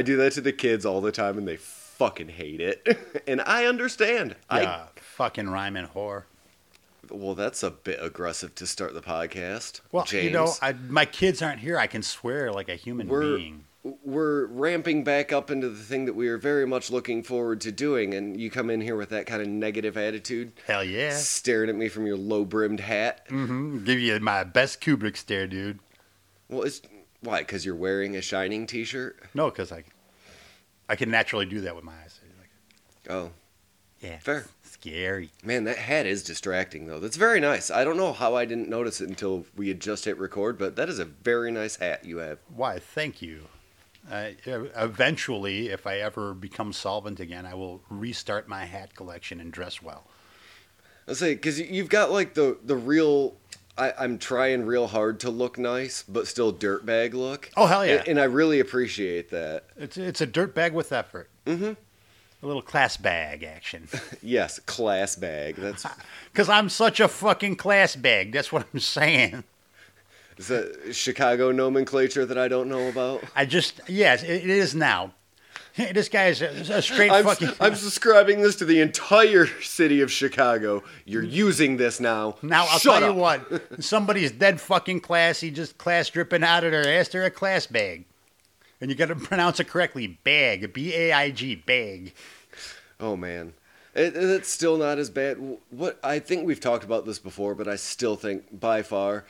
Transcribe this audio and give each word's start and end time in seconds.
I 0.00 0.02
do 0.02 0.16
that 0.16 0.32
to 0.32 0.40
the 0.40 0.52
kids 0.52 0.86
all 0.86 1.02
the 1.02 1.12
time 1.12 1.36
and 1.36 1.46
they 1.46 1.56
fucking 1.56 2.30
hate 2.30 2.62
it. 2.62 3.22
and 3.28 3.42
I 3.42 3.66
understand. 3.66 4.34
Yeah, 4.50 4.86
fucking 4.96 5.50
rhyming 5.50 5.88
whore. 5.88 6.22
Well, 7.10 7.34
that's 7.34 7.62
a 7.62 7.70
bit 7.70 7.98
aggressive 8.00 8.54
to 8.54 8.66
start 8.66 8.94
the 8.94 9.02
podcast. 9.02 9.82
Well, 9.92 10.06
James. 10.06 10.24
you 10.24 10.30
know, 10.30 10.54
I, 10.62 10.72
my 10.72 11.04
kids 11.04 11.42
aren't 11.42 11.60
here. 11.60 11.76
I 11.76 11.86
can 11.86 12.00
swear 12.02 12.50
like 12.50 12.70
a 12.70 12.76
human 12.76 13.08
we're 13.08 13.36
being. 13.36 13.64
we're 14.02 14.46
ramping 14.46 15.04
back 15.04 15.34
up 15.34 15.50
into 15.50 15.68
the 15.68 15.82
thing 15.82 16.06
that 16.06 16.14
we 16.14 16.28
are 16.28 16.38
very 16.38 16.66
much 16.66 16.90
looking 16.90 17.22
forward 17.22 17.60
to 17.60 17.70
doing 17.70 18.14
and 18.14 18.40
you 18.40 18.50
come 18.50 18.70
in 18.70 18.80
here 18.80 18.96
with 18.96 19.10
that 19.10 19.26
kind 19.26 19.42
of 19.42 19.48
negative 19.48 19.98
attitude, 19.98 20.52
Hell 20.66 20.82
yeah. 20.82 21.12
staring 21.12 21.68
at 21.68 21.76
me 21.76 21.90
from 21.90 22.06
your 22.06 22.16
low-brimmed 22.16 22.80
hat. 22.80 23.28
Mm-hmm. 23.28 23.84
Give 23.84 24.00
you 24.00 24.18
my 24.20 24.44
best 24.44 24.80
Kubrick 24.80 25.18
stare, 25.18 25.46
dude. 25.46 25.80
Well, 26.48 26.62
it's 26.62 26.80
why? 27.20 27.42
Cuz 27.44 27.64
you're 27.64 27.74
wearing 27.74 28.16
a 28.16 28.20
shining 28.20 28.66
t-shirt? 28.66 29.18
No, 29.34 29.50
because 29.50 29.72
I, 29.72 29.84
I 30.88 30.96
can 30.96 31.10
naturally 31.10 31.46
do 31.46 31.60
that 31.62 31.74
with 31.76 31.84
my 31.84 31.92
eyes. 32.02 32.20
Like, 32.38 32.50
Oh, 33.08 33.30
yeah, 34.00 34.18
Fair. 34.18 34.46
Scary. 34.62 35.30
man, 35.44 35.64
that 35.64 35.76
hat 35.76 36.06
is 36.06 36.22
distracting 36.22 36.86
though. 36.86 36.98
That's 37.00 37.16
very 37.16 37.38
nice. 37.40 37.70
I 37.70 37.84
don't 37.84 37.98
know 37.98 38.12
how 38.14 38.34
I 38.34 38.46
didn't 38.46 38.68
notice 38.70 39.00
it 39.02 39.08
until 39.10 39.44
we 39.54 39.68
had 39.68 39.80
just 39.80 40.06
hit 40.06 40.16
record, 40.18 40.56
but 40.58 40.76
that 40.76 40.88
is 40.88 40.98
a 40.98 41.04
very 41.04 41.50
nice 41.52 41.76
hat 41.76 42.04
you 42.04 42.16
have. 42.18 42.38
Why? 42.48 42.78
Thank 42.78 43.20
you. 43.20 43.48
Uh, 44.10 44.30
eventually, 44.46 45.68
if 45.68 45.86
I 45.86 45.98
ever 45.98 46.32
become 46.32 46.72
solvent 46.72 47.20
again, 47.20 47.44
I 47.44 47.52
will 47.54 47.82
restart 47.90 48.48
my 48.48 48.64
hat 48.64 48.94
collection 48.94 49.38
and 49.40 49.52
dress 49.52 49.82
well. 49.82 50.04
I 51.06 51.12
say 51.12 51.34
because 51.34 51.60
you've 51.60 51.90
got 51.90 52.10
like 52.10 52.32
the 52.34 52.56
the 52.64 52.76
real. 52.76 53.36
I, 53.80 53.94
I'm 53.98 54.18
trying 54.18 54.66
real 54.66 54.86
hard 54.86 55.20
to 55.20 55.30
look 55.30 55.58
nice, 55.58 56.02
but 56.06 56.28
still 56.28 56.52
dirtbag 56.52 57.14
look. 57.14 57.50
Oh, 57.56 57.64
hell 57.66 57.84
yeah. 57.86 57.94
And, 58.00 58.08
and 58.08 58.20
I 58.20 58.24
really 58.24 58.60
appreciate 58.60 59.30
that. 59.30 59.64
It's 59.76 59.96
it's 59.96 60.20
a 60.20 60.26
dirt 60.26 60.54
bag 60.54 60.74
with 60.74 60.92
effort. 60.92 61.30
Mm 61.46 61.58
Mhm. 61.58 61.76
A 62.42 62.46
little 62.46 62.62
class 62.62 62.96
bag 62.96 63.42
action. 63.42 63.88
Yes, 64.22 64.58
class 64.60 65.16
bag. 65.16 65.56
That's 65.56 65.84
Because 66.32 66.48
I'm 66.48 66.68
such 66.68 67.00
a 67.00 67.08
fucking 67.08 67.56
class 67.56 67.96
bag. 67.96 68.32
That's 68.32 68.52
what 68.52 68.66
I'm 68.72 68.80
saying. 68.80 69.44
is 70.36 70.48
that 70.48 70.94
Chicago 70.94 71.50
nomenclature 71.50 72.24
that 72.26 72.38
I 72.38 72.48
don't 72.48 72.68
know 72.68 72.88
about. 72.88 73.24
I 73.34 73.44
just 73.46 73.80
yes, 73.88 74.22
it, 74.22 74.44
it 74.44 74.50
is 74.50 74.74
now. 74.74 75.12
This 75.94 76.08
guy 76.08 76.26
is 76.26 76.42
a, 76.42 76.48
a 76.48 76.82
straight 76.82 77.10
I'm, 77.10 77.24
fucking. 77.24 77.50
I'm 77.60 77.74
subscribing 77.74 78.42
this 78.42 78.56
to 78.56 78.64
the 78.64 78.80
entire 78.80 79.46
city 79.60 80.00
of 80.00 80.10
Chicago. 80.10 80.82
You're 81.04 81.22
using 81.22 81.76
this 81.76 82.00
now. 82.00 82.36
now 82.42 82.66
I'll 82.68 82.78
Shut 82.78 83.00
tell 83.00 83.12
you 83.12 83.18
what. 83.18 83.62
Somebody's 83.82 84.32
dead 84.32 84.60
fucking 84.60 85.00
classy, 85.00 85.50
just 85.50 85.78
class 85.78 86.08
dripping 86.10 86.44
out 86.44 86.64
of 86.64 86.72
their 86.72 86.86
ass. 86.86 87.08
They're 87.08 87.24
a 87.24 87.30
class 87.30 87.66
bag, 87.66 88.04
and 88.80 88.90
you 88.90 88.96
got 88.96 89.06
to 89.06 89.16
pronounce 89.16 89.60
it 89.60 89.68
correctly. 89.68 90.06
Bag, 90.06 90.72
B 90.72 90.94
A 90.94 91.12
I 91.12 91.30
G, 91.30 91.54
bag. 91.54 92.14
Oh 92.98 93.16
man, 93.16 93.54
it, 93.94 94.14
it's 94.16 94.50
still 94.50 94.76
not 94.76 94.98
as 94.98 95.10
bad. 95.10 95.38
What 95.70 95.98
I 96.02 96.18
think 96.18 96.46
we've 96.46 96.60
talked 96.60 96.84
about 96.84 97.06
this 97.06 97.18
before, 97.18 97.54
but 97.54 97.68
I 97.68 97.76
still 97.76 98.16
think 98.16 98.60
by 98.60 98.82
far, 98.82 99.24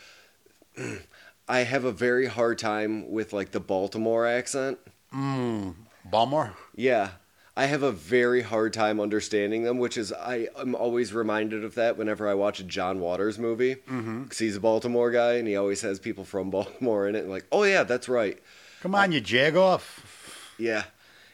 I 1.49 1.61
have 1.61 1.85
a 1.85 1.93
very 1.93 2.27
hard 2.27 2.59
time 2.59 3.11
with 3.11 3.33
like 3.33 3.53
the 3.53 3.61
Baltimore 3.61 4.27
accent. 4.27 4.79
Mm. 5.15 5.75
Balmore. 6.11 6.55
Yeah. 6.75 7.11
I 7.57 7.67
have 7.67 7.83
a 7.83 7.93
very 7.93 8.43
hard 8.43 8.73
time 8.73 9.01
understanding 9.01 9.65
them, 9.65 9.79
which 9.79 9.99
is 9.99 10.13
I 10.13 10.49
am 10.57 10.75
always 10.75 11.13
reminded 11.13 11.65
of 11.65 11.75
that 11.75 11.99
whenever 11.99 12.29
I 12.29 12.35
watch 12.35 12.61
a 12.61 12.65
John 12.65 13.01
Waters 13.01 13.39
movie. 13.39 13.75
Because 13.75 14.39
he's 14.39 14.57
a 14.57 14.61
Baltimore 14.61 15.11
guy 15.11 15.35
and 15.35 15.47
he 15.47 15.57
always 15.57 15.83
has 15.83 15.99
people 15.99 16.25
from 16.25 16.51
Baltimore 16.51 17.07
in 17.07 17.15
it. 17.15 17.21
And 17.21 17.31
like, 17.31 17.47
oh 17.53 17.65
yeah, 17.65 17.83
that's 17.83 18.09
right. 18.09 18.39
Come 18.81 18.95
on, 18.95 19.13
you 19.13 19.21
jag 19.21 19.57
off. 19.57 20.55
Yeah, 20.59 20.85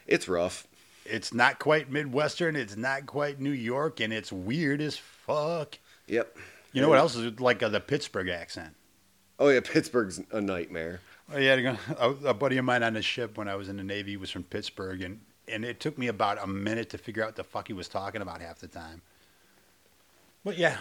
it's 0.05 0.27
rough. 0.27 0.67
It's 1.05 1.33
not 1.33 1.59
quite 1.59 1.89
Midwestern. 1.89 2.57
It's 2.57 2.75
not 2.75 3.05
quite 3.05 3.39
New 3.39 3.51
York, 3.51 4.01
and 4.01 4.11
it's 4.11 4.31
weird 4.31 4.81
as 4.81 4.97
fuck. 4.97 5.79
Yep. 6.07 6.35
You 6.73 6.81
know 6.81 6.89
what 6.89 6.99
else 6.99 7.15
is 7.15 7.39
like 7.39 7.63
uh, 7.63 7.69
the 7.69 7.79
Pittsburgh 7.79 8.27
accent? 8.27 8.75
Oh 9.39 9.49
yeah, 9.49 9.61
Pittsburgh's 9.63 10.19
a 10.31 10.41
nightmare. 10.41 10.99
Oh, 11.33 11.37
yeah, 11.37 11.75
a, 11.99 12.09
a 12.09 12.33
buddy 12.33 12.57
of 12.57 12.65
mine 12.65 12.83
on 12.83 12.93
the 12.93 13.01
ship 13.01 13.37
when 13.37 13.47
I 13.47 13.55
was 13.55 13.69
in 13.69 13.77
the 13.77 13.83
Navy 13.83 14.17
was 14.17 14.29
from 14.29 14.43
Pittsburgh, 14.43 15.01
and, 15.01 15.19
and 15.47 15.65
it 15.65 15.79
took 15.79 15.97
me 15.97 16.07
about 16.07 16.41
a 16.41 16.47
minute 16.47 16.89
to 16.91 16.97
figure 16.97 17.23
out 17.23 17.27
what 17.27 17.35
the 17.35 17.43
fuck 17.43 17.67
he 17.67 17.73
was 17.73 17.87
talking 17.87 18.21
about 18.21 18.41
half 18.41 18.59
the 18.59 18.67
time. 18.67 19.01
But 20.43 20.57
yeah, 20.57 20.77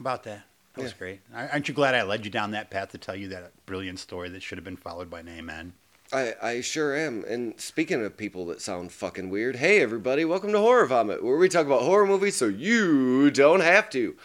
about 0.00 0.24
that. 0.24 0.42
That 0.74 0.82
was 0.82 0.92
great. 0.92 1.20
Aren't 1.32 1.68
you 1.68 1.74
glad 1.74 1.94
I 1.94 2.02
led 2.02 2.24
you 2.24 2.32
down 2.32 2.50
that 2.50 2.68
path 2.68 2.90
to 2.90 2.98
tell 2.98 3.14
you 3.14 3.28
that 3.28 3.52
brilliant 3.64 4.00
story 4.00 4.28
that 4.30 4.42
should 4.42 4.58
have 4.58 4.64
been 4.64 4.76
followed 4.76 5.08
by 5.08 5.20
an 5.20 5.28
amen? 5.28 5.72
I, 6.12 6.34
I 6.42 6.60
sure 6.62 6.96
am. 6.96 7.24
And 7.28 7.58
speaking 7.60 8.04
of 8.04 8.16
people 8.16 8.46
that 8.46 8.60
sound 8.60 8.90
fucking 8.90 9.30
weird, 9.30 9.56
hey 9.56 9.80
everybody, 9.80 10.24
welcome 10.24 10.50
to 10.50 10.58
Horror 10.58 10.86
Vomit, 10.86 11.22
where 11.22 11.36
we 11.36 11.48
talk 11.48 11.66
about 11.66 11.82
horror 11.82 12.06
movies 12.06 12.34
so 12.34 12.46
you 12.46 13.30
don't 13.30 13.60
have 13.60 13.88
to. 13.90 14.16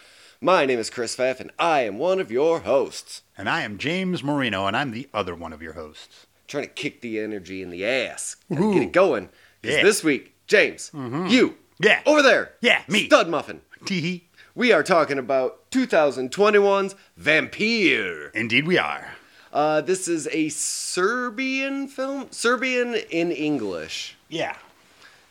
My 0.42 0.64
name 0.64 0.78
is 0.78 0.88
Chris 0.88 1.16
Pfaff, 1.16 1.38
and 1.40 1.50
I 1.58 1.80
am 1.82 1.98
one 1.98 2.18
of 2.18 2.30
your 2.30 2.60
hosts. 2.60 3.22
And 3.36 3.46
I 3.48 3.60
am 3.60 3.76
James 3.76 4.24
Marino, 4.24 4.66
and 4.66 4.74
I'm 4.74 4.90
the 4.90 5.06
other 5.12 5.34
one 5.34 5.52
of 5.52 5.60
your 5.60 5.74
hosts. 5.74 6.26
Trying 6.48 6.64
to 6.64 6.70
kick 6.70 7.02
the 7.02 7.20
energy 7.20 7.62
in 7.62 7.68
the 7.70 7.84
ass. 7.84 8.36
Gotta 8.50 8.72
get 8.72 8.82
it 8.82 8.92
going. 8.92 9.28
Because 9.60 9.76
Yeah. 9.76 9.82
this 9.82 10.02
week, 10.02 10.32
James, 10.46 10.90
you, 10.94 11.56
Yeah. 11.78 12.00
over 12.06 12.22
there, 12.22 12.52
Yeah, 12.62 12.82
me. 12.88 13.04
Stud 13.06 13.28
Muffin, 13.28 13.60
Tee 13.84 14.24
we 14.54 14.72
are 14.72 14.82
talking 14.82 15.18
about 15.18 15.70
2021's 15.70 16.94
Vampire. 17.18 18.30
Indeed, 18.34 18.66
we 18.66 18.78
are. 18.78 19.12
Uh, 19.52 19.80
this 19.82 20.08
is 20.08 20.26
a 20.32 20.48
Serbian 20.48 21.86
film, 21.86 22.28
Serbian 22.30 22.94
in 23.10 23.30
English. 23.30 24.16
Yeah. 24.30 24.56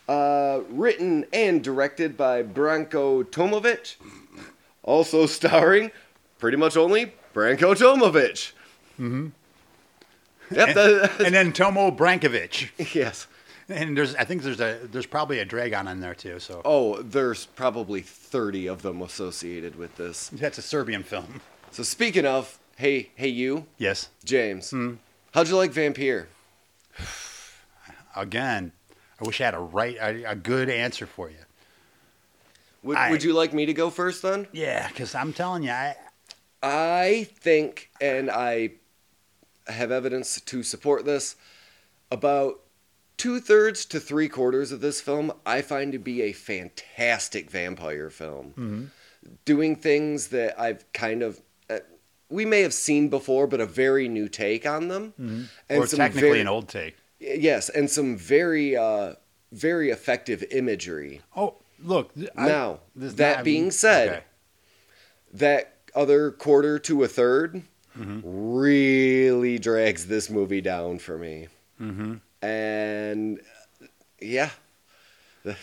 Uh, 0.08 0.60
written 0.68 1.26
and 1.32 1.62
directed 1.64 2.16
by 2.16 2.42
Branko 2.42 3.24
Tomovic. 3.24 3.96
Also 4.82 5.26
starring 5.26 5.90
pretty 6.38 6.56
much 6.56 6.76
only 6.76 7.12
Branko 7.34 7.74
Tomovic. 7.74 8.52
Mm-hmm. 8.98 9.28
Yep, 10.52 10.74
that, 10.74 11.20
And 11.24 11.34
then 11.34 11.52
Tomo 11.52 11.90
Brankovic. 11.90 12.94
yes. 12.94 13.26
And 13.68 13.96
there's, 13.96 14.16
I 14.16 14.24
think 14.24 14.42
there's 14.42 14.58
a, 14.60 14.80
there's 14.90 15.06
probably 15.06 15.38
a 15.38 15.46
Dragan 15.46 15.88
in 15.90 16.00
there 16.00 16.14
too. 16.14 16.40
So 16.40 16.60
Oh, 16.64 17.00
there's 17.02 17.46
probably 17.46 18.00
30 18.00 18.66
of 18.68 18.82
them 18.82 19.00
associated 19.00 19.76
with 19.76 19.94
this. 19.96 20.28
that's 20.30 20.58
a 20.58 20.62
Serbian 20.62 21.04
film. 21.04 21.40
So 21.70 21.84
speaking 21.84 22.26
of, 22.26 22.58
hey, 22.76 23.10
hey 23.14 23.28
you, 23.28 23.66
Yes. 23.78 24.08
James, 24.24 24.74
how'd 25.32 25.48
you 25.48 25.56
like 25.56 25.70
Vampire? 25.70 26.26
Again, 28.16 28.72
I 29.20 29.24
wish 29.24 29.40
I 29.40 29.44
had 29.44 29.54
a 29.54 29.58
right, 29.60 29.96
a, 30.00 30.30
a 30.32 30.34
good 30.34 30.68
answer 30.68 31.06
for 31.06 31.30
you. 31.30 31.36
Would, 32.82 32.96
I- 32.96 33.10
would 33.10 33.22
you 33.22 33.32
like 33.34 33.52
me 33.52 33.66
to 33.66 33.72
go 33.74 33.90
first 33.90 34.22
then? 34.22 34.46
Yeah, 34.52 34.88
because 34.88 35.14
I'm 35.14 35.32
telling 35.32 35.62
you, 35.64 35.70
I, 35.70 35.96
I 36.62 37.28
think, 37.38 37.90
and 38.00 38.30
I 38.30 38.70
have 39.66 39.90
evidence 39.90 40.40
to 40.40 40.62
support 40.62 41.04
this, 41.04 41.36
about 42.10 42.60
two 43.16 43.38
thirds 43.40 43.84
to 43.86 44.00
three 44.00 44.28
quarters 44.28 44.72
of 44.72 44.80
this 44.80 45.00
film 45.00 45.32
I 45.44 45.62
find 45.62 45.92
to 45.92 45.98
be 45.98 46.22
a 46.22 46.32
fantastic 46.32 47.50
vampire 47.50 48.10
film. 48.10 48.90
Doing 49.44 49.76
things 49.76 50.28
that 50.28 50.58
I've 50.58 50.90
kind 50.94 51.22
of. 51.22 51.40
Uh, 51.68 51.80
we 52.30 52.46
may 52.46 52.62
have 52.62 52.72
seen 52.72 53.08
before, 53.10 53.46
but 53.46 53.60
a 53.60 53.66
very 53.66 54.08
new 54.08 54.28
take 54.30 54.64
on 54.66 54.88
them. 54.88 55.12
And 55.18 55.48
or 55.78 55.86
technically 55.86 56.20
very- 56.28 56.40
an 56.40 56.48
old 56.48 56.68
take. 56.68 56.96
Yes, 57.18 57.68
and 57.68 57.90
some 57.90 58.16
very, 58.16 58.74
uh, 58.78 59.12
very 59.52 59.90
effective 59.90 60.42
imagery. 60.50 61.20
Oh, 61.36 61.56
look. 61.82 62.12
I- 62.36 62.46
Now, 62.46 62.80
this- 62.94 63.14
that 63.14 63.44
being 63.44 63.70
said, 63.70 64.08
okay. 64.08 64.24
that 65.34 65.76
other 65.94 66.30
quarter 66.30 66.78
to 66.80 67.02
a 67.04 67.08
3rd 67.08 67.62
Mm-hmm. 67.98 68.20
really 68.24 69.58
drags 69.58 70.06
this 70.06 70.30
movie 70.30 70.60
down 70.60 71.00
for 71.00 71.18
me. 71.18 71.48
Mm-hmm. 71.80 72.14
And 72.46 73.40
yeah, 74.20 74.50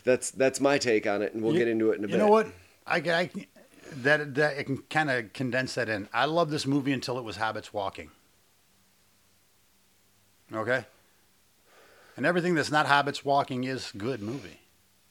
that's 0.03 0.31
that's 0.31 0.59
my 0.59 0.77
take 0.77 1.07
on 1.07 1.21
it, 1.21 1.33
and 1.33 1.41
we'll 1.41 1.53
You- 1.53 1.59
get 1.59 1.67
into 1.69 1.91
it 1.91 1.99
in 1.99 2.03
a 2.03 2.07
you 2.07 2.11
bit. 2.13 2.17
know 2.17 2.27
what? 2.27 2.47
I, 2.85 2.99
can- 2.99 3.13
I 3.13 3.29
that 4.03 4.35
that 4.35 4.57
I 4.59 4.63
can 4.63 4.77
kind 4.89 5.09
of 5.09 5.31
condense 5.31 5.75
that 5.75 5.87
in. 5.87 6.09
I 6.13 6.25
love 6.25 6.49
this 6.49 6.65
movie 6.67 6.91
until 6.91 7.17
it 7.17 7.23
was 7.23 7.37
hobbits 7.37 7.71
walking. 7.71 8.11
Okay. 10.53 10.85
And 12.17 12.25
everything 12.25 12.55
that's 12.55 12.71
not 12.71 12.87
hobbits 12.87 13.23
walking 13.23 13.63
is 13.63 13.91
good 13.95 14.21
movie. 14.21 14.59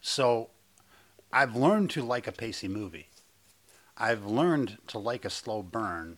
So, 0.00 0.50
I've 1.36 1.54
learned 1.54 1.90
to 1.90 2.02
like 2.02 2.26
a 2.26 2.32
pacey 2.32 2.66
movie. 2.66 3.08
I've 3.94 4.24
learned 4.24 4.78
to 4.86 4.98
like 4.98 5.26
a 5.26 5.28
slow 5.30 5.62
burn. 5.62 6.16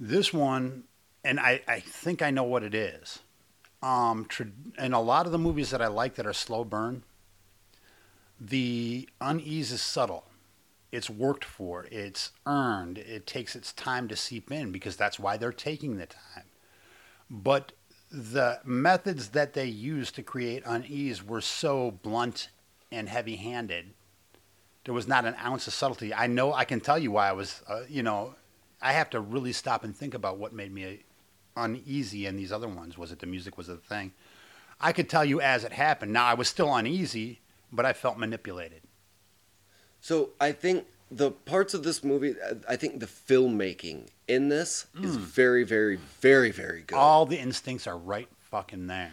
This 0.00 0.32
one, 0.32 0.82
and 1.22 1.38
I, 1.38 1.60
I 1.68 1.78
think 1.78 2.22
I 2.22 2.32
know 2.32 2.42
what 2.42 2.64
it 2.64 2.74
is. 2.74 3.20
Um, 3.84 4.26
tra- 4.28 4.46
and 4.76 4.94
a 4.94 4.98
lot 4.98 5.26
of 5.26 5.32
the 5.32 5.38
movies 5.38 5.70
that 5.70 5.80
I 5.80 5.86
like 5.86 6.16
that 6.16 6.26
are 6.26 6.32
slow 6.32 6.64
burn, 6.64 7.04
the 8.40 9.08
unease 9.20 9.70
is 9.70 9.80
subtle. 9.80 10.24
it's 10.92 11.08
worked 11.08 11.44
for, 11.44 11.86
it's 11.90 12.32
earned, 12.46 12.98
it 12.98 13.26
takes 13.26 13.54
its 13.54 13.72
time 13.72 14.08
to 14.08 14.16
seep 14.16 14.50
in 14.50 14.72
because 14.72 14.96
that's 14.96 15.20
why 15.20 15.36
they're 15.36 15.52
taking 15.52 15.96
the 15.96 16.06
time. 16.06 16.46
But 17.30 17.72
the 18.10 18.58
methods 18.64 19.28
that 19.28 19.52
they 19.52 19.66
used 19.66 20.16
to 20.16 20.22
create 20.22 20.64
unease 20.66 21.24
were 21.24 21.40
so 21.40 21.92
blunt 21.92 22.48
and 22.92 23.08
heavy-handed. 23.08 23.90
There 24.84 24.94
was 24.94 25.06
not 25.06 25.24
an 25.24 25.36
ounce 25.42 25.66
of 25.66 25.74
subtlety. 25.74 26.14
I 26.14 26.26
know 26.26 26.52
I 26.52 26.64
can 26.64 26.80
tell 26.80 26.98
you 26.98 27.10
why 27.12 27.28
I 27.28 27.32
was, 27.32 27.62
uh, 27.68 27.82
you 27.88 28.02
know, 28.02 28.34
I 28.80 28.92
have 28.92 29.10
to 29.10 29.20
really 29.20 29.52
stop 29.52 29.84
and 29.84 29.94
think 29.94 30.14
about 30.14 30.38
what 30.38 30.52
made 30.52 30.72
me 30.72 31.00
uneasy 31.56 32.26
in 32.26 32.36
these 32.36 32.50
other 32.50 32.68
ones. 32.68 32.96
Was 32.96 33.12
it 33.12 33.18
the 33.18 33.26
music? 33.26 33.58
Was 33.58 33.68
it 33.68 33.82
the 33.82 33.88
thing? 33.94 34.12
I 34.80 34.92
could 34.92 35.10
tell 35.10 35.24
you 35.24 35.40
as 35.40 35.64
it 35.64 35.72
happened. 35.72 36.12
Now 36.12 36.24
I 36.24 36.34
was 36.34 36.48
still 36.48 36.74
uneasy, 36.74 37.40
but 37.70 37.84
I 37.84 37.92
felt 37.92 38.18
manipulated. 38.18 38.82
So 40.00 40.30
I 40.40 40.52
think 40.52 40.86
the 41.10 41.30
parts 41.30 41.74
of 41.74 41.82
this 41.82 42.02
movie, 42.02 42.34
I 42.66 42.76
think 42.76 43.00
the 43.00 43.06
filmmaking 43.06 44.08
in 44.26 44.48
this 44.48 44.86
is 45.02 45.16
very, 45.16 45.64
very, 45.64 45.96
very, 46.20 46.50
very 46.50 46.82
good. 46.82 46.96
All 46.96 47.26
the 47.26 47.38
instincts 47.38 47.86
are 47.86 47.98
right 47.98 48.28
fucking 48.38 48.86
there. 48.86 49.12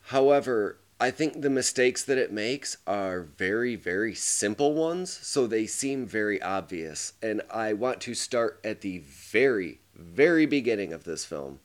However, 0.00 0.78
I 1.00 1.10
think 1.10 1.42
the 1.42 1.50
mistakes 1.50 2.04
that 2.04 2.18
it 2.18 2.32
makes 2.32 2.76
are 2.86 3.20
very, 3.20 3.74
very 3.74 4.14
simple 4.14 4.74
ones, 4.74 5.10
so 5.10 5.46
they 5.46 5.66
seem 5.66 6.06
very 6.06 6.40
obvious. 6.40 7.14
And 7.20 7.42
I 7.50 7.72
want 7.72 8.00
to 8.02 8.14
start 8.14 8.60
at 8.62 8.80
the 8.80 8.98
very, 8.98 9.80
very 9.94 10.46
beginning 10.46 10.92
of 10.92 11.04
this 11.04 11.24
film 11.24 11.58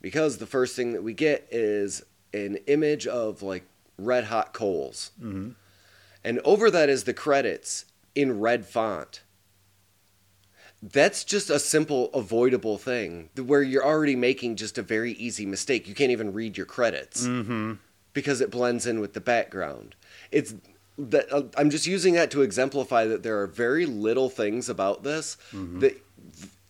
because 0.00 0.38
the 0.38 0.46
first 0.46 0.76
thing 0.76 0.92
that 0.92 1.02
we 1.02 1.14
get 1.14 1.48
is 1.50 2.04
an 2.32 2.56
image 2.66 3.06
of 3.06 3.42
like 3.42 3.64
red 3.98 4.24
hot 4.24 4.52
coals. 4.52 5.10
Mm-hmm. 5.20 5.50
And 6.22 6.40
over 6.44 6.70
that 6.70 6.88
is 6.88 7.04
the 7.04 7.14
credits 7.14 7.86
in 8.14 8.40
red 8.40 8.66
font. 8.66 9.22
That's 10.82 11.24
just 11.24 11.48
a 11.48 11.58
simple 11.58 12.10
avoidable 12.12 12.76
thing 12.76 13.30
where 13.36 13.62
you're 13.62 13.84
already 13.84 14.16
making 14.16 14.56
just 14.56 14.76
a 14.76 14.82
very 14.82 15.12
easy 15.12 15.46
mistake. 15.46 15.88
You 15.88 15.94
can't 15.94 16.10
even 16.12 16.32
read 16.32 16.56
your 16.56 16.66
credits 16.66 17.26
Mm-hmm. 17.26 17.74
Because 18.14 18.40
it 18.40 18.50
blends 18.50 18.86
in 18.86 19.00
with 19.00 19.12
the 19.12 19.20
background. 19.20 19.94
It's 20.30 20.54
that 20.96 21.30
uh, 21.32 21.42
I'm 21.56 21.70
just 21.70 21.86
using 21.86 22.14
that 22.14 22.30
to 22.30 22.42
exemplify 22.42 23.04
that 23.06 23.22
there 23.22 23.40
are 23.40 23.46
very 23.46 23.84
little 23.84 24.30
things 24.30 24.68
about 24.68 25.02
this 25.02 25.36
that 25.52 26.00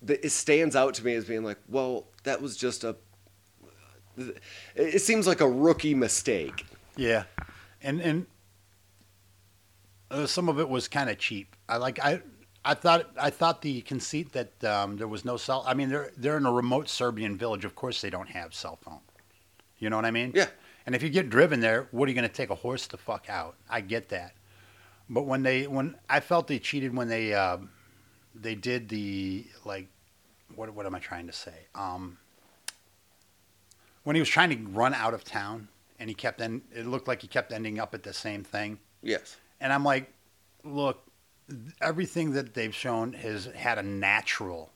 that 0.02 0.24
it 0.24 0.30
stands 0.30 0.74
out 0.74 0.94
to 0.94 1.04
me 1.04 1.14
as 1.14 1.24
being 1.24 1.44
like, 1.44 1.58
well, 1.68 2.06
that 2.24 2.42
was 2.42 2.56
just 2.56 2.84
a. 2.84 2.96
It 4.74 5.02
seems 5.02 5.26
like 5.26 5.40
a 5.40 5.48
rookie 5.48 5.94
mistake. 5.94 6.66
Yeah, 6.96 7.24
and 7.82 8.00
and 8.00 8.26
uh, 10.10 10.26
some 10.26 10.48
of 10.48 10.58
it 10.58 10.68
was 10.68 10.88
kind 10.88 11.10
of 11.10 11.18
cheap. 11.18 11.54
I 11.68 11.76
like 11.76 11.98
I. 12.04 12.22
I 12.66 12.72
thought 12.72 13.10
I 13.20 13.28
thought 13.28 13.60
the 13.60 13.82
conceit 13.82 14.32
that 14.32 14.64
um, 14.64 14.96
there 14.96 15.08
was 15.08 15.22
no 15.22 15.36
cell. 15.36 15.64
I 15.66 15.74
mean, 15.74 15.90
they're 15.90 16.10
they're 16.16 16.38
in 16.38 16.46
a 16.46 16.52
remote 16.52 16.88
Serbian 16.88 17.36
village. 17.36 17.66
Of 17.66 17.74
course, 17.74 18.00
they 18.00 18.08
don't 18.08 18.30
have 18.30 18.54
cell 18.54 18.78
phone. 18.80 19.00
You 19.78 19.90
know 19.90 19.96
what 19.96 20.06
I 20.06 20.10
mean? 20.10 20.32
Yeah. 20.34 20.46
And 20.86 20.94
if 20.94 21.02
you 21.02 21.08
get 21.08 21.30
driven 21.30 21.60
there, 21.60 21.88
what 21.92 22.06
are 22.06 22.10
you 22.10 22.14
going 22.14 22.28
to 22.28 22.34
take 22.34 22.50
a 22.50 22.54
horse 22.54 22.86
to 22.88 22.96
fuck 22.96 23.28
out? 23.28 23.56
I 23.68 23.80
get 23.80 24.10
that. 24.10 24.34
But 25.08 25.22
when 25.22 25.42
they 25.42 25.66
when 25.66 25.96
I 26.08 26.20
felt 26.20 26.46
they 26.46 26.58
cheated 26.58 26.94
when 26.94 27.08
they 27.08 27.34
um, 27.34 27.70
they 28.34 28.54
did 28.54 28.88
the 28.88 29.46
like 29.64 29.88
what 30.54 30.72
what 30.74 30.86
am 30.86 30.94
I 30.94 30.98
trying 30.98 31.26
to 31.26 31.32
say? 31.32 31.66
Um, 31.74 32.18
when 34.04 34.16
he 34.16 34.20
was 34.20 34.28
trying 34.28 34.50
to 34.50 34.70
run 34.70 34.94
out 34.94 35.14
of 35.14 35.24
town 35.24 35.68
and 35.98 36.08
he 36.08 36.14
kept 36.14 36.40
en- 36.40 36.62
it 36.74 36.86
looked 36.86 37.08
like 37.08 37.22
he 37.22 37.28
kept 37.28 37.52
ending 37.52 37.78
up 37.78 37.94
at 37.94 38.02
the 38.02 38.12
same 38.12 38.44
thing. 38.44 38.78
Yes. 39.02 39.36
And 39.60 39.72
I'm 39.72 39.84
like, 39.84 40.12
look, 40.62 41.02
everything 41.80 42.32
that 42.32 42.54
they've 42.54 42.74
shown 42.74 43.12
has 43.14 43.46
had 43.46 43.78
a 43.78 43.82
natural, 43.82 44.72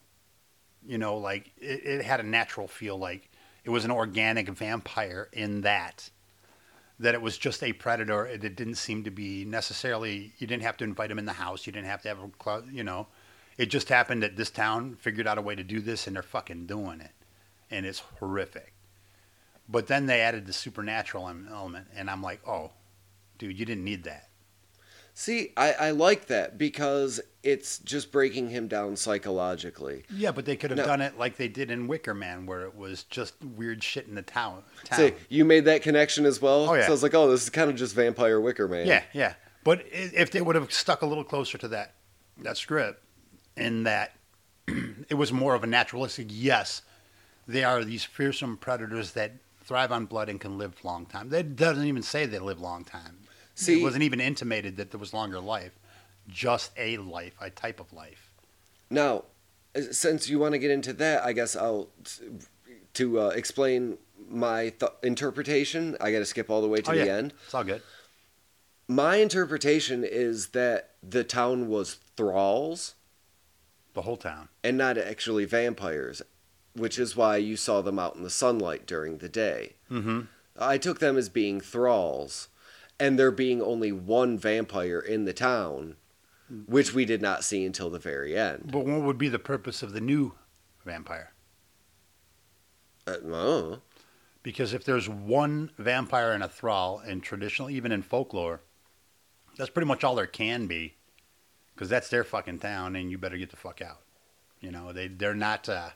you 0.87 0.99
know, 0.99 1.17
like 1.17 1.53
it, 1.59 1.85
it 1.85 2.05
had 2.05 2.21
a 2.21 2.23
natural 2.23 2.69
feel 2.69 2.99
like 2.99 3.28
it 3.69 3.71
was 3.71 3.85
an 3.85 3.91
organic 3.91 4.49
vampire 4.49 5.29
in 5.31 5.61
that. 5.61 6.09
That 6.99 7.15
it 7.15 7.21
was 7.21 7.37
just 7.37 7.63
a 7.63 7.75
predator. 7.75 8.25
It, 8.25 8.43
it 8.43 8.57
didn't 8.57 8.77
seem 8.77 9.05
to 9.05 9.11
be 9.11 9.45
necessarily. 9.45 10.33
You 10.39 10.47
didn't 10.47 10.63
have 10.63 10.79
to 10.79 10.85
invite 10.85 11.11
him 11.11 11.19
in 11.19 11.27
the 11.27 11.35
house. 11.35 11.67
You 11.67 11.75
didn't 11.75 11.89
have 11.89 12.01
to 12.01 12.09
have 12.09 12.19
a, 12.19 12.29
clo- 12.39 12.65
you 12.73 12.83
know. 12.83 13.09
It 13.59 13.67
just 13.67 13.91
happened 13.91 14.23
that 14.23 14.37
this 14.39 14.49
town 14.49 14.97
figured 14.99 15.27
out 15.27 15.37
a 15.37 15.43
way 15.43 15.55
to 15.55 15.63
do 15.63 15.81
this, 15.81 16.07
and 16.07 16.17
they're 16.17 16.23
fucking 16.23 16.65
doing 16.65 17.03
it, 17.03 17.11
and 17.71 17.85
it's 17.85 17.99
horrific. 18.21 18.73
But 19.69 19.87
then 19.87 20.07
they 20.07 20.23
added 20.23 20.47
the 20.47 20.55
supernatural 20.55 21.31
element, 21.51 21.89
and 21.95 22.09
I'm 22.09 22.23
like, 22.23 22.41
oh, 22.49 22.71
dude, 23.37 23.59
you 23.59 23.67
didn't 23.67 23.85
need 23.85 24.05
that. 24.05 24.28
See, 25.19 25.51
I, 25.57 25.73
I 25.73 25.91
like 25.91 26.27
that 26.27 26.59
because 26.59 27.21
it's 27.43 27.81
just 27.81 28.13
breaking 28.13 28.51
him 28.51 28.69
down 28.69 28.95
psychologically. 28.95 30.05
Yeah, 30.15 30.31
but 30.31 30.45
they 30.45 30.55
could 30.55 30.71
have 30.71 30.79
No. 30.79 30.87
done 30.87 31.01
it 31.01 31.19
like 31.19 31.37
they 31.37 31.49
did 31.49 31.73
in 31.73 31.89
Wicker 31.89 32.15
Man, 32.15 32.47
where 32.47 32.63
it 32.63 32.77
was 32.77 33.03
just 33.03 33.35
weird 33.43 33.83
shit 33.83 34.07
in 34.07 34.15
the 34.15 34.23
town. 34.23 34.63
town. 34.85 34.97
See, 35.01 35.15
you 35.29 35.45
made 35.45 35.65
that 35.65 35.83
connection 35.83 36.25
as 36.25 36.41
well. 36.41 36.71
Oh, 36.71 36.75
yeah. 36.75 36.83
So 36.83 36.87
I 36.87 36.91
was 36.93 37.03
like, 37.03 37.15
oh, 37.15 37.29
this 37.29 37.43
is 37.43 37.51
kind 37.51 37.69
of 37.69 37.75
just 37.75 37.97
Vampire 37.97 38.41
Wicker 38.41 38.69
Man. 38.69 38.87
yeah, 38.87 39.03
yeah. 39.13 39.35
But 39.65 39.85
if 39.91 40.31
they 40.31 40.41
would 40.41 40.55
have 40.55 40.73
stuck 40.73 41.03
a 41.03 41.07
little 41.07 41.25
closer 41.25 41.59
to 41.59 41.67
that 41.67 41.95
that 42.45 42.57
script, 42.57 43.03
in 43.57 43.83
that 43.83 44.13
it 44.69 45.15
was 45.17 45.33
more 45.33 45.57
of 45.57 45.65
a 45.65 45.67
naturalistic. 45.67 46.29
Yes, 46.31 46.83
they 47.49 47.65
are 47.65 47.83
these 47.83 48.05
fearsome 48.05 48.57
predators 48.57 49.11
that 49.15 49.33
thrive 49.65 49.91
on 49.91 50.07
blood 50.07 50.29
and 50.29 50.41
can 50.41 50.59
live 50.59 50.77
long 50.85 51.07
time. 51.07 51.31
That 51.31 51.57
doesn't 51.57 51.87
even 51.87 52.03
say 52.03 52.25
they 52.25 52.39
live 52.39 52.61
long 52.61 52.85
time. 52.85 53.19
See- 53.59 53.81
it 53.81 53.83
wasn't 53.83 54.03
even 54.05 54.21
intimated 54.21 54.77
that 54.77 54.91
there 54.91 55.01
was 55.01 55.13
longer 55.13 55.41
life. 55.41 55.73
Just 56.29 56.73
a 56.77 56.97
life, 56.99 57.35
a 57.41 57.51
type 57.51 57.81
of 57.81 57.93
life. 57.93 58.31
Now, 58.91 59.25
since 59.91 60.29
you 60.29 60.39
want 60.39 60.53
to 60.53 60.59
get 60.59 60.71
into 60.71 60.93
that, 60.95 61.25
I 61.25 61.33
guess 61.33 61.57
I'll 61.57 61.89
to 62.95 63.21
uh, 63.21 63.29
explain 63.29 63.99
my 64.29 64.71
th- 64.71 64.93
interpretation. 65.03 65.97
I 66.01 66.11
got 66.13 66.19
to 66.19 66.25
skip 66.25 66.51
all 66.51 66.61
the 66.61 66.69
way 66.69 66.81
to 66.83 66.91
oh 66.91 66.95
the 66.95 67.07
yeah, 67.07 67.17
end. 67.17 67.33
it's 67.45 67.55
all 67.55 67.65
good. 67.65 67.83
My 68.89 69.17
interpretation 69.17 70.05
is 70.05 70.49
that 70.49 70.91
the 71.03 71.23
town 71.25 71.69
was 71.69 71.95
thralls 72.17 72.95
The 73.95 74.03
whole 74.03 74.17
town. 74.17 74.49
and 74.65 74.77
not 74.79 74.97
actually 74.99 75.45
vampires, 75.45 76.23
which 76.75 76.99
is 76.99 77.15
why 77.17 77.37
you 77.37 77.57
saw 77.57 77.83
them 77.83 77.99
out 77.99 78.17
in 78.17 78.23
the 78.23 78.31
sunlight 78.31 78.87
during 78.87 79.19
the 79.19 79.29
day. 79.29 79.75
Mm-hmm. 79.91 80.23
I 80.59 80.79
took 80.79 80.99
them 81.01 81.17
as 81.19 81.29
being 81.29 81.61
thralls, 81.61 82.49
and 82.99 83.19
there 83.19 83.31
being 83.31 83.63
only 83.63 83.93
one 83.93 84.39
vampire 84.39 85.01
in 85.01 85.25
the 85.25 85.33
town, 85.33 85.97
which 86.67 86.95
we 86.95 87.05
did 87.05 87.23
not 87.23 87.45
see 87.45 87.65
until 87.65 87.91
the 87.91 87.99
very 87.99 88.37
end. 88.37 88.71
But 88.73 88.85
what 88.85 89.03
would 89.03 89.19
be 89.19 89.29
the 89.29 89.39
purpose 89.39 89.83
of 89.83 89.93
the 89.93 90.01
new 90.01 90.35
vampire? 90.85 91.33
Uh, 93.07 93.17
oh. 93.27 93.79
Because 94.43 94.73
if 94.73 94.85
there's 94.85 95.09
one 95.09 95.71
vampire 95.79 96.33
and 96.33 96.43
a 96.43 96.49
thrall 96.49 97.01
in 97.01 97.21
traditional, 97.21 97.71
even 97.71 97.93
in 97.93 98.03
folklore, 98.03 98.63
that's 99.57 99.71
pretty 99.71 99.89
much 99.89 100.05
all 100.05 100.15
there 100.15 100.27
can 100.27 100.67
be. 100.67 100.95
Because 101.75 101.89
that's 101.89 102.09
their 102.09 102.25
fucking 102.25 102.59
town, 102.59 102.97
and 102.97 103.11
you 103.11 103.19
better 103.19 103.37
get 103.37 103.51
the 103.51 103.57
fuck 103.57 103.81
out. 103.83 104.01
You 104.61 104.73
know, 104.73 104.93
they 104.93 105.09
they're 105.09 105.35
not. 105.35 105.69
Uh, 105.69 105.91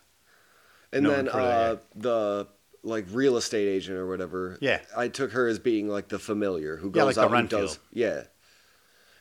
And 0.92 1.06
then 1.06 1.28
uh, 1.28 1.76
the 1.94 2.46
like 2.82 3.06
real 3.10 3.36
estate 3.36 3.68
agent 3.68 3.96
or 3.96 4.06
whatever. 4.06 4.58
Yeah. 4.60 4.80
I 4.96 5.08
took 5.08 5.32
her 5.32 5.46
as 5.46 5.58
being 5.58 5.88
like 5.88 6.08
the 6.08 6.18
familiar 6.18 6.76
who 6.76 6.88
Yeah, 6.88 6.92
goes 7.04 7.16
like 7.16 7.28
the 7.28 7.34
out 7.34 7.38
and 7.40 7.48
does. 7.48 7.78
Yeah. 7.92 8.24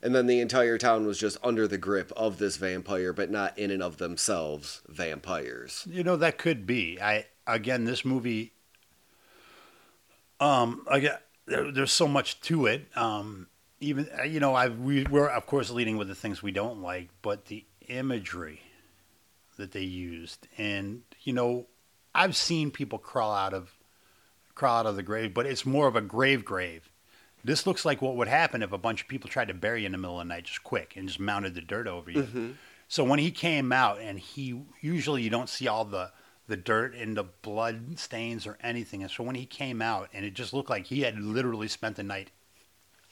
And 0.04 0.16
then 0.16 0.26
the 0.26 0.40
entire 0.40 0.80
town 0.80 1.06
was 1.06 1.20
just 1.20 1.38
under 1.44 1.68
the 1.68 1.78
grip 1.78 2.12
of 2.18 2.40
this 2.40 2.58
vampire, 2.58 3.14
but 3.14 3.30
not 3.30 3.56
in 3.58 3.70
and 3.70 3.84
of 3.84 3.98
themselves 3.98 4.82
vampires. 4.88 5.86
you 5.88 6.04
know, 6.04 6.16
that 6.18 6.38
could 6.40 6.66
be. 6.66 7.00
I 7.00 7.28
again, 7.46 7.86
this 7.86 8.04
movie. 8.04 8.54
Um, 10.40 10.86
again, 10.90 11.18
there, 11.46 11.72
there's 11.72 11.92
so 11.92 12.08
much 12.08 12.42
to 12.42 12.66
it. 12.66 12.88
Um, 12.96 13.48
even 13.80 14.10
uh, 14.20 14.24
you 14.24 14.40
know, 14.40 14.56
I 14.56 14.70
we, 14.70 15.04
we're 15.04 15.28
of 15.28 15.46
course 15.46 15.70
leading 15.70 15.98
with 15.98 16.08
the 16.08 16.16
things 16.16 16.42
we 16.42 16.52
don't 16.52 16.82
like, 16.82 17.10
but 17.22 17.46
the 17.46 17.66
imagery 17.88 18.62
that 19.58 19.72
they 19.72 19.82
used, 19.82 20.48
and 20.58 21.04
you 21.22 21.34
know, 21.34 21.68
I've 22.14 22.36
seen 22.36 22.72
people 22.72 23.00
crawl 23.00 23.34
out 23.34 23.54
of 23.54 23.72
crawl 24.56 24.80
out 24.80 24.86
of 24.86 24.96
the 24.96 25.04
grave, 25.04 25.34
but 25.34 25.46
it's 25.46 25.66
more 25.66 25.88
of 25.88 25.96
a 25.96 26.02
grave 26.02 26.44
grave. 26.46 26.90
This 27.44 27.66
looks 27.66 27.86
like 27.86 28.02
what 28.02 28.16
would 28.18 28.28
happen 28.28 28.62
if 28.62 28.72
a 28.72 28.78
bunch 28.78 29.02
of 29.02 29.08
people 29.08 29.30
tried 29.30 29.48
to 29.48 29.54
bury 29.54 29.82
you 29.82 29.86
in 29.88 29.92
the 29.94 29.98
middle 29.98 30.20
of 30.20 30.28
the 30.28 30.34
night, 30.34 30.44
just 30.44 30.64
quick, 30.64 30.94
and 30.96 31.08
just 31.08 31.20
mounted 31.20 31.56
the 31.56 31.62
dirt 31.62 31.88
over 31.88 32.12
you. 32.12 32.56
So 32.88 33.04
when 33.04 33.20
he 33.20 33.32
came 33.32 33.72
out, 33.72 34.00
and 34.00 34.20
he 34.20 34.62
usually 34.82 35.24
you 35.24 35.30
don't 35.30 35.50
see 35.50 35.68
all 35.68 35.86
the 35.86 36.12
the 36.48 36.58
dirt 36.58 36.94
and 36.96 37.16
the 37.16 37.24
blood 37.24 37.98
stains 37.98 38.46
or 38.46 38.58
anything. 38.62 39.02
And 39.02 39.10
so 39.12 39.24
when 39.24 39.36
he 39.36 39.46
came 39.46 39.82
out, 39.82 40.10
and 40.14 40.26
it 40.26 40.34
just 40.34 40.52
looked 40.54 40.70
like 40.70 40.88
he 40.88 41.02
had 41.02 41.18
literally 41.18 41.70
spent 41.70 41.96
the 41.96 42.04
night 42.04 42.30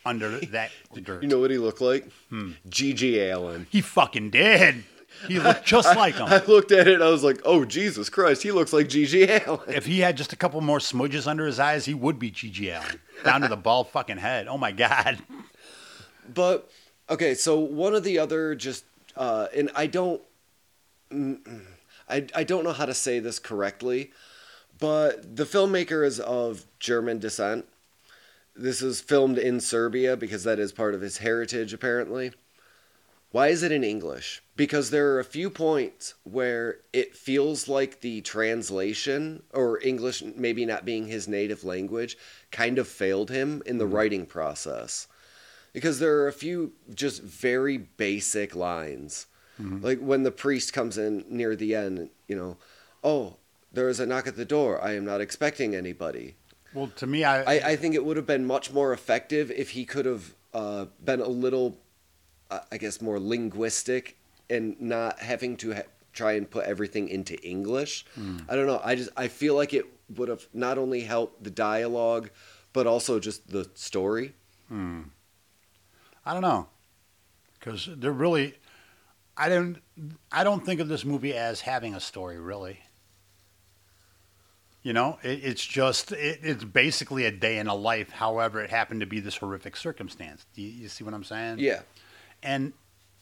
under 0.05 0.39
that 0.47 0.71
dirt. 1.03 1.23
You 1.23 1.29
know 1.29 1.39
what 1.39 1.49
he 1.49 1.57
looked 1.57 1.79
like? 1.81 2.09
Hmm. 2.29 2.51
G.G. 2.67 3.29
Allin. 3.29 3.65
he 3.69 3.79
fucking 3.81 4.31
did. 4.31 4.83
He 5.27 5.39
looked 5.39 5.65
just 5.65 5.95
like 5.95 6.15
him. 6.15 6.27
I 6.27 6.43
looked 6.45 6.71
at 6.71 6.87
it 6.87 7.01
I 7.01 7.09
was 7.09 7.23
like, 7.23 7.41
oh, 7.43 7.65
Jesus 7.65 8.09
Christ, 8.09 8.43
he 8.43 8.51
looks 8.51 8.71
like 8.71 8.89
G.G. 8.89 9.23
Allin. 9.45 9.61
If 9.67 9.85
he 9.85 9.99
had 9.99 10.17
just 10.17 10.33
a 10.33 10.35
couple 10.35 10.61
more 10.61 10.79
smudges 10.79 11.27
under 11.27 11.45
his 11.45 11.59
eyes, 11.59 11.85
he 11.85 11.93
would 11.93 12.19
be 12.19 12.31
GG 12.31 12.75
Allin. 12.75 12.99
Down 13.23 13.41
to 13.41 13.47
the 13.47 13.57
bald 13.57 13.89
fucking 13.89 14.17
head. 14.17 14.47
Oh 14.47 14.57
my 14.57 14.71
God. 14.71 15.19
But, 16.33 16.69
okay, 17.09 17.33
so 17.33 17.59
one 17.59 17.95
of 17.95 18.03
the 18.03 18.19
other 18.19 18.55
just 18.55 18.85
uh, 19.19 19.47
and 19.55 19.69
I 19.75 19.87
don't, 19.87 20.21
I 21.11 22.25
I 22.33 22.43
don't 22.43 22.63
know 22.63 22.73
how 22.73 22.85
to 22.85 22.93
say 22.93 23.19
this 23.19 23.37
correctly, 23.37 24.11
but 24.79 25.35
the 25.35 25.43
filmmaker 25.43 26.05
is 26.05 26.19
of 26.21 26.65
German 26.79 27.19
descent. 27.19 27.65
This 28.55 28.81
is 28.81 29.01
filmed 29.01 29.37
in 29.37 29.59
Serbia 29.59 30.15
because 30.15 30.43
that 30.45 30.57
is 30.57 30.71
part 30.71 30.95
of 30.95 31.01
his 31.01 31.17
heritage, 31.19 31.73
apparently. 31.73 32.31
Why 33.31 33.49
is 33.49 33.61
it 33.61 33.71
in 33.71 33.83
English? 33.83 34.41
Because 34.55 34.89
there 34.89 35.11
are 35.11 35.19
a 35.19 35.23
few 35.23 35.49
points 35.49 36.15
where 36.23 36.79
it 36.91 37.15
feels 37.15 37.67
like 37.67 38.01
the 38.01 38.21
translation, 38.21 39.43
or 39.53 39.79
English 39.83 40.23
maybe 40.35 40.65
not 40.65 40.83
being 40.83 41.07
his 41.07 41.27
native 41.27 41.63
language, 41.63 42.17
kind 42.51 42.79
of 42.79 42.87
failed 42.87 43.29
him 43.29 43.61
in 43.65 43.77
the 43.77 43.85
writing 43.85 44.25
process. 44.25 45.07
Because 45.73 45.99
there 45.99 46.17
are 46.19 46.27
a 46.27 46.33
few 46.33 46.73
just 46.93 47.21
very 47.21 47.77
basic 47.77 48.55
lines. 48.55 49.27
Like 49.83 49.99
when 49.99 50.23
the 50.23 50.31
priest 50.31 50.73
comes 50.73 50.97
in 50.97 51.25
near 51.29 51.55
the 51.55 51.75
end, 51.75 52.09
you 52.27 52.35
know, 52.35 52.57
oh, 53.03 53.35
there 53.71 53.89
is 53.89 53.99
a 53.99 54.05
knock 54.05 54.25
at 54.25 54.37
the 54.37 54.45
door. 54.45 54.81
I 54.81 54.93
am 54.95 55.05
not 55.05 55.21
expecting 55.21 55.75
anybody. 55.75 56.35
Well, 56.73 56.87
to 56.95 57.05
me, 57.05 57.23
I, 57.23 57.43
I, 57.43 57.69
I 57.71 57.75
think 57.75 57.93
it 57.93 58.05
would 58.05 58.17
have 58.17 58.25
been 58.25 58.45
much 58.45 58.71
more 58.71 58.93
effective 58.93 59.51
if 59.51 59.71
he 59.71 59.85
could 59.85 60.05
have 60.05 60.33
uh, 60.53 60.85
been 61.03 61.19
a 61.19 61.27
little, 61.27 61.77
uh, 62.49 62.59
I 62.71 62.77
guess, 62.77 63.01
more 63.01 63.19
linguistic 63.19 64.17
and 64.49 64.79
not 64.81 65.19
having 65.19 65.57
to 65.57 65.75
ha- 65.75 65.81
try 66.13 66.33
and 66.33 66.49
put 66.49 66.65
everything 66.65 67.07
into 67.09 67.39
English. 67.47 68.05
I 68.49 68.55
don't 68.55 68.65
know. 68.67 68.81
I 68.83 68.95
just 68.95 69.09
I 69.15 69.27
feel 69.27 69.55
like 69.55 69.73
it 69.73 69.85
would 70.15 70.27
have 70.29 70.47
not 70.53 70.77
only 70.77 71.01
helped 71.01 71.43
the 71.43 71.51
dialogue, 71.51 72.29
but 72.73 72.87
also 72.87 73.19
just 73.19 73.49
the 73.49 73.69
story. 73.75 74.33
I 76.25 76.33
don't 76.33 76.41
know, 76.41 76.67
because 77.59 77.89
they're 77.97 78.11
really, 78.11 78.55
I 79.35 79.49
don't, 79.49 79.77
I 80.31 80.43
don't 80.43 80.63
think 80.65 80.79
of 80.79 80.87
this 80.87 81.03
movie 81.05 81.33
as 81.33 81.61
having 81.61 81.95
a 81.95 81.99
story 81.99 82.39
really. 82.39 82.79
You 84.81 84.93
know, 84.93 85.17
it, 85.23 85.43
it's 85.43 85.65
just, 85.65 86.11
it, 86.11 86.39
it's 86.41 86.63
basically 86.63 87.25
a 87.25 87.31
day 87.31 87.57
in 87.57 87.67
a 87.67 87.75
life. 87.75 88.11
However, 88.11 88.63
it 88.63 88.69
happened 88.69 89.01
to 89.01 89.05
be 89.05 89.19
this 89.19 89.37
horrific 89.37 89.75
circumstance. 89.75 90.45
Do 90.55 90.61
you, 90.61 90.69
you 90.69 90.87
see 90.87 91.03
what 91.03 91.13
I'm 91.13 91.23
saying? 91.23 91.59
Yeah. 91.59 91.81
And, 92.41 92.73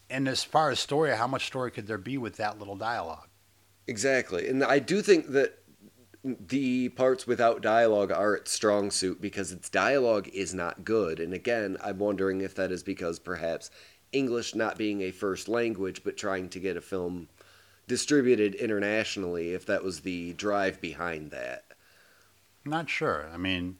and 0.09 0.27
as 0.27 0.43
far 0.43 0.71
as 0.71 0.79
story, 0.79 1.15
how 1.15 1.27
much 1.27 1.47
story 1.47 1.71
could 1.71 1.87
there 1.87 1.97
be 1.97 2.17
with 2.17 2.37
that 2.37 2.59
little 2.59 2.75
dialogue? 2.75 3.27
Exactly. 3.87 4.47
And 4.47 4.63
I 4.63 4.79
do 4.79 5.01
think 5.01 5.31
that 5.31 5.59
the 6.23 6.89
parts 6.89 7.25
without 7.25 7.61
dialogue 7.61 8.11
are 8.11 8.35
its 8.35 8.51
strong 8.51 8.91
suit 8.91 9.21
because 9.21 9.51
its 9.51 9.69
dialogue 9.69 10.27
is 10.33 10.53
not 10.53 10.83
good. 10.83 11.19
And 11.19 11.33
again, 11.33 11.77
I'm 11.83 11.99
wondering 11.99 12.41
if 12.41 12.55
that 12.55 12.71
is 12.71 12.83
because 12.83 13.19
perhaps 13.19 13.71
English 14.11 14.55
not 14.55 14.77
being 14.77 15.01
a 15.01 15.11
first 15.11 15.47
language, 15.47 16.03
but 16.03 16.17
trying 16.17 16.49
to 16.49 16.59
get 16.59 16.77
a 16.77 16.81
film 16.81 17.29
distributed 17.87 18.55
internationally, 18.55 19.53
if 19.53 19.65
that 19.65 19.83
was 19.83 20.01
the 20.01 20.33
drive 20.33 20.81
behind 20.81 21.31
that. 21.31 21.63
Not 22.65 22.89
sure. 22.89 23.29
I 23.33 23.37
mean, 23.37 23.77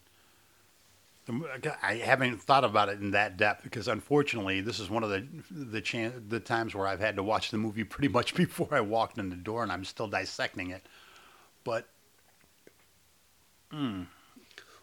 I 1.84 1.96
haven't 1.96 2.42
thought 2.42 2.64
about 2.64 2.90
it 2.90 3.00
in 3.02 3.12
that 3.12 3.36
depth 3.38 3.64
because 3.64 3.88
unfortunately, 3.88 4.62
this 4.62 4.80
is 4.80 4.90
one 4.90 5.04
of 5.04 5.10
the 5.10 5.26
the 5.52 5.82
chan- 5.82 6.26
the 6.30 6.40
times 6.40 6.74
where 6.74 6.88
I've 6.88 7.00
had 7.00 7.16
to 7.18 7.24
watch 7.24 7.52
the 7.52 7.58
movie 7.58 7.84
pretty 7.84 8.08
much 8.18 8.34
before 8.36 8.70
I 8.72 8.82
walked 8.82 9.18
in 9.18 9.30
the 9.30 9.36
door, 9.36 9.64
and 9.64 9.72
I'm 9.72 9.84
still 9.86 10.08
dissecting 10.08 10.70
it. 10.72 10.86
But 11.64 11.86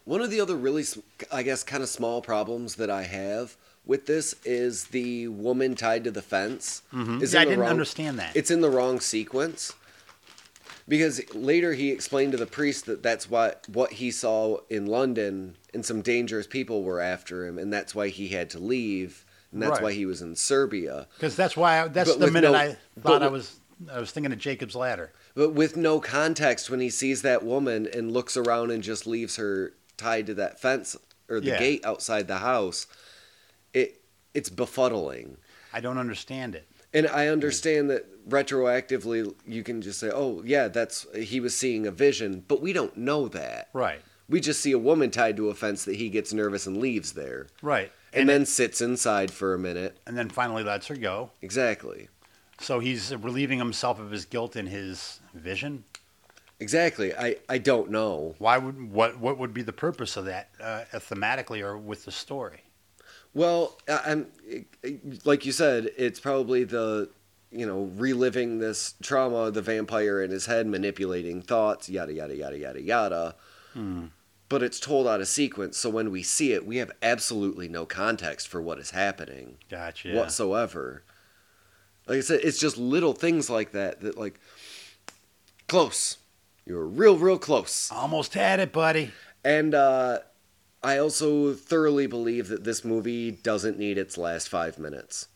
One 0.03 0.21
of 0.21 0.29
the 0.29 0.39
other 0.39 0.55
really, 0.55 0.83
I 1.31 1.41
guess, 1.43 1.63
kind 1.63 1.81
of 1.81 1.89
small 1.89 2.21
problems 2.21 2.75
that 2.75 2.89
I 2.91 3.03
have 3.03 3.55
with 3.85 4.05
this 4.05 4.35
is 4.45 4.85
the 4.85 5.27
woman 5.29 5.73
tied 5.75 6.03
to 6.03 6.11
the 6.11 6.21
fence. 6.21 6.83
Is 6.93 6.97
Mm-hmm. 6.99 7.19
Yeah, 7.33 7.39
I 7.41 7.45
didn't 7.45 7.59
wrong- 7.61 7.69
understand 7.69 8.19
that. 8.19 8.35
It's 8.35 8.51
in 8.51 8.61
the 8.61 8.69
wrong 8.69 8.99
sequence. 8.99 9.73
Because 10.87 11.21
later 11.33 11.73
he 11.73 11.89
explained 11.91 12.33
to 12.33 12.37
the 12.37 12.45
priest 12.45 12.85
that 12.85 13.01
that's 13.01 13.27
what 13.29 13.65
what 13.69 13.93
he 13.93 14.11
saw 14.11 14.59
in 14.69 14.85
London, 14.85 15.57
and 15.73 15.83
some 15.85 16.01
dangerous 16.01 16.45
people 16.47 16.83
were 16.83 16.99
after 17.01 17.45
him, 17.47 17.57
and 17.57 17.73
that's 17.73 17.95
why 17.95 18.09
he 18.09 18.27
had 18.29 18.51
to 18.51 18.59
leave, 18.59 19.25
and 19.51 19.61
that's 19.61 19.71
Right. 19.71 19.83
why 19.83 19.93
he 19.93 20.05
was 20.05 20.21
in 20.21 20.35
Serbia. 20.35 21.07
because 21.17 21.35
that's 21.35 21.57
why 21.57 21.81
I, 21.81 21.87
that's 21.87 22.11
But 22.11 22.19
the 22.19 22.31
minute 22.31 22.51
no- 22.51 22.57
I 22.57 22.77
thought 23.01 23.23
I 23.23 23.27
was 23.29 23.55
I 23.91 23.99
was 23.99 24.11
thinking 24.11 24.31
of 24.31 24.37
Jacob's 24.39 24.75
Ladder. 24.75 25.11
But 25.33 25.49
with 25.53 25.75
no 25.75 25.99
context, 25.99 26.69
when 26.69 26.79
he 26.79 26.89
sees 26.89 27.23
that 27.23 27.43
woman 27.43 27.87
and 27.91 28.11
looks 28.13 28.37
around 28.37 28.71
and 28.71 28.81
just 28.81 29.05
leaves 29.07 29.35
her 29.37 29.73
tied 29.97 30.27
to 30.27 30.33
that 30.35 30.61
fence 30.61 30.95
or 31.27 31.39
the 31.41 31.47
Yeah. 31.47 31.59
gate 31.59 31.83
outside 31.85 32.27
the 32.27 32.37
house, 32.37 32.85
it 33.73 34.01
it's 34.35 34.49
befuddling. 34.49 35.37
I 35.73 35.79
don't 35.81 35.97
understand 35.97 36.53
it. 36.55 36.67
And 36.93 37.07
I 37.07 37.27
understand 37.27 37.89
that 37.89 38.05
retroactively 38.27 39.33
you 39.45 39.63
can 39.63 39.81
just 39.81 39.99
say, 39.99 40.09
"Oh, 40.13 40.41
yeah, 40.45 40.67
that's 40.67 41.05
he 41.15 41.39
was 41.39 41.55
seeing 41.55 41.85
a 41.87 41.91
vision," 41.91 42.43
but 42.47 42.61
we 42.61 42.73
don't 42.73 42.95
know 42.97 43.27
that. 43.29 43.69
Right. 43.73 44.01
We 44.27 44.39
just 44.41 44.61
see 44.61 44.71
a 44.71 44.79
woman 44.79 45.11
tied 45.11 45.37
to 45.37 45.49
a 45.49 45.53
fence 45.53 45.85
that 45.85 45.95
he 45.97 46.09
gets 46.09 46.33
nervous 46.33 46.65
and 46.65 46.77
leaves 46.77 47.13
there, 47.13 47.45
Right. 47.61 47.91
and, 48.11 48.21
And, 48.21 48.29
then 48.29 48.45
sits 48.47 48.81
inside 48.81 49.29
for 49.31 49.53
a 49.53 49.59
minute. 49.59 49.99
and 50.07 50.17
then 50.17 50.29
finally 50.29 50.63
lets 50.63 50.87
her 50.87 50.95
go. 50.95 51.29
Exactly, 51.43 52.09
So 52.59 52.79
he's 52.79 53.15
relieving 53.15 53.59
himself 53.59 53.99
of 53.99 54.09
his 54.11 54.25
guilt 54.25 54.55
in 54.55 54.65
his 54.67 55.19
vision. 55.35 55.83
exactly. 56.59 57.13
I 57.13 57.35
I 57.47 57.57
don't 57.59 57.91
know. 57.91 58.33
Why 58.39 58.57
would 58.57 58.91
what 58.91 59.19
what 59.19 59.37
would 59.37 59.53
be 59.53 59.61
the 59.61 59.73
purpose 59.73 60.17
of 60.17 60.25
that 60.25 60.49
uh, 60.59 60.85
thematically 60.93 61.61
or 61.61 61.77
with 61.77 62.05
the 62.05 62.11
story? 62.11 62.61
Well, 63.35 63.77
I'm 63.87 64.27
like 65.25 65.45
you 65.45 65.51
said, 65.51 65.91
it's 65.97 66.19
probably 66.21 66.63
the 66.63 67.09
you 67.55 67.65
know 67.65 67.91
reliving 67.95 68.59
this 68.59 68.95
trauma, 69.01 69.51
the 69.51 69.61
vampire 69.61 70.21
in 70.21 70.31
his 70.31 70.45
head 70.45 70.67
manipulating 70.67 71.41
thoughts, 71.41 71.89
yada 71.89 72.13
yada 72.13 72.35
yada 72.35 72.57
yada 72.57 72.81
yada. 72.81 73.35
But 74.47 74.61
it's 74.61 74.79
told 74.79 75.07
out 75.07 75.21
of 75.21 75.27
sequence, 75.27 75.75
so 75.75 75.89
when 75.89 76.11
we 76.11 76.21
see 76.21 76.53
it, 76.53 76.67
we 76.67 76.77
have 76.77 76.91
absolutely 77.01 77.67
no 77.67 77.85
context 77.87 78.47
for 78.47 78.61
what 78.61 78.77
is 78.77 78.91
happening 78.91 79.57
Gotcha. 79.71 80.13
whatsoever. 80.13 81.01
Like 82.07 82.19
I 82.19 82.21
said, 82.21 82.41
it's 82.43 82.59
just 82.59 82.77
little 82.77 83.13
things 83.13 83.49
like 83.49 83.71
that 83.71 84.01
that 84.01 84.17
like 84.17 84.39
close. 85.67 86.17
You're 86.65 86.85
real, 86.85 87.17
real 87.17 87.39
close. 87.39 87.91
Almost 87.91 88.33
had 88.35 88.59
it, 88.59 88.71
buddy. 88.71 89.11
And 89.43 89.73
uh, 89.73 90.19
I 90.83 90.97
also 90.99 91.53
thoroughly 91.53 92.07
believe 92.07 92.47
that 92.47 92.63
this 92.63 92.85
movie 92.85 93.31
doesn't 93.31 93.77
need 93.79 93.97
its 93.97 94.17
last 94.17 94.49
five 94.49 94.77
minutes. 94.77 95.27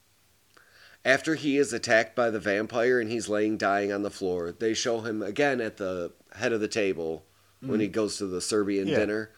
After 1.05 1.35
he 1.35 1.57
is 1.57 1.71
attacked 1.73 2.15
by 2.15 2.29
the 2.29 2.39
vampire 2.39 2.99
and 2.99 3.09
he's 3.09 3.29
laying 3.29 3.57
dying 3.57 3.91
on 3.91 4.03
the 4.03 4.09
floor, 4.11 4.51
they 4.51 4.73
show 4.73 5.01
him 5.01 5.21
again 5.21 5.61
at 5.61 5.77
the 5.77 6.11
head 6.35 6.51
of 6.53 6.59
the 6.59 6.67
table 6.67 7.25
when 7.61 7.79
he 7.79 7.87
goes 7.87 8.17
to 8.17 8.25
the 8.27 8.41
Serbian 8.41 8.87
Yeah. 8.87 8.99
dinner, 8.99 9.31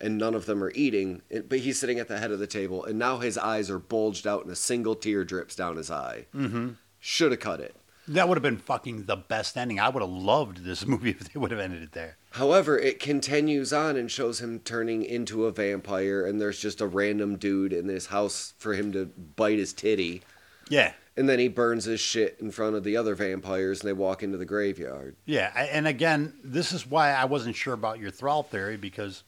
and 0.00 0.18
none 0.18 0.34
of 0.34 0.46
them 0.46 0.62
are 0.62 0.72
eating. 0.74 1.22
But 1.48 1.60
he's 1.60 1.78
sitting 1.78 1.98
at 1.98 2.08
the 2.08 2.18
head 2.18 2.30
of 2.32 2.38
the 2.38 2.46
table, 2.46 2.84
and 2.84 2.98
now 2.98 3.18
his 3.18 3.36
eyes 3.38 3.70
are 3.70 3.78
bulged 3.78 4.26
out, 4.26 4.42
and 4.42 4.50
a 4.52 4.56
single 4.56 4.94
tear 4.94 5.24
drips 5.24 5.54
down 5.56 5.76
his 5.76 5.90
eye. 5.90 6.26
Mm-hmm. 6.34 6.70
Should 7.00 7.30
have 7.32 7.40
cut 7.40 7.60
it. 7.60 7.76
That 8.08 8.28
would 8.28 8.36
have 8.36 8.42
been 8.42 8.56
fucking 8.58 9.04
the 9.04 9.16
best 9.16 9.56
ending. 9.56 9.78
I 9.78 9.88
would 9.88 10.02
have 10.02 10.10
loved 10.10 10.64
this 10.64 10.84
movie 10.86 11.10
if 11.10 11.32
they 11.32 11.38
would 11.38 11.50
have 11.52 11.60
ended 11.60 11.82
it 11.82 11.92
there. 11.92 12.16
However, 12.32 12.76
it 12.78 12.98
continues 12.98 13.72
on 13.72 13.96
and 13.96 14.10
shows 14.10 14.40
him 14.40 14.58
turning 14.60 15.04
into 15.04 15.46
a 15.46 15.52
vampire, 15.52 16.24
and 16.24 16.40
there's 16.40 16.58
just 16.60 16.80
a 16.80 16.86
random 16.86 17.36
dude 17.36 17.72
in 17.72 17.86
his 17.88 18.06
house 18.06 18.54
for 18.58 18.74
him 18.74 18.90
to 18.92 19.06
bite 19.36 19.58
his 19.58 19.72
titty. 19.72 20.22
Yeah. 20.70 20.92
And 21.16 21.28
then 21.28 21.38
he 21.38 21.48
burns 21.48 21.84
his 21.84 22.00
shit 22.00 22.38
in 22.40 22.50
front 22.50 22.76
of 22.76 22.84
the 22.84 22.96
other 22.96 23.14
vampires, 23.14 23.80
and 23.80 23.88
they 23.88 23.92
walk 23.92 24.22
into 24.22 24.38
the 24.38 24.46
graveyard. 24.46 25.16
Yeah, 25.26 25.50
and 25.54 25.86
again, 25.86 26.32
this 26.42 26.72
is 26.72 26.86
why 26.86 27.10
I 27.10 27.26
wasn't 27.26 27.56
sure 27.56 27.74
about 27.74 27.98
your 27.98 28.10
thrall 28.10 28.42
theory 28.42 28.78
because, 28.78 29.22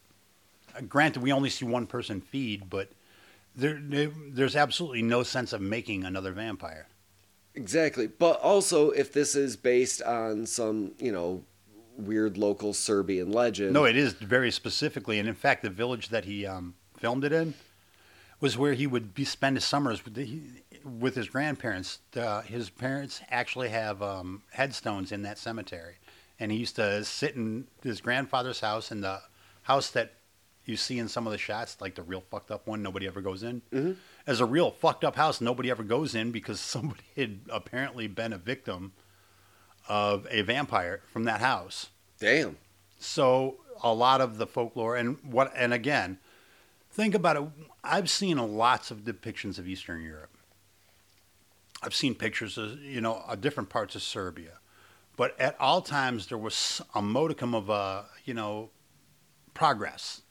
uh, 0.75 0.81
granted, 0.81 1.21
we 1.21 1.31
only 1.31 1.51
see 1.51 1.65
one 1.65 1.85
person 1.85 2.19
feed, 2.19 2.67
but 2.69 2.89
there, 3.55 3.79
there 3.79 4.09
there's 4.29 4.55
absolutely 4.55 5.03
no 5.03 5.21
sense 5.21 5.53
of 5.53 5.61
making 5.61 6.03
another 6.03 6.31
vampire. 6.31 6.87
Exactly. 7.53 8.07
But 8.07 8.39
also, 8.39 8.89
if 8.89 9.13
this 9.13 9.35
is 9.35 9.55
based 9.55 10.01
on 10.01 10.47
some, 10.47 10.93
you 10.97 11.11
know, 11.11 11.43
weird 11.97 12.37
local 12.37 12.73
Serbian 12.73 13.31
legend. 13.31 13.73
No, 13.73 13.85
it 13.85 13.95
is 13.95 14.13
very 14.13 14.51
specifically, 14.51 15.19
and 15.19 15.29
in 15.29 15.35
fact, 15.35 15.61
the 15.61 15.69
village 15.69 16.09
that 16.09 16.25
he 16.25 16.45
um, 16.45 16.73
filmed 16.97 17.23
it 17.23 17.31
in 17.31 17.53
was 18.39 18.57
where 18.57 18.73
he 18.73 18.87
would 18.87 19.13
be 19.13 19.23
spend 19.23 19.55
his 19.55 19.63
summers 19.63 20.03
with, 20.03 20.15
the, 20.15 20.25
he, 20.25 20.41
with 20.83 21.15
his 21.15 21.29
grandparents. 21.29 21.99
Uh, 22.15 22.41
his 22.41 22.69
parents 22.69 23.21
actually 23.29 23.69
have 23.69 24.01
um, 24.01 24.43
headstones 24.51 25.11
in 25.11 25.23
that 25.23 25.37
cemetery, 25.37 25.95
and 26.39 26.51
he 26.51 26.57
used 26.57 26.75
to 26.75 27.03
sit 27.03 27.35
in 27.35 27.67
his 27.81 28.01
grandfather's 28.01 28.59
house, 28.59 28.91
in 28.91 29.01
the 29.01 29.21
house 29.63 29.89
that 29.91 30.13
you 30.65 30.77
see 30.77 30.99
in 30.99 31.07
some 31.07 31.27
of 31.27 31.31
the 31.31 31.37
shots, 31.37 31.77
like 31.81 31.95
the 31.95 32.03
real 32.03 32.21
fucked 32.21 32.51
up 32.51 32.67
one, 32.67 32.81
nobody 32.81 33.07
ever 33.07 33.21
goes 33.21 33.43
in. 33.43 33.61
Mm-hmm. 33.71 33.93
As 34.25 34.39
a 34.39 34.45
real 34.45 34.71
fucked 34.71 35.03
up 35.03 35.15
house, 35.15 35.41
nobody 35.41 35.69
ever 35.69 35.83
goes 35.83 36.15
in 36.15 36.31
because 36.31 36.59
somebody 36.59 37.03
had 37.15 37.41
apparently 37.49 38.07
been 38.07 38.33
a 38.33 38.37
victim 38.37 38.93
of 39.89 40.25
a 40.29 40.41
vampire 40.41 41.01
from 41.11 41.25
that 41.25 41.41
house. 41.41 41.89
Damn. 42.19 42.57
So 42.99 43.57
a 43.83 43.93
lot 43.93 44.21
of 44.21 44.37
the 44.37 44.47
folklore 44.47 44.95
and 44.95 45.17
what 45.23 45.51
and 45.55 45.73
again, 45.73 46.19
think 46.91 47.13
about 47.13 47.35
it. 47.35 47.43
I've 47.83 48.09
seen 48.09 48.37
lots 48.37 48.91
of 48.91 48.99
depictions 48.99 49.59
of 49.59 49.67
Eastern 49.67 50.01
Europe. 50.01 50.32
I've 51.83 51.95
seen 51.95 52.15
pictures 52.15 52.57
of 52.57 52.79
you 52.79 53.01
know 53.01 53.23
of 53.27 53.41
different 53.41 53.69
parts 53.69 53.95
of 53.95 54.01
Serbia, 54.01 54.59
but 55.17 55.39
at 55.39 55.59
all 55.59 55.81
times 55.81 56.27
there 56.27 56.37
was 56.37 56.81
a 56.95 57.01
modicum 57.01 57.53
of 57.53 57.69
uh, 57.69 58.03
you 58.25 58.33
know 58.33 58.69
progress. 59.53 60.21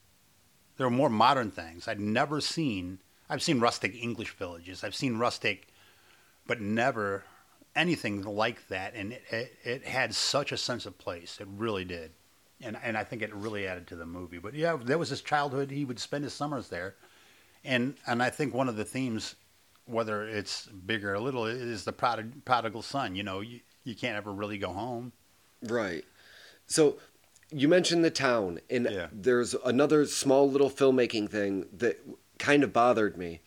There 0.77 0.87
were 0.87 0.95
more 0.95 1.09
modern 1.09 1.51
things 1.51 1.87
I'd 1.87 1.99
never 1.99 2.41
seen. 2.41 2.99
I've 3.29 3.43
seen 3.43 3.59
rustic 3.59 3.95
English 3.95 4.31
villages. 4.31 4.83
I've 4.83 4.95
seen 4.95 5.17
rustic, 5.17 5.67
but 6.47 6.59
never 6.59 7.23
anything 7.75 8.21
like 8.21 8.67
that. 8.67 8.93
And 8.95 9.13
it, 9.13 9.23
it, 9.31 9.57
it 9.63 9.85
had 9.85 10.13
such 10.13 10.51
a 10.51 10.57
sense 10.57 10.85
of 10.85 10.97
place. 10.97 11.39
It 11.39 11.47
really 11.57 11.85
did. 11.85 12.11
And, 12.61 12.77
and 12.83 12.97
I 12.97 13.03
think 13.03 13.21
it 13.21 13.33
really 13.33 13.67
added 13.67 13.87
to 13.87 13.95
the 13.95 14.05
movie. 14.05 14.37
But 14.37 14.53
yeah, 14.53 14.77
there 14.81 14.97
was 14.97 15.09
his 15.09 15.21
childhood. 15.21 15.71
He 15.71 15.85
would 15.85 15.99
spend 15.99 16.23
his 16.23 16.33
summers 16.33 16.69
there. 16.69 16.95
And, 17.63 17.95
and 18.05 18.21
I 18.21 18.29
think 18.29 18.53
one 18.53 18.69
of 18.69 18.75
the 18.75 18.85
themes, 18.85 19.35
whether 19.85 20.23
it's 20.27 20.67
big 20.67 21.03
or 21.03 21.19
little, 21.19 21.45
is 21.45 21.83
the 21.83 21.93
prodig- 21.93 22.45
prodigal 22.45 22.81
son. 22.81 23.15
You 23.15 23.23
know, 23.23 23.41
you, 23.41 23.59
you 23.83 23.95
can't 23.95 24.15
ever 24.17 24.31
really 24.31 24.57
go 24.57 24.69
home. 24.69 25.11
Right. 25.61 26.05
So 26.67 26.97
you 27.51 27.67
mentioned 27.67 28.03
the 28.03 28.11
town, 28.11 28.59
and 28.69 28.87
Yeah. 28.89 29.07
there's 29.11 29.53
another 29.65 30.05
small 30.05 30.49
little 30.49 30.69
filmmaking 30.69 31.29
thing 31.29 31.65
that 31.73 31.99
kind 32.39 32.63
of 32.63 32.73
bothered 32.73 33.17
me. 33.17 33.41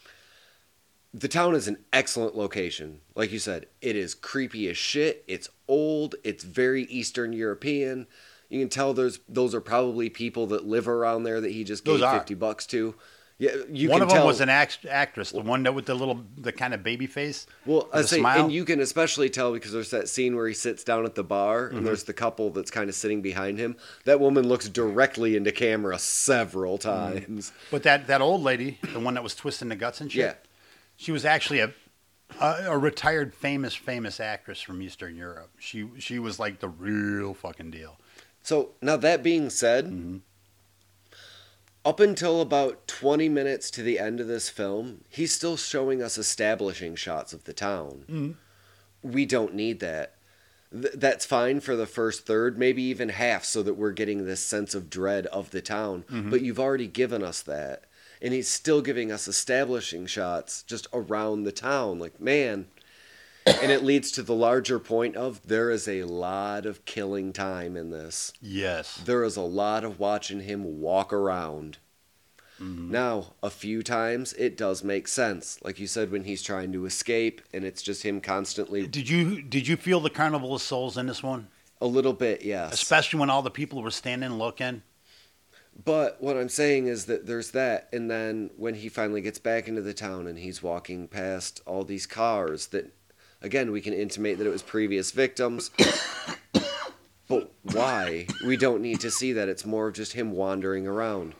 The 1.14 1.28
town 1.28 1.54
is 1.54 1.66
an 1.66 1.78
excellent 1.92 2.36
location. 2.36 3.00
Like 3.14 3.32
you 3.32 3.38
said, 3.38 3.66
it 3.80 3.96
is 3.96 4.14
creepy 4.14 4.68
as 4.68 4.76
shit. 4.76 5.24
It's 5.26 5.48
old. 5.66 6.14
It's 6.24 6.44
very 6.44 6.82
Eastern 6.84 7.32
European. 7.32 8.06
You 8.50 8.60
can 8.60 8.68
tell 8.68 8.92
there's 8.92 9.18
those 9.28 9.54
are 9.54 9.60
probably 9.62 10.10
people 10.10 10.46
that 10.48 10.66
live 10.66 10.86
around 10.86 11.22
there 11.24 11.40
that 11.40 11.50
he 11.52 11.64
just 11.64 11.84
Those 11.86 12.00
gave 12.00 12.08
are. 12.08 12.18
fifty 12.18 12.34
bucks 12.34 12.66
to. 12.66 12.94
Yeah, 13.38 13.50
you 13.70 13.90
one 13.90 14.00
of 14.00 14.08
them 14.08 14.16
tell. 14.18 14.26
was 14.26 14.40
an 14.40 14.48
act- 14.48 14.86
actress, 14.88 15.30
the 15.32 15.40
one 15.40 15.62
that 15.64 15.74
with 15.74 15.84
the 15.84 15.94
little, 15.94 16.24
the 16.38 16.52
kind 16.52 16.72
of 16.72 16.82
baby 16.82 17.06
face. 17.06 17.46
Well, 17.66 17.86
I 17.92 18.00
say, 18.00 18.18
smile. 18.18 18.44
and 18.44 18.52
you 18.52 18.64
can 18.64 18.80
especially 18.80 19.28
tell 19.28 19.52
because 19.52 19.72
there's 19.72 19.90
that 19.90 20.08
scene 20.08 20.34
where 20.36 20.48
he 20.48 20.54
sits 20.54 20.82
down 20.84 21.04
at 21.04 21.14
the 21.16 21.22
bar, 21.22 21.66
Mm-hmm. 21.68 21.76
and 21.76 21.86
there's 21.86 22.04
the 22.04 22.14
couple 22.14 22.48
that's 22.48 22.70
kind 22.70 22.88
of 22.88 22.94
sitting 22.94 23.20
behind 23.20 23.58
him. 23.58 23.76
That 24.06 24.20
woman 24.20 24.48
looks 24.48 24.70
directly 24.70 25.36
into 25.36 25.52
camera 25.52 25.98
several 25.98 26.78
Mm-hmm. 26.78 27.26
times. 27.26 27.52
But 27.70 27.82
that, 27.82 28.06
that 28.06 28.22
old 28.22 28.40
lady, 28.42 28.78
the 28.94 29.00
one 29.00 29.12
that 29.14 29.22
was 29.22 29.34
twisting 29.34 29.68
the 29.68 29.76
guts 29.76 30.00
and 30.00 30.10
shit, 30.10 30.20
Yeah. 30.20 30.34
she 30.96 31.12
was 31.12 31.26
actually 31.26 31.60
a, 31.60 31.74
a 32.40 32.56
a 32.70 32.78
retired 32.78 33.34
famous 33.34 33.74
famous 33.74 34.18
actress 34.18 34.62
from 34.62 34.80
Eastern 34.80 35.14
Europe. 35.14 35.50
She 35.58 35.86
she 35.98 36.18
was 36.18 36.38
like 36.38 36.60
the 36.60 36.68
real 36.68 37.34
fucking 37.34 37.70
deal. 37.70 37.98
So 38.42 38.70
now 38.80 38.96
that 38.96 39.22
being 39.22 39.50
said, 39.50 39.84
Mm-hmm. 39.86 40.16
Up 41.86 42.00
until 42.00 42.40
about 42.40 42.88
20 42.88 43.28
minutes 43.28 43.70
to 43.70 43.82
the 43.82 44.00
end 44.00 44.18
of 44.18 44.26
this 44.26 44.48
film, 44.48 45.04
he's 45.08 45.32
still 45.32 45.56
showing 45.56 46.02
us 46.02 46.18
establishing 46.18 46.96
shots 46.96 47.32
of 47.32 47.44
the 47.44 47.52
town. 47.52 48.04
Mm-hmm. 48.10 48.32
We 49.08 49.24
don't 49.24 49.54
need 49.54 49.78
that. 49.78 50.14
Th- 50.72 50.94
that's 50.94 51.24
fine 51.24 51.60
for 51.60 51.76
the 51.76 51.86
first 51.86 52.26
third, 52.26 52.58
maybe 52.58 52.82
even 52.82 53.10
half, 53.10 53.44
so 53.44 53.62
that 53.62 53.74
we're 53.74 53.92
getting 53.92 54.24
this 54.24 54.40
sense 54.40 54.74
of 54.74 54.90
dread 54.90 55.26
of 55.26 55.52
the 55.52 55.62
town. 55.62 56.04
Mm-hmm. 56.10 56.30
But 56.30 56.42
you've 56.42 56.58
already 56.58 56.88
given 56.88 57.22
us 57.22 57.40
that. 57.42 57.84
And 58.20 58.34
he's 58.34 58.48
still 58.48 58.82
giving 58.82 59.12
us 59.12 59.28
establishing 59.28 60.06
shots 60.06 60.64
just 60.64 60.88
around 60.92 61.44
the 61.44 61.52
town. 61.52 62.00
Like, 62.00 62.20
man. 62.20 62.66
And 63.46 63.70
it 63.70 63.84
leads 63.84 64.10
to 64.12 64.22
the 64.22 64.34
larger 64.34 64.78
point 64.78 65.16
of 65.16 65.46
there 65.46 65.70
is 65.70 65.86
a 65.88 66.02
lot 66.04 66.66
of 66.66 66.84
killing 66.84 67.32
time 67.32 67.76
in 67.76 67.90
this 67.90 68.32
Yes. 68.40 68.96
there 69.04 69.22
is 69.24 69.36
a 69.36 69.42
lot 69.42 69.84
of 69.84 69.98
watching 69.98 70.40
him 70.40 70.80
walk 70.80 71.12
around. 71.12 71.78
Mm-hmm. 72.60 72.90
Now, 72.90 73.34
a 73.42 73.50
few 73.50 73.82
times 73.82 74.32
it 74.32 74.56
does 74.56 74.82
make 74.82 75.08
sense. 75.08 75.58
Like 75.62 75.78
you 75.78 75.86
said, 75.86 76.10
when 76.10 76.24
he's 76.24 76.42
trying 76.42 76.72
to 76.72 76.86
escape 76.86 77.42
and 77.52 77.64
it's 77.64 77.82
just 77.82 78.02
him 78.02 78.20
constantly 78.20 78.86
Did 78.86 79.08
you 79.10 79.42
did 79.42 79.68
you 79.68 79.76
feel 79.76 80.00
the 80.00 80.08
Carnival 80.10 80.54
of 80.54 80.62
Souls 80.62 80.96
in 80.96 81.06
this 81.06 81.22
one? 81.22 81.48
a 81.78 81.86
little 81.86 82.14
bit, 82.14 82.42
yes. 82.42 82.72
Especially 82.72 83.20
when 83.20 83.28
all 83.28 83.42
the 83.42 83.50
people 83.50 83.82
were 83.82 83.90
standing 83.90 84.38
looking. 84.38 84.80
But 85.84 86.16
what 86.22 86.38
I'm 86.38 86.48
saying 86.48 86.86
is 86.86 87.04
that 87.04 87.26
there's 87.26 87.50
that. 87.50 87.90
And 87.92 88.10
then 88.10 88.48
when 88.56 88.76
he 88.76 88.88
finally 88.88 89.20
gets 89.20 89.38
back 89.38 89.68
into 89.68 89.82
the 89.82 89.92
town 89.92 90.26
and 90.26 90.38
he's 90.38 90.62
walking 90.62 91.06
past 91.06 91.60
all 91.66 91.84
these 91.84 92.06
cars 92.06 92.68
that, 92.68 92.95
again, 93.46 93.70
we 93.70 93.80
can 93.80 93.94
intimate 93.94 94.38
that 94.38 94.46
it 94.46 94.50
was 94.50 94.62
previous 94.62 95.12
victims. 95.12 95.70
but 97.28 97.52
why? 97.62 98.26
We 98.44 98.56
don't 98.56 98.82
need 98.82 99.00
to 99.00 99.10
see 99.10 99.32
that. 99.32 99.48
It's 99.48 99.64
more 99.64 99.88
of 99.88 99.94
just 99.94 100.12
him 100.12 100.32
wandering 100.32 100.86
around. 100.86 101.34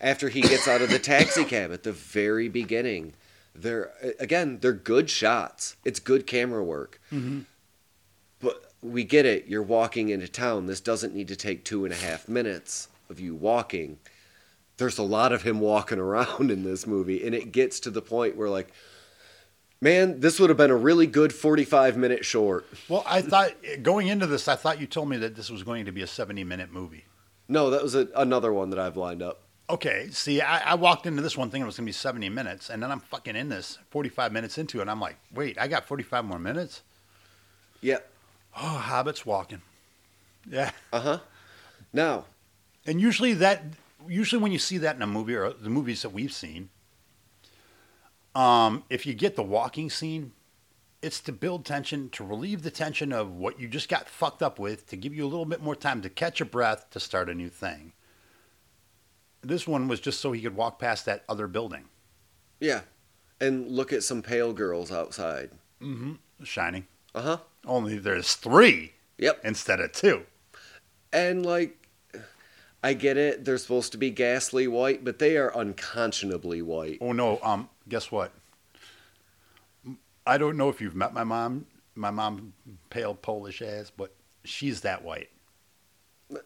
After 0.00 0.28
he 0.28 0.40
gets 0.40 0.68
out 0.68 0.80
of 0.80 0.90
the 0.90 0.98
taxi 0.98 1.44
cab 1.44 1.72
at 1.72 1.82
the 1.82 1.92
very 1.92 2.48
beginning, 2.48 3.14
they're, 3.54 3.92
again, 4.18 4.58
they're 4.60 4.72
good 4.72 5.10
shots. 5.10 5.76
It's 5.84 6.00
good 6.00 6.26
camera 6.26 6.62
work. 6.62 7.00
Mm-hmm. 7.12 7.40
But 8.40 8.72
we 8.80 9.04
get 9.04 9.26
it. 9.26 9.46
You're 9.48 9.62
walking 9.62 10.10
into 10.10 10.28
town. 10.28 10.66
This 10.66 10.80
doesn't 10.80 11.14
need 11.14 11.28
to 11.28 11.36
take 11.36 11.64
two 11.64 11.84
and 11.84 11.92
a 11.92 11.96
half 11.96 12.28
minutes 12.28 12.88
of 13.10 13.18
you 13.18 13.34
walking. 13.34 13.98
There's 14.76 14.98
a 14.98 15.02
lot 15.02 15.32
of 15.32 15.42
him 15.42 15.58
walking 15.60 15.98
around 16.06 16.50
in 16.50 16.62
this 16.62 16.86
movie, 16.86 17.26
and 17.26 17.34
it 17.34 17.50
gets 17.50 17.80
to 17.80 17.90
the 17.90 18.02
point 18.02 18.36
where, 18.36 18.48
like, 18.48 18.72
man, 19.84 20.18
this 20.20 20.40
would 20.40 20.48
have 20.50 20.56
been 20.56 20.70
a 20.70 20.76
really 20.76 21.06
good 21.06 21.32
45 21.32 21.96
minute 21.96 22.24
short. 22.24 22.66
Well, 22.88 23.04
I 23.06 23.20
thought 23.20 23.52
going 23.82 24.08
into 24.08 24.26
this, 24.26 24.48
I 24.48 24.56
thought 24.56 24.80
you 24.80 24.86
told 24.86 25.08
me 25.08 25.18
that 25.18 25.36
this 25.36 25.50
was 25.50 25.62
going 25.62 25.84
to 25.84 25.92
be 25.92 26.02
a 26.02 26.06
seventy 26.06 26.42
minute 26.42 26.72
movie. 26.72 27.04
No, 27.46 27.70
that 27.70 27.82
was 27.82 27.94
a, 27.94 28.08
another 28.16 28.52
one 28.52 28.70
that 28.70 28.78
I've 28.78 28.96
lined 28.96 29.22
up. 29.22 29.42
Okay, 29.68 30.08
see, 30.10 30.40
I, 30.40 30.72
I 30.72 30.74
walked 30.74 31.06
into 31.06 31.22
this 31.22 31.36
one 31.36 31.48
thinking 31.48 31.62
it 31.62 31.66
was 31.66 31.76
going 31.76 31.86
to 31.86 31.88
be 31.88 31.92
70 31.92 32.28
minutes, 32.28 32.68
and 32.68 32.82
then 32.82 32.90
I'm 32.90 33.00
fucking 33.00 33.34
in 33.36 33.48
this 33.48 33.78
45 33.90 34.30
minutes 34.32 34.58
into 34.58 34.78
it, 34.78 34.82
and 34.82 34.90
I'm 34.90 35.00
like, 35.00 35.16
wait, 35.32 35.58
I 35.58 35.68
got 35.68 35.86
45 35.86 36.24
more 36.26 36.38
minutes? 36.38 36.82
Yeah. 37.80 37.98
Oh, 38.56 38.76
Hobbit's 38.76 39.24
walking. 39.24 39.62
Yeah. 40.50 40.70
Uh 40.92 41.00
huh. 41.00 41.18
Now, 41.94 42.26
And 42.86 43.00
usually 43.00 43.32
that, 43.34 43.62
usually 44.06 44.42
when 44.42 44.52
you 44.52 44.58
see 44.58 44.76
that 44.78 44.96
in 44.96 45.02
a 45.02 45.06
movie 45.06 45.34
or 45.34 45.52
the 45.54 45.70
movies 45.70 46.02
that 46.02 46.10
we've 46.10 46.32
seen, 46.32 46.68
um, 48.34 48.84
if 48.90 49.06
you 49.06 49.14
get 49.14 49.36
the 49.36 49.42
walking 49.42 49.90
scene, 49.90 50.32
it's 51.02 51.20
to 51.20 51.32
build 51.32 51.64
tension, 51.64 52.08
to 52.10 52.24
relieve 52.24 52.62
the 52.62 52.70
tension 52.70 53.12
of 53.12 53.30
what 53.36 53.60
you 53.60 53.68
just 53.68 53.88
got 53.88 54.08
fucked 54.08 54.42
up 54.42 54.58
with, 54.58 54.86
to 54.88 54.96
give 54.96 55.14
you 55.14 55.24
a 55.24 55.28
little 55.28 55.44
bit 55.44 55.62
more 55.62 55.76
time 55.76 56.00
to 56.02 56.08
catch 56.08 56.38
your 56.40 56.46
breath 56.48 56.88
to 56.90 56.98
start 57.00 57.28
a 57.28 57.34
new 57.34 57.48
thing. 57.50 57.92
This 59.42 59.66
one 59.68 59.88
was 59.88 60.00
just 60.00 60.20
so 60.20 60.32
he 60.32 60.40
could 60.40 60.56
walk 60.56 60.78
past 60.78 61.04
that 61.06 61.24
other 61.28 61.46
building. 61.46 61.84
yeah. 62.60 62.82
And 63.40 63.68
look 63.68 63.92
at 63.92 64.04
some 64.04 64.22
pale 64.22 64.52
girls 64.52 64.92
outside. 64.92 65.50
Mm-hmm. 65.82 66.14
Shining. 66.44 66.86
Uh 67.14 67.20
huh. 67.22 67.36
Only 67.66 67.98
there's 67.98 68.34
three 68.36 68.92
Yep. 69.18 69.40
instead 69.44 69.80
of 69.80 69.90
two. 69.92 70.22
And, 71.12 71.44
like, 71.44 71.76
I 72.82 72.94
get 72.94 73.16
it. 73.18 73.44
They're 73.44 73.58
supposed 73.58 73.90
to 73.92 73.98
be 73.98 74.10
ghastly 74.10 74.66
white, 74.68 75.04
but 75.04 75.18
they 75.18 75.36
are 75.36 75.54
unconscionably 75.54 76.62
white. 76.62 76.98
Oh 77.00 77.12
no, 77.12 77.38
um, 77.42 77.68
guess 77.88 78.10
what? 78.10 78.32
I 80.26 80.38
don't 80.38 80.56
know 80.56 80.68
if 80.68 80.80
you've 80.80 80.94
met 80.94 81.12
my 81.12 81.24
mom, 81.24 81.66
my 81.94 82.10
mom, 82.10 82.54
pale 82.90 83.14
Polish 83.14 83.60
ass, 83.60 83.90
but 83.94 84.14
she's 84.42 84.80
that 84.80 85.04
white. 85.04 85.30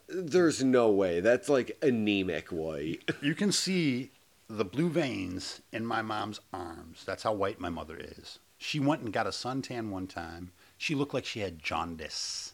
There's 0.08 0.64
no 0.64 0.90
way. 0.90 1.20
That's 1.20 1.48
like 1.48 1.78
anemic 1.82 2.48
white. 2.48 3.08
You 3.22 3.34
can 3.34 3.52
see 3.52 4.10
the 4.48 4.64
blue 4.64 4.88
veins 4.88 5.60
in 5.72 5.86
my 5.86 6.02
mom's 6.02 6.40
arms. 6.52 7.04
That's 7.04 7.22
how 7.22 7.32
white 7.32 7.60
my 7.60 7.68
mother 7.68 7.96
is. 7.98 8.38
She 8.56 8.80
went 8.80 9.02
and 9.02 9.12
got 9.12 9.26
a 9.26 9.30
suntan 9.30 9.90
one 9.90 10.06
time. 10.06 10.52
She 10.76 10.94
looked 10.94 11.14
like 11.14 11.24
she 11.24 11.40
had 11.40 11.62
jaundice. 11.62 12.52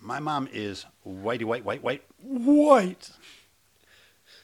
my 0.00 0.18
mom 0.18 0.48
is 0.52 0.86
whitey, 1.06 1.44
white, 1.44 1.64
white, 1.64 1.82
white, 1.82 2.02
white. 2.22 3.10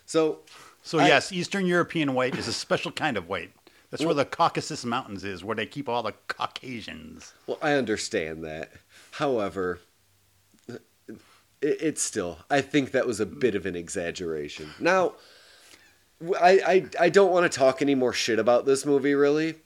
So, 0.05 0.41
So 0.83 0.99
I- 0.99 1.09
yes, 1.09 1.33
Eastern 1.33 1.67
European 1.67 2.15
white 2.15 2.37
is 2.37 2.49
a 2.49 2.53
special 2.53 2.93
kind 2.93 3.17
of 3.17 3.29
white. 3.29 3.53
That's 3.91 4.05
where 4.05 4.15
the 4.15 4.25
Caucasus 4.25 4.85
Mountains 4.87 5.23
is, 5.23 5.45
where 5.45 5.55
they 5.55 5.67
keep 5.67 5.87
all 5.87 6.03
the 6.03 6.15
Caucasians. 6.27 7.35
well, 7.47 7.59
I 7.61 7.73
understand 7.75 8.43
that. 8.45 8.73
However, 9.13 9.81
it, 10.67 10.81
it's 11.61 12.03
still, 12.03 12.39
I 12.51 12.63
think 12.63 12.93
that 12.93 13.07
was 13.07 13.21
a 13.21 13.27
bit 13.27 13.55
of 13.55 13.67
an 13.67 13.77
exaggeration. 13.77 14.71
Now, 14.81 15.13
I 16.41 16.87
I 16.99 17.09
don't 17.11 17.33
want 17.33 17.51
to 17.51 17.59
talk 17.59 17.83
any 17.83 17.95
more 17.95 18.13
shit 18.13 18.39
about 18.39 18.65
this 18.65 18.87
movie, 18.87 19.15
really. 19.15 19.57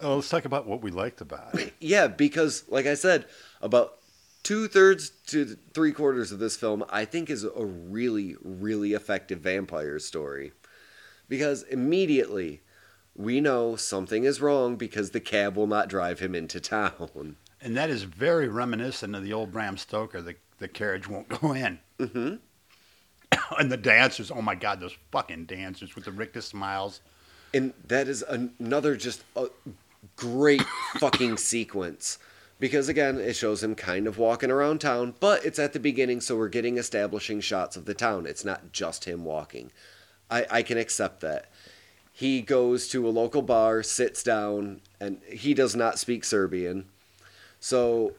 Oh, 0.00 0.16
let's 0.16 0.28
talk 0.28 0.44
about 0.44 0.66
what 0.66 0.82
we 0.82 0.90
liked 0.90 1.20
about 1.20 1.54
it. 1.58 1.72
Yeah, 1.80 2.06
because, 2.08 2.64
like 2.68 2.86
I 2.86 2.94
said, 2.94 3.26
about 3.62 3.98
two 4.42 4.66
thirds 4.68 5.10
to 5.28 5.56
three 5.74 5.92
quarters 5.92 6.32
of 6.32 6.38
this 6.38 6.56
film, 6.56 6.84
I 6.90 7.04
think, 7.04 7.30
is 7.30 7.44
a 7.44 7.64
really, 7.64 8.34
really 8.42 8.94
effective 8.94 9.40
vampire 9.40 9.98
story. 9.98 10.52
Because 11.28 11.62
immediately 11.64 12.62
we 13.14 13.40
know 13.40 13.76
something 13.76 14.24
is 14.24 14.40
wrong 14.40 14.76
because 14.76 15.10
the 15.10 15.20
cab 15.20 15.56
will 15.56 15.66
not 15.66 15.88
drive 15.88 16.20
him 16.20 16.34
into 16.34 16.60
town. 16.60 17.36
And 17.58 17.74
that 17.74 17.88
is 17.88 18.02
very 18.02 18.48
reminiscent 18.48 19.16
of 19.16 19.24
the 19.24 19.32
old 19.32 19.50
Bram 19.50 19.78
Stoker. 19.78 20.20
The 20.20 20.36
the 20.58 20.68
carriage 20.68 21.08
won't 21.08 21.28
go 21.28 21.52
in. 21.52 21.80
hmm 21.98 22.34
and 23.58 23.70
the 23.72 23.76
dancers, 23.76 24.30
oh 24.30 24.42
my 24.42 24.54
God, 24.54 24.80
those 24.80 24.96
fucking 25.10 25.46
dancers 25.46 25.94
with 25.94 26.04
the 26.04 26.12
rictus 26.12 26.46
smiles. 26.46 27.00
And 27.54 27.72
that 27.86 28.08
is 28.08 28.22
an- 28.22 28.54
another 28.58 28.96
just 28.96 29.24
uh, 29.36 29.46
great 30.16 30.62
fucking 30.98 31.36
sequence 31.38 32.18
because 32.58 32.88
again 32.88 33.18
it 33.18 33.34
shows 33.34 33.62
him 33.62 33.74
kind 33.74 34.06
of 34.06 34.18
walking 34.18 34.50
around 34.50 34.80
town 34.80 35.14
but 35.20 35.44
it's 35.44 35.58
at 35.58 35.72
the 35.72 35.80
beginning 35.80 36.20
so 36.20 36.36
we're 36.36 36.48
getting 36.48 36.78
establishing 36.78 37.40
shots 37.40 37.76
of 37.76 37.84
the 37.84 37.92
town 37.92 38.24
it's 38.24 38.44
not 38.44 38.72
just 38.72 39.04
him 39.04 39.24
walking 39.24 39.70
i, 40.30 40.46
I 40.50 40.62
can 40.62 40.78
accept 40.78 41.20
that 41.20 41.50
he 42.12 42.40
goes 42.40 42.88
to 42.88 43.06
a 43.06 43.10
local 43.10 43.42
bar 43.42 43.82
sits 43.82 44.22
down 44.22 44.80
and 45.00 45.20
he 45.28 45.54
does 45.54 45.76
not 45.76 45.98
speak 45.98 46.24
serbian 46.24 46.86
so 47.60 48.14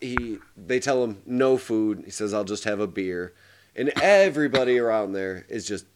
he 0.00 0.38
they 0.56 0.80
tell 0.80 1.04
him 1.04 1.22
no 1.26 1.56
food 1.56 2.02
he 2.04 2.10
says 2.10 2.34
i'll 2.34 2.44
just 2.44 2.64
have 2.64 2.80
a 2.80 2.86
beer 2.86 3.32
and 3.74 3.92
everybody 4.02 4.78
around 4.78 5.12
there 5.12 5.44
is 5.48 5.66
just 5.66 5.86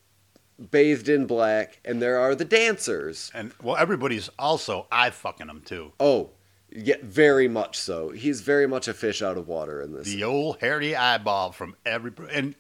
bathed 0.71 1.09
in 1.09 1.27
black 1.27 1.81
and 1.85 2.03
there 2.03 2.19
are 2.19 2.35
the 2.35 2.45
dancers 2.45 3.31
And 3.35 3.53
well, 3.63 3.77
everybody's 3.77 4.29
also 4.39 4.87
eye 4.93 5.11
fucking 5.11 5.49
him 5.49 5.63
too. 5.65 5.93
Oh, 5.99 6.31
yeah, 6.71 6.97
very 7.03 7.49
much 7.49 7.79
so. 7.79 8.11
He's 8.11 8.43
very 8.43 8.67
much 8.67 8.87
a 8.87 8.95
fish 8.95 9.23
out 9.23 9.39
of 9.39 9.49
water 9.49 9.81
in 9.81 9.93
this. 9.93 10.07
The 10.07 10.25
old 10.25 10.61
hairy 10.61 10.95
eyeball 10.95 11.53
from 11.53 11.77
every. 11.87 12.13
And 12.31 12.55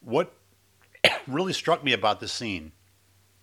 what 0.00 0.32
really 1.26 1.52
struck 1.52 1.82
me 1.84 1.92
about 1.92 2.20
this 2.20 2.32
scene 2.32 2.72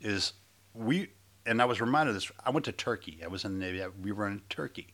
is 0.01 0.33
we, 0.73 1.09
and 1.45 1.61
I 1.61 1.65
was 1.65 1.81
reminded 1.81 2.11
of 2.11 2.15
this. 2.15 2.31
I 2.45 2.49
went 2.49 2.65
to 2.65 2.71
Turkey. 2.71 3.19
I 3.23 3.27
was 3.27 3.45
in 3.45 3.59
the 3.59 3.65
Navy. 3.65 3.83
We 4.01 4.11
were 4.11 4.27
in 4.27 4.41
Turkey. 4.49 4.87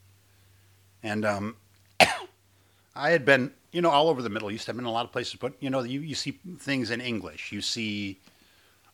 And 1.04 1.26
um, 1.26 1.56
I 2.96 3.10
had 3.12 3.26
been, 3.26 3.52
you 3.72 3.82
know, 3.82 3.90
all 3.90 4.10
over 4.10 4.22
the 4.22 4.30
Middle 4.30 4.52
East. 4.52 4.70
I've 4.70 4.76
been 4.76 4.86
in 4.86 4.90
a 4.90 4.94
lot 4.94 5.06
of 5.06 5.12
places, 5.12 5.36
but, 5.36 5.54
you 5.60 5.70
know, 5.70 5.82
you, 5.82 6.02
you 6.02 6.16
see 6.16 6.40
things 6.60 6.92
in 6.92 7.02
English. 7.02 7.52
You 7.52 7.62
see 7.62 8.20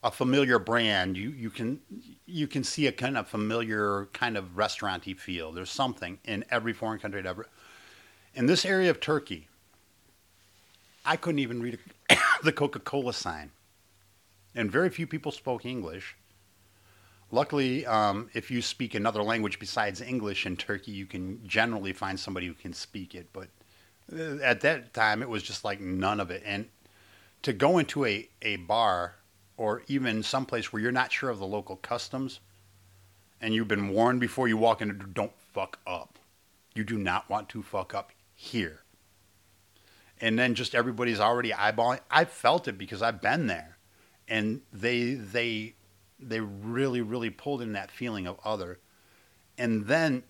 a 0.02 0.10
familiar 0.10 0.58
brand. 0.58 1.16
You, 1.16 1.30
you 1.30 1.50
can 1.50 1.80
you 2.26 2.46
can 2.46 2.62
see 2.64 2.86
a 2.86 2.92
kind 2.92 3.16
of 3.16 3.28
familiar 3.28 4.06
kind 4.12 4.36
of 4.36 4.56
restauranty 4.56 5.14
feel. 5.14 5.52
There's 5.52 5.70
something 5.70 6.18
in 6.24 6.44
every 6.50 6.72
foreign 6.72 6.98
country 6.98 7.22
ever. 7.26 7.46
In 8.34 8.46
this 8.46 8.64
area 8.64 8.90
of 8.90 9.00
Turkey, 9.00 9.48
I 11.04 11.16
couldn't 11.16 11.40
even 11.40 11.60
read 11.62 11.78
a, 12.10 12.16
the 12.42 12.52
Coca 12.52 12.78
Cola 12.78 13.12
sign. 13.12 13.50
And 14.58 14.72
very 14.72 14.90
few 14.90 15.06
people 15.06 15.30
spoke 15.30 15.64
English. 15.64 16.16
Luckily, 17.30 17.86
um, 17.86 18.28
if 18.34 18.50
you 18.50 18.60
speak 18.60 18.96
another 18.96 19.22
language 19.22 19.60
besides 19.60 20.00
English 20.00 20.46
in 20.46 20.56
Turkey, 20.56 20.90
you 20.90 21.06
can 21.06 21.46
generally 21.46 21.92
find 21.92 22.18
somebody 22.18 22.48
who 22.48 22.54
can 22.54 22.72
speak 22.72 23.14
it. 23.14 23.28
But 23.32 23.50
uh, 24.12 24.42
at 24.42 24.60
that 24.62 24.92
time, 24.92 25.22
it 25.22 25.28
was 25.28 25.44
just 25.44 25.62
like 25.62 25.80
none 25.80 26.18
of 26.18 26.32
it. 26.32 26.42
And 26.44 26.66
to 27.42 27.52
go 27.52 27.78
into 27.78 28.04
a, 28.04 28.28
a 28.42 28.56
bar 28.56 29.14
or 29.56 29.84
even 29.86 30.24
someplace 30.24 30.72
where 30.72 30.82
you're 30.82 30.90
not 30.90 31.12
sure 31.12 31.30
of 31.30 31.38
the 31.38 31.46
local 31.46 31.76
customs 31.76 32.40
and 33.40 33.54
you've 33.54 33.68
been 33.68 33.90
warned 33.90 34.18
before 34.18 34.48
you 34.48 34.56
walk 34.56 34.82
in, 34.82 35.12
don't 35.12 35.38
fuck 35.54 35.78
up. 35.86 36.18
You 36.74 36.82
do 36.82 36.98
not 36.98 37.30
want 37.30 37.48
to 37.50 37.62
fuck 37.62 37.94
up 37.94 38.10
here 38.34 38.82
and 40.20 40.38
then 40.38 40.54
just 40.54 40.74
everybody's 40.74 41.20
already 41.20 41.50
eyeballing. 41.50 42.00
I 42.10 42.24
felt 42.24 42.68
it 42.68 42.78
because 42.78 43.02
I've 43.02 43.20
been 43.20 43.46
there, 43.46 43.77
and 44.28 44.60
they 44.72 45.14
they 45.14 45.74
they 46.18 46.40
really 46.40 47.00
really 47.00 47.30
pulled 47.30 47.62
in 47.62 47.72
that 47.72 47.90
feeling 47.90 48.26
of 48.26 48.38
other, 48.44 48.78
and 49.56 49.86
then 49.86 50.22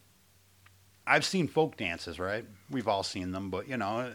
I've 1.09 1.25
seen 1.25 1.49
folk 1.49 1.79
dances, 1.79 2.19
right? 2.19 2.45
We've 2.71 2.87
all 2.87 3.03
seen 3.03 3.33
them, 3.33 3.49
but 3.49 3.67
you 3.67 3.79
know, 3.79 4.13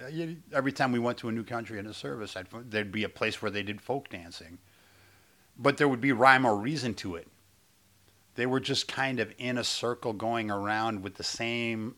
every 0.53 0.71
time 0.71 0.91
we 0.91 0.99
went 0.99 1.17
to 1.19 1.29
a 1.29 1.31
new 1.31 1.43
country 1.43 1.79
in 1.79 1.87
a 1.87 1.93
service, 1.93 2.37
I'd, 2.37 2.47
there'd 2.69 2.91
be 2.91 3.03
a 3.03 3.09
place 3.09 3.41
where 3.41 3.49
they 3.49 3.63
did 3.63 3.81
folk 3.81 4.09
dancing, 4.09 4.59
but 5.57 5.77
there 5.77 5.87
would 5.87 6.01
be 6.01 6.11
rhyme 6.11 6.45
or 6.45 6.55
reason 6.55 6.93
to 6.95 7.15
it. 7.15 7.27
They 8.35 8.45
were 8.45 8.59
just 8.59 8.87
kind 8.87 9.19
of 9.19 9.33
in 9.39 9.57
a 9.57 9.63
circle 9.63 10.13
going 10.13 10.51
around 10.51 11.01
with 11.01 11.15
the 11.15 11.23
same 11.23 11.95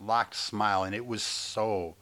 locked 0.00 0.34
smile, 0.34 0.82
and 0.82 0.94
it 0.94 1.06
was 1.06 1.22
so. 1.22 1.94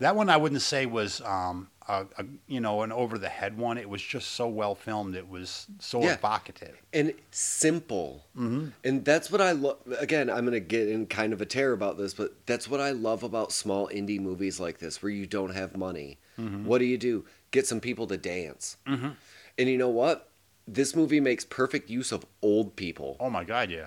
That 0.00 0.14
one 0.16 0.30
I 0.30 0.36
wouldn't 0.36 0.62
say 0.62 0.86
was, 0.86 1.20
um, 1.22 1.68
a, 1.88 2.06
a, 2.18 2.24
you 2.46 2.60
know, 2.60 2.82
an 2.82 2.92
over 2.92 3.16
the 3.18 3.28
head 3.30 3.56
one. 3.56 3.78
It 3.78 3.88
was 3.88 4.02
just 4.02 4.32
so 4.32 4.46
well 4.46 4.74
filmed. 4.74 5.16
It 5.16 5.28
was 5.28 5.66
so 5.80 6.02
Yeah. 6.02 6.14
evocative. 6.14 6.76
and 6.92 7.14
simple. 7.30 8.26
Mm-hmm. 8.36 8.68
And 8.84 9.04
that's 9.04 9.30
what 9.30 9.40
I 9.40 9.52
love. 9.52 9.78
Again, 9.98 10.28
I'm 10.28 10.40
going 10.40 10.52
to 10.52 10.60
get 10.60 10.88
in 10.88 11.06
kind 11.06 11.32
of 11.32 11.40
a 11.40 11.46
tear 11.46 11.72
about 11.72 11.96
this, 11.98 12.12
but 12.14 12.34
that's 12.46 12.68
what 12.68 12.80
I 12.80 12.90
love 12.90 13.22
about 13.22 13.52
small 13.52 13.88
indie 13.88 14.20
movies 14.20 14.60
like 14.60 14.78
this 14.78 15.02
where 15.02 15.10
you 15.10 15.26
don't 15.26 15.54
have 15.54 15.76
money. 15.76 16.18
Mm-hmm. 16.38 16.66
What 16.66 16.78
do 16.78 16.84
you 16.84 16.98
do? 16.98 17.24
Get 17.50 17.66
some 17.66 17.80
people 17.80 18.06
to 18.08 18.16
dance. 18.18 18.76
Mhm. 18.86 19.14
And 19.56 19.68
you 19.68 19.78
know 19.78 19.88
what? 19.88 20.28
This 20.66 20.94
movie 20.94 21.20
makes 21.20 21.44
perfect 21.46 21.88
use 21.88 22.12
of 22.12 22.26
old 22.42 22.76
people 22.76 23.16
Oh 23.18 23.30
my 23.30 23.42
god, 23.44 23.70
yeah. 23.70 23.86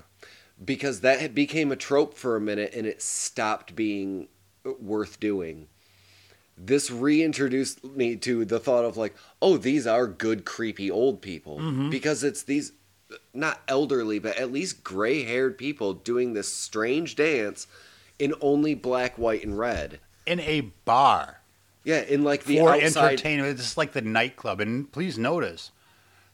because 0.65 1.01
that 1.01 1.35
became 1.35 1.71
a 1.71 1.75
trope 1.75 2.15
for 2.17 2.35
a 2.35 2.41
minute 2.41 2.73
and 2.75 2.87
it 2.87 3.01
stopped 3.03 3.75
being 3.75 4.27
worth 4.79 5.19
doing. 5.19 5.67
This 6.63 6.91
reintroduced 6.91 7.83
me 7.83 8.15
to 8.17 8.45
the 8.45 8.59
thought 8.59 8.85
of 8.85 8.97
like, 8.97 9.15
oh, 9.41 9.57
these 9.57 9.87
are 9.87 10.05
good 10.05 10.45
creepy 10.45 10.91
old 10.91 11.21
people 11.21 11.57
mm-hmm. 11.57 11.89
because 11.89 12.23
it's 12.23 12.43
these 12.43 12.73
not 13.33 13.61
elderly 13.67 14.19
but 14.19 14.37
at 14.37 14.51
least 14.51 14.83
gray-haired 14.83 15.57
people 15.57 15.93
doing 15.93 16.33
this 16.33 16.53
strange 16.53 17.15
dance 17.15 17.67
in 18.19 18.33
only 18.41 18.75
black, 18.75 19.17
white 19.17 19.43
and 19.43 19.57
red. 19.57 19.99
In 20.27 20.39
a 20.41 20.61
bar 20.85 21.41
Yeah, 21.83 22.01
in 22.01 22.23
like 22.23 22.43
the 22.43 22.59
for 22.59 22.75
outside 22.75 23.13
entertainment, 23.13 23.59
it's 23.59 23.75
like 23.75 23.93
the 23.93 24.01
nightclub. 24.01 24.61
And 24.61 24.91
please 24.91 25.17
notice 25.17 25.71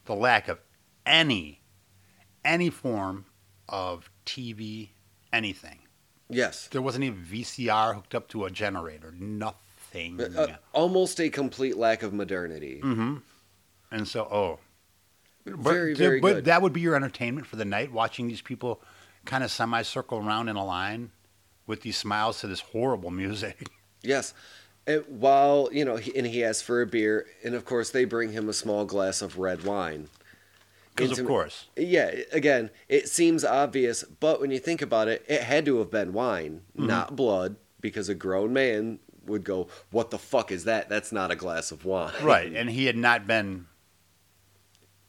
the 0.04 0.14
lack 0.14 0.48
of 0.48 0.58
any 1.06 1.62
any 2.44 2.70
form 2.70 3.24
of 3.68 4.10
TV, 4.26 4.90
anything. 5.32 5.80
Yes. 6.28 6.68
There 6.68 6.82
wasn't 6.82 7.04
even 7.04 7.24
VCR 7.24 7.94
hooked 7.94 8.14
up 8.14 8.28
to 8.28 8.44
a 8.44 8.50
generator. 8.50 9.12
Nothing. 9.18 9.60
Uh, 9.94 10.48
almost 10.72 11.20
a 11.20 11.30
complete 11.30 11.76
lack 11.76 12.02
of 12.02 12.12
modernity. 12.12 12.80
mm-hmm. 12.82 13.16
And 13.90 14.06
so, 14.06 14.20
oh, 14.24 14.58
but, 15.44 15.56
Very, 15.56 15.94
very 15.94 16.20
but 16.20 16.34
good. 16.34 16.44
that 16.44 16.60
would 16.60 16.72
be 16.74 16.80
your 16.80 16.94
entertainment 16.94 17.46
for 17.46 17.56
the 17.56 17.64
night, 17.64 17.90
watching 17.90 18.28
these 18.28 18.42
people 18.42 18.82
kind 19.24 19.42
of 19.42 19.50
semicircle 19.50 20.18
around 20.18 20.48
in 20.48 20.56
a 20.56 20.64
line 20.64 21.10
with 21.66 21.82
these 21.82 21.96
smiles 21.96 22.40
to 22.40 22.46
this 22.46 22.60
horrible 22.60 23.10
music. 23.10 23.68
Yes. 24.00 24.32
And 24.86 25.02
while, 25.08 25.68
you 25.72 25.84
know, 25.84 25.96
he, 25.96 26.16
and 26.16 26.24
he 26.24 26.44
asks 26.44 26.62
for 26.62 26.80
a 26.80 26.86
beer, 26.86 27.26
and 27.44 27.56
of 27.56 27.64
course 27.64 27.90
they 27.90 28.04
bring 28.04 28.30
him 28.30 28.48
a 28.48 28.52
small 28.52 28.84
glass 28.84 29.20
of 29.22 29.38
red 29.38 29.64
wine. 29.64 30.08
Because 30.94 31.18
of 31.18 31.26
course, 31.26 31.66
Yeah, 31.76 32.12
again, 32.30 32.70
it 32.88 33.08
seems 33.08 33.44
obvious, 33.44 34.04
but 34.04 34.40
when 34.40 34.52
you 34.52 34.60
think 34.60 34.82
about 34.82 35.08
it, 35.08 35.24
it 35.28 35.42
had 35.42 35.64
to 35.64 35.78
have 35.78 35.90
been 35.90 36.12
wine, 36.12 36.62
not 36.76 37.16
blood, 37.16 37.56
because 37.80 38.08
a 38.08 38.14
grown 38.14 38.52
man 38.52 39.00
would 39.28 39.44
go, 39.44 39.68
What 39.90 40.10
the 40.10 40.18
fuck 40.18 40.50
is 40.50 40.64
that? 40.64 40.88
That's 40.88 41.12
not 41.12 41.30
a 41.30 41.36
glass 41.36 41.70
of 41.70 41.84
wine. 41.84 42.12
right? 42.22 42.52
And 42.52 42.70
he 42.70 42.86
had 42.86 42.96
not 42.96 43.26
been 43.26 43.66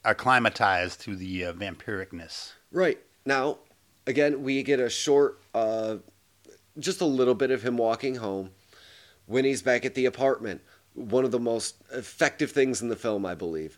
acclimatized 0.06 1.02
to 1.02 1.16
the 1.16 1.46
uh, 1.46 1.54
vampiricness. 1.54 2.54
Right. 2.72 3.00
Now, 3.26 3.60
again, 4.08 4.44
we 4.44 4.64
get 4.64 4.80
a 4.80 4.90
short, 4.90 5.40
uh, 5.54 5.98
just 6.78 7.02
a 7.02 7.06
little 7.06 7.36
bit 7.36 7.52
of 7.52 7.64
him 7.64 7.78
walking 7.78 8.16
home 8.16 8.52
when 9.26 9.46
he's 9.46 9.62
back 9.62 9.86
at 9.86 9.96
the 9.96 10.06
apartment. 10.06 10.62
One 10.94 11.26
of 11.26 11.32
the 11.32 11.40
most 11.40 11.76
effective 11.94 12.52
things 12.52 12.82
in 12.82 12.90
the 12.90 12.96
film, 12.96 13.26
I 13.26 13.36
believe. 13.36 13.78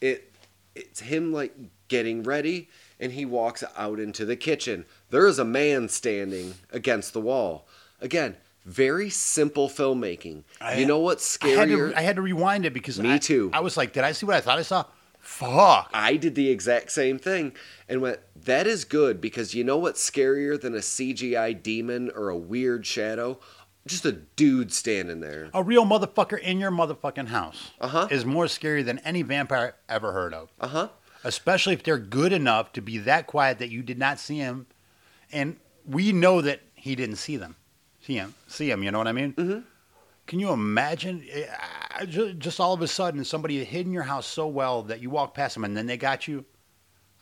It 0.00 0.32
it's 0.74 1.00
him 1.00 1.32
like 1.32 1.54
getting 1.88 2.22
ready 2.22 2.68
and 2.98 3.12
he 3.12 3.24
walks 3.24 3.62
out 3.76 3.98
into 3.98 4.24
the 4.24 4.36
kitchen. 4.36 4.86
There 5.10 5.26
is 5.26 5.38
a 5.38 5.44
man 5.44 5.88
standing 5.88 6.54
against 6.70 7.12
the 7.12 7.20
wall. 7.20 7.66
Again, 8.00 8.36
very 8.64 9.10
simple 9.10 9.68
filmmaking. 9.68 10.44
I- 10.60 10.78
you 10.78 10.86
know 10.86 10.98
what's 10.98 11.38
I 11.42 11.48
had, 11.48 11.68
scarier? 11.68 11.90
to, 11.92 11.98
I 11.98 12.02
had 12.02 12.16
to 12.16 12.22
rewind 12.22 12.64
it 12.64 12.72
because 12.72 12.98
Me 13.00 13.14
I, 13.14 13.18
too. 13.18 13.50
I 13.52 13.60
was 13.60 13.76
like, 13.76 13.92
did 13.92 14.04
I 14.04 14.12
see 14.12 14.26
what 14.26 14.36
I 14.36 14.40
thought 14.40 14.58
I 14.58 14.62
saw? 14.62 14.84
Fuck. 15.20 15.90
I 15.94 16.16
did 16.16 16.34
the 16.34 16.50
exact 16.50 16.90
same 16.90 17.18
thing 17.18 17.52
and 17.88 18.02
went, 18.02 18.18
that 18.44 18.66
is 18.66 18.84
good 18.84 19.20
because 19.20 19.54
you 19.54 19.62
know 19.62 19.78
what's 19.78 20.08
scarier 20.08 20.60
than 20.60 20.74
a 20.74 20.78
CGI 20.78 21.60
demon 21.62 22.10
or 22.14 22.28
a 22.28 22.36
weird 22.36 22.84
shadow? 22.86 23.38
Just 23.86 24.04
a 24.04 24.12
dude 24.12 24.72
standing 24.72 25.20
there. 25.20 25.48
A 25.54 25.62
real 25.62 25.84
motherfucker 25.84 26.38
in 26.40 26.58
your 26.60 26.70
motherfucking 26.70 27.28
house 27.28 27.70
Uh-huh. 27.80 28.08
is 28.10 28.24
more 28.24 28.46
scary 28.48 28.82
than 28.82 28.98
any 29.00 29.22
vampire 29.22 29.74
ever 29.88 30.12
heard 30.12 30.34
of. 30.34 30.50
Uh 30.60 30.68
huh. 30.68 30.88
Especially 31.24 31.72
if 31.74 31.82
they're 31.84 31.98
good 31.98 32.32
enough 32.32 32.72
to 32.72 32.80
be 32.80 32.98
that 32.98 33.26
quiet 33.28 33.58
that 33.60 33.70
you 33.70 33.82
did 33.82 33.98
not 33.98 34.18
see 34.18 34.38
him, 34.38 34.66
and 35.32 35.56
we 35.86 36.12
know 36.12 36.40
that 36.40 36.60
he 36.74 36.94
didn't 36.96 37.16
see 37.16 37.36
them, 37.36 37.54
see 38.02 38.14
him, 38.14 38.34
see 38.48 38.70
him. 38.70 38.82
You 38.82 38.90
know 38.90 38.98
what 38.98 39.08
I 39.08 39.12
mean? 39.12 39.32
Mhm. 39.34 39.64
Can 40.26 40.38
you 40.40 40.50
imagine? 40.50 41.24
eh, 41.30 41.46
Just 42.06 42.60
all 42.60 42.72
of 42.74 42.80
a 42.82 42.86
sudden, 42.88 43.24
somebody 43.24 43.58
had 43.58 43.68
hidden 43.68 43.92
your 43.92 44.04
house 44.04 44.26
so 44.26 44.46
well 44.46 44.82
that 44.84 45.00
you 45.00 45.10
walk 45.10 45.34
past 45.34 45.54
them 45.54 45.64
and 45.64 45.76
then 45.76 45.86
they 45.86 45.96
got 45.96 46.26
you. 46.28 46.44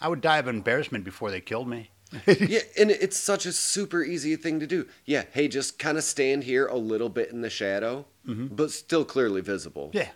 I 0.01 0.09
would 0.09 0.21
die 0.21 0.39
of 0.39 0.49
embarrassment 0.49 1.05
before 1.05 1.31
they 1.31 1.41
killed 1.41 1.69
me. 1.69 1.91
yeah, 2.27 2.61
and 2.79 2.91
it's 2.91 3.17
such 3.17 3.47
a 3.47 3.53
super 3.53 4.03
easy 4.03 4.35
thing 4.37 4.59
to 4.61 4.67
do. 4.67 4.87
Yeah, 5.05 5.25
hey, 5.33 5.47
just 5.49 5.79
kind 5.79 5.97
of 5.97 6.03
stand 6.05 6.45
here 6.45 6.67
a 6.67 6.77
little 6.77 7.09
bit 7.09 7.31
in 7.31 7.41
the 7.41 7.51
shadow, 7.51 8.05
but 8.25 8.71
still 8.71 9.05
clearly 9.05 9.41
visible. 9.43 9.91
Yeah. 9.93 10.09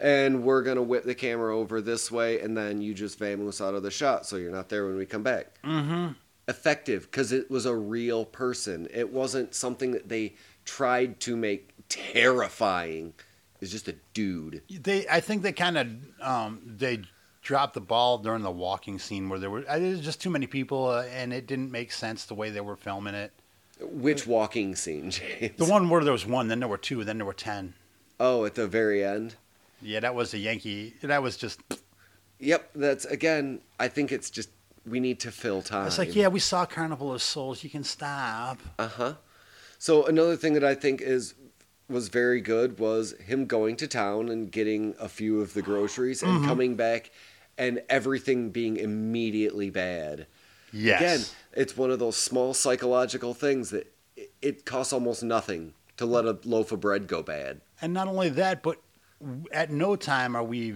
And 0.00 0.42
we're 0.42 0.62
gonna 0.62 0.82
whip 0.82 1.04
the 1.04 1.14
camera 1.14 1.56
over 1.56 1.80
this 1.80 2.10
way, 2.10 2.40
and 2.40 2.56
then 2.56 2.80
you 2.80 2.94
just 2.94 3.18
vamoose 3.18 3.64
out 3.64 3.74
of 3.74 3.82
the 3.82 3.90
shot, 3.90 4.26
so 4.26 4.36
you're 4.36 4.50
not 4.52 4.68
there 4.68 4.86
when 4.86 4.96
we 4.96 5.06
come 5.06 5.22
back. 5.22 5.60
Mm-hmm. 5.62 6.12
Effective 6.48 7.02
because 7.10 7.32
it 7.32 7.50
was 7.50 7.66
a 7.66 7.74
real 7.74 8.24
person. 8.24 8.88
It 8.92 9.12
wasn't 9.12 9.54
something 9.54 9.92
that 9.92 10.08
they 10.08 10.34
tried 10.64 11.20
to 11.20 11.36
make 11.36 11.70
terrifying. 11.88 13.14
It's 13.60 13.70
just 13.70 13.88
a 13.88 13.94
dude. 14.12 14.62
They, 14.68 15.06
I 15.08 15.20
think 15.20 15.42
they 15.42 15.52
kind 15.52 15.78
of 15.78 15.88
um, 16.20 16.60
they 16.64 17.02
dropped 17.42 17.74
the 17.74 17.80
ball 17.80 18.18
during 18.18 18.42
the 18.42 18.50
walking 18.50 18.98
scene 18.98 19.28
where 19.28 19.38
there 19.38 19.50
were 19.50 19.62
there 19.62 19.80
was 19.80 20.00
just 20.00 20.20
too 20.20 20.30
many 20.30 20.46
people 20.46 20.86
uh, 20.88 21.04
and 21.12 21.32
it 21.32 21.46
didn't 21.46 21.70
make 21.70 21.92
sense 21.92 22.24
the 22.24 22.34
way 22.34 22.50
they 22.50 22.60
were 22.60 22.76
filming 22.76 23.14
it. 23.14 23.32
Which 23.80 24.26
walking 24.26 24.76
scene, 24.76 25.10
James? 25.10 25.56
The 25.56 25.64
one 25.64 25.88
where 25.88 26.04
there 26.04 26.12
was 26.12 26.26
one, 26.26 26.48
then 26.48 26.60
there 26.60 26.68
were 26.68 26.78
two, 26.78 27.04
then 27.04 27.18
there 27.18 27.26
were 27.26 27.32
ten. 27.32 27.74
Oh, 28.20 28.44
at 28.44 28.54
the 28.54 28.66
very 28.66 29.04
end. 29.04 29.34
Yeah, 29.82 30.00
that 30.00 30.14
was 30.14 30.32
a 30.34 30.38
Yankee. 30.38 30.94
That 31.02 31.22
was 31.22 31.36
just. 31.36 31.60
Yep, 32.38 32.70
that's 32.74 33.04
again. 33.04 33.60
I 33.78 33.88
think 33.88 34.12
it's 34.12 34.30
just 34.30 34.50
we 34.86 35.00
need 35.00 35.20
to 35.20 35.30
fill 35.30 35.62
time. 35.62 35.86
It's 35.86 35.98
like, 35.98 36.14
yeah, 36.14 36.28
we 36.28 36.40
saw 36.40 36.66
Carnival 36.66 37.12
of 37.12 37.22
Souls. 37.22 37.64
You 37.64 37.70
can 37.70 37.84
stop. 37.84 38.58
Uh 38.78 38.88
huh. 38.88 39.14
So 39.78 40.06
another 40.06 40.36
thing 40.36 40.54
that 40.54 40.64
I 40.64 40.74
think 40.74 41.00
is 41.00 41.34
was 41.88 42.08
very 42.08 42.40
good 42.40 42.78
was 42.78 43.12
him 43.20 43.44
going 43.46 43.76
to 43.76 43.86
town 43.86 44.28
and 44.30 44.50
getting 44.50 44.94
a 44.98 45.08
few 45.08 45.40
of 45.42 45.52
the 45.54 45.62
groceries 45.62 46.22
and 46.22 46.32
Mm-hmm. 46.32 46.46
coming 46.46 46.74
back 46.76 47.10
and 47.58 47.82
everything 47.88 48.50
being 48.50 48.76
immediately 48.78 49.70
bad. 49.70 50.26
Yes. 50.72 51.00
Again, 51.00 51.26
it's 51.62 51.76
one 51.76 51.90
of 51.90 51.98
those 51.98 52.16
small 52.16 52.52
psychological 52.54 53.34
things 53.34 53.70
that 53.70 53.92
it, 54.40 54.64
costs 54.64 54.92
almost 54.92 55.22
nothing 55.22 55.74
to 55.98 56.06
let 56.06 56.24
a 56.24 56.38
loaf 56.44 56.72
of 56.72 56.80
bread 56.80 57.06
go 57.06 57.22
bad. 57.22 57.60
And 57.80 57.92
not 57.92 58.08
only 58.08 58.28
that, 58.30 58.62
but 58.62 58.78
at 59.52 59.70
no 59.70 59.94
time 59.94 60.34
are 60.34 60.42
we 60.42 60.74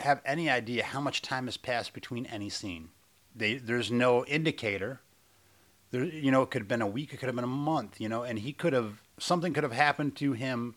have 0.00 0.20
any 0.24 0.48
idea 0.50 0.84
how 0.84 1.00
much 1.00 1.22
time 1.22 1.46
has 1.46 1.56
passed 1.56 1.92
between 1.92 2.26
any 2.26 2.48
scene. 2.48 2.90
They, 3.34 3.54
there's 3.54 3.90
no 3.90 4.24
indicator. 4.26 5.00
There, 5.90 6.04
you 6.04 6.30
know, 6.30 6.42
it 6.42 6.50
could 6.50 6.62
have 6.62 6.68
been 6.68 6.82
a 6.82 6.86
week, 6.86 7.12
it 7.12 7.18
could 7.18 7.26
have 7.26 7.34
been 7.34 7.44
a 7.44 7.48
month, 7.48 8.00
you 8.00 8.08
know, 8.08 8.22
and 8.22 8.38
he 8.40 8.52
could 8.52 8.72
have 8.72 9.02
something 9.18 9.52
could 9.52 9.62
have 9.64 9.72
happened 9.72 10.16
to 10.16 10.32
him 10.32 10.74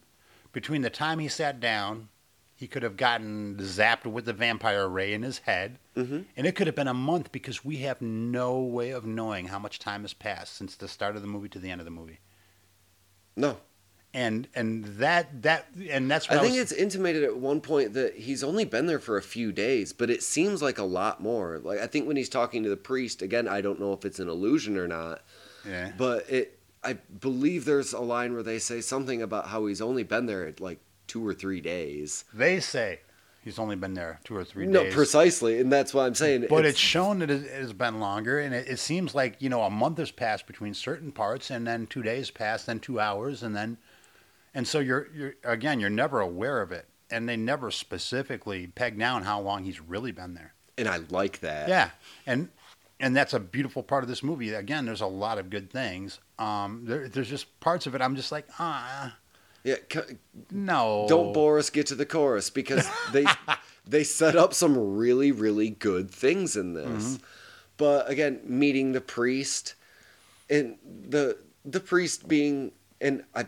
between 0.52 0.82
the 0.82 0.90
time 0.90 1.20
he 1.20 1.28
sat 1.28 1.60
down. 1.60 2.10
He 2.56 2.68
could 2.68 2.84
have 2.84 2.96
gotten 2.96 3.58
zapped 3.58 4.06
with 4.06 4.26
the 4.26 4.34
vampire 4.34 4.88
ray 4.88 5.14
in 5.14 5.24
his 5.24 5.40
head, 5.40 5.80
Mhm. 5.96 6.26
and 6.38 6.46
it 6.46 6.56
could 6.56 6.68
have 6.68 6.76
been 6.76 6.88
a 6.88 6.94
month 6.94 7.32
because 7.32 7.66
we 7.66 7.78
have 7.78 8.02
no 8.02 8.60
way 8.60 8.92
of 8.92 9.04
knowing 9.04 9.48
how 9.48 9.58
much 9.58 9.80
time 9.80 10.04
has 10.04 10.14
passed 10.14 10.54
since 10.54 10.76
the 10.76 10.88
start 10.88 11.16
of 11.16 11.24
the 11.24 11.28
movie 11.28 11.50
to 11.50 11.60
the 11.60 11.72
end 11.72 11.82
of 11.82 11.86
the 11.86 11.92
movie. 11.92 12.20
No, 13.36 13.60
And 14.14 14.48
and 14.54 14.84
that 14.98 15.44
that 15.44 15.68
and 15.90 16.12
that's 16.12 16.28
what 16.28 16.40
I 16.40 16.42
I, 16.42 16.44
think 16.44 16.60
was, 16.60 16.72
it's 16.72 16.74
intimated 16.74 17.24
at 17.24 17.38
one 17.38 17.62
point 17.62 17.94
that 17.94 18.16
he's 18.16 18.44
only 18.44 18.66
been 18.66 18.86
there 18.86 19.00
for 19.00 19.16
a 19.16 19.22
few 19.22 19.54
days, 19.54 19.94
but 19.94 20.10
it 20.10 20.22
seems 20.22 20.62
like 20.62 20.78
a 20.78 20.84
lot 20.84 21.22
more. 21.22 21.60
Like 21.64 21.80
I 21.80 21.88
think 21.88 22.08
when 22.08 22.18
he's 22.18 22.28
talking 22.28 22.64
to 22.64 22.70
the 22.70 22.76
priest 22.76 23.22
again, 23.22 23.48
I 23.48 23.62
don't 23.62 23.80
know 23.80 23.94
if 23.94 24.04
it's 24.04 24.20
an 24.20 24.28
illusion 24.28 24.78
or 24.78 24.88
not, 24.88 25.22
yeah. 25.68 25.94
but 25.98 26.30
it. 26.30 26.58
I 26.84 26.94
believe 26.94 27.66
there's 27.66 27.94
a 27.94 28.00
line 28.00 28.34
where 28.34 28.42
they 28.42 28.58
say 28.58 28.82
something 28.82 29.22
about 29.22 29.48
how 29.48 29.68
he's 29.68 29.82
only 29.82 30.02
been 30.02 30.26
there 30.26 30.52
like 30.60 30.80
two 31.08 31.26
or 31.26 31.34
three 31.34 31.62
days. 31.62 32.26
They 32.34 32.60
say 32.60 33.02
he's 33.42 33.60
only 33.60 33.76
been 33.76 33.94
there 33.94 34.20
two 34.24 34.36
or 34.36 34.44
three 34.44 34.66
no, 34.66 34.84
days. 34.84 34.92
No, 34.92 34.96
precisely, 34.96 35.60
and 35.60 35.72
that's 35.72 35.94
why 35.94 36.06
I'm 36.06 36.16
saying. 36.16 36.46
but 36.50 36.66
it's 36.66 36.80
shown 36.80 37.20
that 37.20 37.30
it 37.30 37.50
has 37.52 37.74
been 37.74 38.00
longer, 38.00 38.40
and 38.40 38.54
it, 38.54 38.68
it 38.68 38.80
seems 38.80 39.14
like 39.14 39.36
you 39.40 39.50
know 39.50 39.64
a 39.64 39.70
month 39.70 39.98
has 39.98 40.12
passed 40.12 40.48
between 40.48 40.74
certain 40.74 41.12
parts, 41.12 41.50
and 41.50 41.68
then 41.68 41.88
two 41.88 42.04
days 42.04 42.32
passed, 42.32 42.68
then 42.68 42.80
two 42.80 43.00
hours, 43.00 43.44
and 43.44 43.56
then, 43.56 43.78
and 44.54 44.68
so 44.68 44.80
you're 44.80 45.08
you're 45.14 45.34
again 45.44 45.80
you're 45.80 45.90
never 45.90 46.20
aware 46.20 46.62
of 46.62 46.72
it, 46.72 46.88
and 47.10 47.28
they 47.28 47.38
never 47.38 47.72
specifically 47.72 48.68
peg 48.68 48.98
down 48.98 49.24
how 49.24 49.40
long 49.42 49.64
he's 49.64 49.80
really 49.80 50.12
been 50.12 50.34
there. 50.34 50.54
and 50.78 50.88
I 50.88 50.98
like 51.10 51.40
that. 51.42 51.70
Yeah, 51.70 51.90
and 52.26 52.50
and 53.00 53.16
that's 53.16 53.34
a 53.34 53.40
beautiful 53.40 53.84
part 53.84 54.04
of 54.04 54.10
this 54.10 54.24
movie. 54.24 54.54
Again, 54.54 54.86
there's 54.86 55.02
a 55.02 55.08
lot 55.08 55.38
of 55.38 55.50
good 55.50 55.72
things. 55.72 56.20
Um, 56.40 56.84
there, 56.86 57.08
there's 57.08 57.30
just 57.30 57.60
parts 57.60 57.88
of 57.88 57.96
it 57.96 58.02
I'm 58.02 58.16
just 58.16 58.32
like 58.32 58.48
ah 58.60 59.18
yeah. 59.64 59.76
c- 59.92 60.18
no. 60.50 61.06
Don't 61.08 61.34
bore 61.34 61.60
us. 61.60 61.70
Get 61.70 61.88
to 61.88 61.96
the 61.96 62.06
chorus 62.06 62.50
because 62.50 62.90
they 63.12 63.26
they 63.88 64.04
set 64.04 64.36
up 64.36 64.54
some 64.54 64.96
really 64.98 65.32
really 65.32 65.70
good 65.70 66.10
things 66.12 66.56
in 66.56 66.74
this. 66.74 66.86
Mm-hmm. 67.16 67.24
But 67.78 68.10
again, 68.10 68.42
meeting 68.44 68.92
the 68.92 69.02
priest 69.02 69.76
and 70.50 70.78
the 70.84 71.38
the 71.66 71.80
priest 71.80 72.28
being 72.28 72.72
and 73.00 73.24
I 73.34 73.46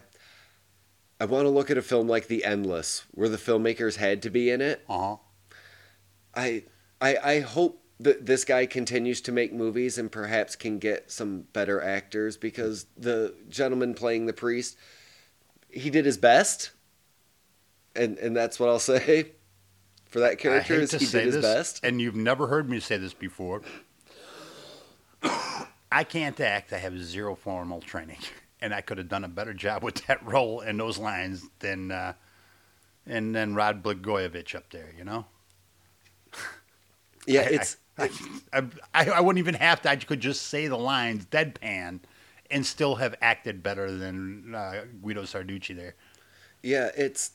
I 1.24 1.26
want 1.26 1.46
to 1.46 1.50
look 1.50 1.72
at 1.72 1.78
a 1.78 1.82
film 1.82 2.10
like 2.10 2.28
The 2.28 2.44
Endless 2.44 3.06
where 3.12 3.30
the 3.30 3.38
filmmakers 3.38 3.96
had 3.96 4.22
to 4.24 4.30
be 4.30 4.50
in 4.50 4.60
it. 4.60 4.84
Uh 4.90 4.98
huh. 4.98 5.16
I 6.36 6.64
I 7.00 7.18
I 7.24 7.40
hope 7.40 7.82
that 8.02 8.26
this 8.26 8.44
guy 8.44 8.66
continues 8.66 9.22
to 9.22 9.32
make 9.32 9.54
movies 9.54 9.98
and 9.98 10.12
perhaps 10.12 10.58
can 10.58 10.80
get 10.80 11.10
some 11.10 11.46
better 11.54 11.82
actors 11.82 12.36
because 12.36 12.88
the 12.98 13.34
gentleman 13.48 13.94
playing 13.94 14.26
the 14.26 14.34
priest 14.34 14.76
he 15.70 15.90
did 15.90 16.04
his 16.04 16.18
best. 16.18 16.72
And 17.96 18.18
and 18.18 18.36
that's 18.36 18.60
what 18.60 18.68
I'll 18.68 18.80
say 18.98 19.32
for 20.06 20.20
that 20.20 20.40
character 20.40 20.74
is 20.74 20.92
he 20.92 21.06
did 21.06 21.28
his 21.28 21.36
this, 21.36 21.42
best. 21.42 21.86
and 21.86 22.02
you've 22.02 22.18
never 22.18 22.48
heard 22.48 22.70
me 22.70 22.82
say 22.82 22.98
this 22.98 23.14
before. 23.14 23.62
I 25.24 26.04
can't 26.04 26.38
act. 26.42 26.74
I 26.74 26.80
have 26.80 27.00
zero 27.02 27.34
formal 27.34 27.80
training, 27.80 28.18
and 28.64 28.74
I 28.76 28.82
could 28.82 28.98
have 29.00 29.10
done 29.10 29.26
a 29.26 29.30
better 29.30 29.54
job 29.54 29.84
with 29.84 30.08
that 30.08 30.26
role 30.28 30.62
and 30.62 30.80
those 30.80 31.00
lines 31.00 31.46
than 31.60 31.92
uh, 31.92 32.14
and 33.08 33.36
then 33.36 33.56
Rod 33.56 33.84
Blagojevich 33.84 34.56
up 34.56 34.72
there. 34.72 34.94
You 34.98 35.06
know, 35.06 35.26
Yeah, 37.26 37.48
I- 37.48 37.50
it's 37.50 37.78
I, 38.00 38.10
I, 38.52 38.64
I, 38.94 39.10
I 39.12 39.20
wouldn't 39.20 39.40
even 39.40 39.54
have 39.56 39.82
to. 39.84 39.90
I 39.90 39.96
could 39.98 40.20
just 40.20 40.48
say 40.48 40.68
the 40.68 40.78
lines 40.78 41.26
deadpan, 41.28 42.00
and 42.50 42.66
still 42.66 42.96
have 42.96 43.14
acted 43.22 43.62
better 43.62 43.92
than 43.96 44.56
uh, 44.56 44.86
Guido 45.02 45.24
Sarducci 45.24 45.76
there. 45.76 45.94
yeah, 46.62 46.90
it's 46.96 47.32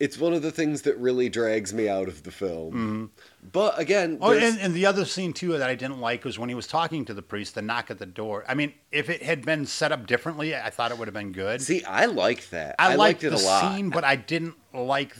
it's 0.00 0.16
one 0.16 0.32
of 0.32 0.42
the 0.42 0.52
things 0.52 0.82
that 0.82 0.96
really 0.98 1.28
drags 1.28 1.74
me 1.74 1.88
out 1.88 2.06
of 2.06 2.22
the 2.22 2.30
film. 2.30 2.72
Mm-hmm. 2.72 3.04
But 3.52 3.78
again, 3.80 4.18
Oh, 4.20 4.32
and, 4.32 4.58
and 4.60 4.72
the 4.74 4.86
other 4.86 5.04
scene 5.04 5.32
too 5.32 5.58
that 5.58 5.68
I 5.68 5.74
didn't 5.74 6.00
like 6.00 6.24
was 6.24 6.38
when 6.38 6.48
he 6.48 6.54
was 6.54 6.66
talking 6.68 7.04
to 7.06 7.14
the 7.14 7.22
priest, 7.22 7.54
the 7.56 7.62
knock 7.62 7.90
at 7.90 7.98
the 7.98 8.06
door. 8.06 8.44
I 8.48 8.54
mean, 8.54 8.72
if 8.92 9.10
it 9.10 9.22
had 9.22 9.44
been 9.44 9.66
set 9.66 9.90
up 9.90 10.06
differently, 10.06 10.54
I 10.54 10.70
thought 10.70 10.92
it 10.92 10.98
would 10.98 11.08
have 11.08 11.14
been 11.14 11.32
good. 11.32 11.60
see, 11.60 11.82
I 11.84 12.04
liked 12.06 12.50
that. 12.52 12.76
I, 12.78 12.92
I, 12.92 12.94
liked, 12.94 12.98
liked 12.98 13.24
it 13.24 13.30
the 13.30 13.36
a 13.36 13.46
lot. 13.46 13.74
scene, 13.74 13.90
but 13.90 14.04
I 14.04 14.14
didn't 14.16 14.54
like. 14.72 15.16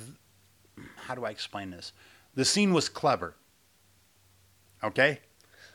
How 0.97 1.15
do 1.17 1.25
I 1.25 1.31
explain 1.31 1.71
this? 1.71 1.93
The 2.35 2.45
scene 2.45 2.73
was 2.73 2.89
clever. 2.89 3.35
Okay, 4.85 5.19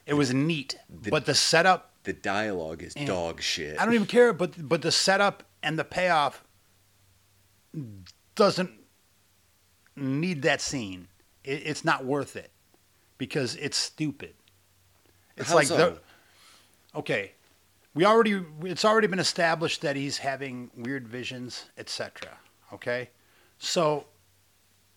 it 0.06 0.14
was 0.14 0.34
neat, 0.34 0.78
The- 0.90 1.10
but 1.12 1.26
the 1.26 1.36
setup. 1.36 1.90
The 2.04 2.14
dialogue 2.14 2.84
is 2.84 2.94
Yeah. 2.96 3.06
dog 3.06 3.42
shit. 3.42 3.78
I 3.80 3.86
don't 3.86 3.94
even 3.96 4.08
care, 4.08 4.32
but 4.34 4.68
but 4.70 4.82
the 4.82 4.92
setup 4.92 5.44
and 5.62 5.78
the 5.80 5.84
payoff 5.86 6.44
doesn't 8.36 8.72
need 9.96 10.42
that 10.44 10.62
scene. 10.62 11.08
It, 11.44 11.64
it's 11.66 11.86
not 11.86 12.06
worth 12.06 12.36
it 12.36 12.52
because 13.18 13.56
it's 13.56 13.78
stupid. 13.78 14.34
It's 15.38 15.50
How 15.50 15.56
like 15.56 15.68
so? 15.68 15.78
the 15.78 17.00
okay. 17.00 17.34
We 17.96 18.06
already 18.06 18.44
it's 18.64 18.86
already 18.86 19.08
been 19.08 19.20
established 19.20 19.82
that 19.82 19.96
he's 19.96 20.18
having 20.18 20.72
weird 20.76 21.08
visions, 21.08 21.66
etc. 21.78 22.38
Okay, 22.72 23.10
so 23.60 24.06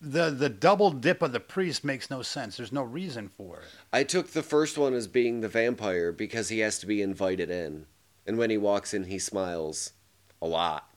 the 0.01 0.29
the 0.29 0.49
double 0.49 0.91
dip 0.91 1.21
of 1.21 1.31
the 1.31 1.39
priest 1.39 1.83
makes 1.83 2.09
no 2.09 2.21
sense. 2.21 2.57
There's 2.57 2.71
no 2.71 2.83
reason 2.83 3.29
for 3.29 3.57
it. 3.57 3.67
I 3.93 4.03
took 4.03 4.31
the 4.31 4.43
first 4.43 4.77
one 4.77 4.93
as 4.93 5.07
being 5.07 5.41
the 5.41 5.47
vampire 5.47 6.11
because 6.11 6.49
he 6.49 6.59
has 6.59 6.79
to 6.79 6.85
be 6.85 7.01
invited 7.01 7.49
in. 7.49 7.85
And 8.25 8.37
when 8.37 8.49
he 8.49 8.57
walks 8.57 8.93
in, 8.93 9.05
he 9.05 9.19
smiles 9.19 9.93
a 10.41 10.47
lot. 10.47 10.91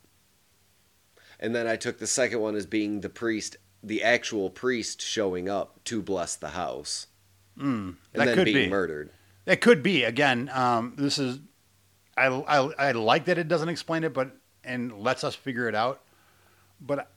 And 1.39 1.55
then 1.55 1.67
I 1.67 1.77
took 1.77 1.99
the 1.99 2.07
second 2.07 2.41
one 2.41 2.57
as 2.57 2.67
being 2.67 3.01
the 3.01 3.09
priest, 3.09 3.57
the 3.83 4.03
actual 4.03 4.51
priest 4.51 5.01
showing 5.01 5.49
up 5.49 5.83
to 5.85 6.03
bless 6.03 6.37
the 6.37 6.51
house. 6.51 7.07
Mm, 7.59 7.65
And 7.65 7.97
that 8.15 8.25
then 8.27 8.35
could 8.37 8.45
being 8.45 8.65
be. 8.67 8.71
murdered. 8.71 9.11
That 9.47 9.61
could 9.61 9.83
be 9.83 10.05
again. 10.05 10.51
Um, 10.53 10.95
this 10.97 11.19
is, 11.19 11.41
I, 12.17 12.27
I 12.27 12.89
I 12.89 12.93
like 12.93 13.25
that 13.27 13.39
it 13.39 13.49
doesn't 13.49 13.69
explain 13.69 14.05
it, 14.05 14.13
but 14.13 14.37
and 14.63 14.93
lets 14.99 15.25
us 15.25 15.35
figure 15.35 15.69
it 15.69 15.75
out. 15.75 16.01
But 16.81 17.11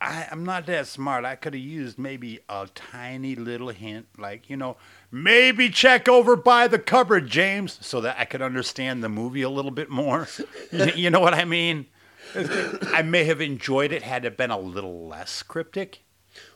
I, 0.00 0.26
I'm 0.30 0.44
not 0.44 0.66
that 0.66 0.86
smart. 0.86 1.24
I 1.24 1.36
could 1.36 1.54
have 1.54 1.62
used 1.62 1.98
maybe 1.98 2.40
a 2.48 2.68
tiny 2.74 3.34
little 3.36 3.68
hint, 3.68 4.06
like 4.18 4.50
you 4.50 4.56
know, 4.56 4.76
maybe 5.10 5.68
check 5.70 6.08
over 6.08 6.34
by 6.36 6.66
the 6.68 6.78
cupboard, 6.78 7.28
James, 7.28 7.78
so 7.82 8.00
that 8.00 8.16
I 8.18 8.24
could 8.24 8.42
understand 8.42 9.04
the 9.04 9.08
movie 9.08 9.42
a 9.42 9.50
little 9.50 9.70
bit 9.70 9.90
more. 9.90 10.26
you 10.72 11.10
know 11.10 11.20
what 11.20 11.34
I 11.34 11.44
mean? 11.44 11.86
I 12.34 13.02
may 13.02 13.24
have 13.24 13.40
enjoyed 13.40 13.92
it 13.92 14.02
had 14.02 14.24
it 14.24 14.36
been 14.36 14.50
a 14.50 14.58
little 14.58 15.06
less 15.06 15.42
cryptic. 15.42 16.02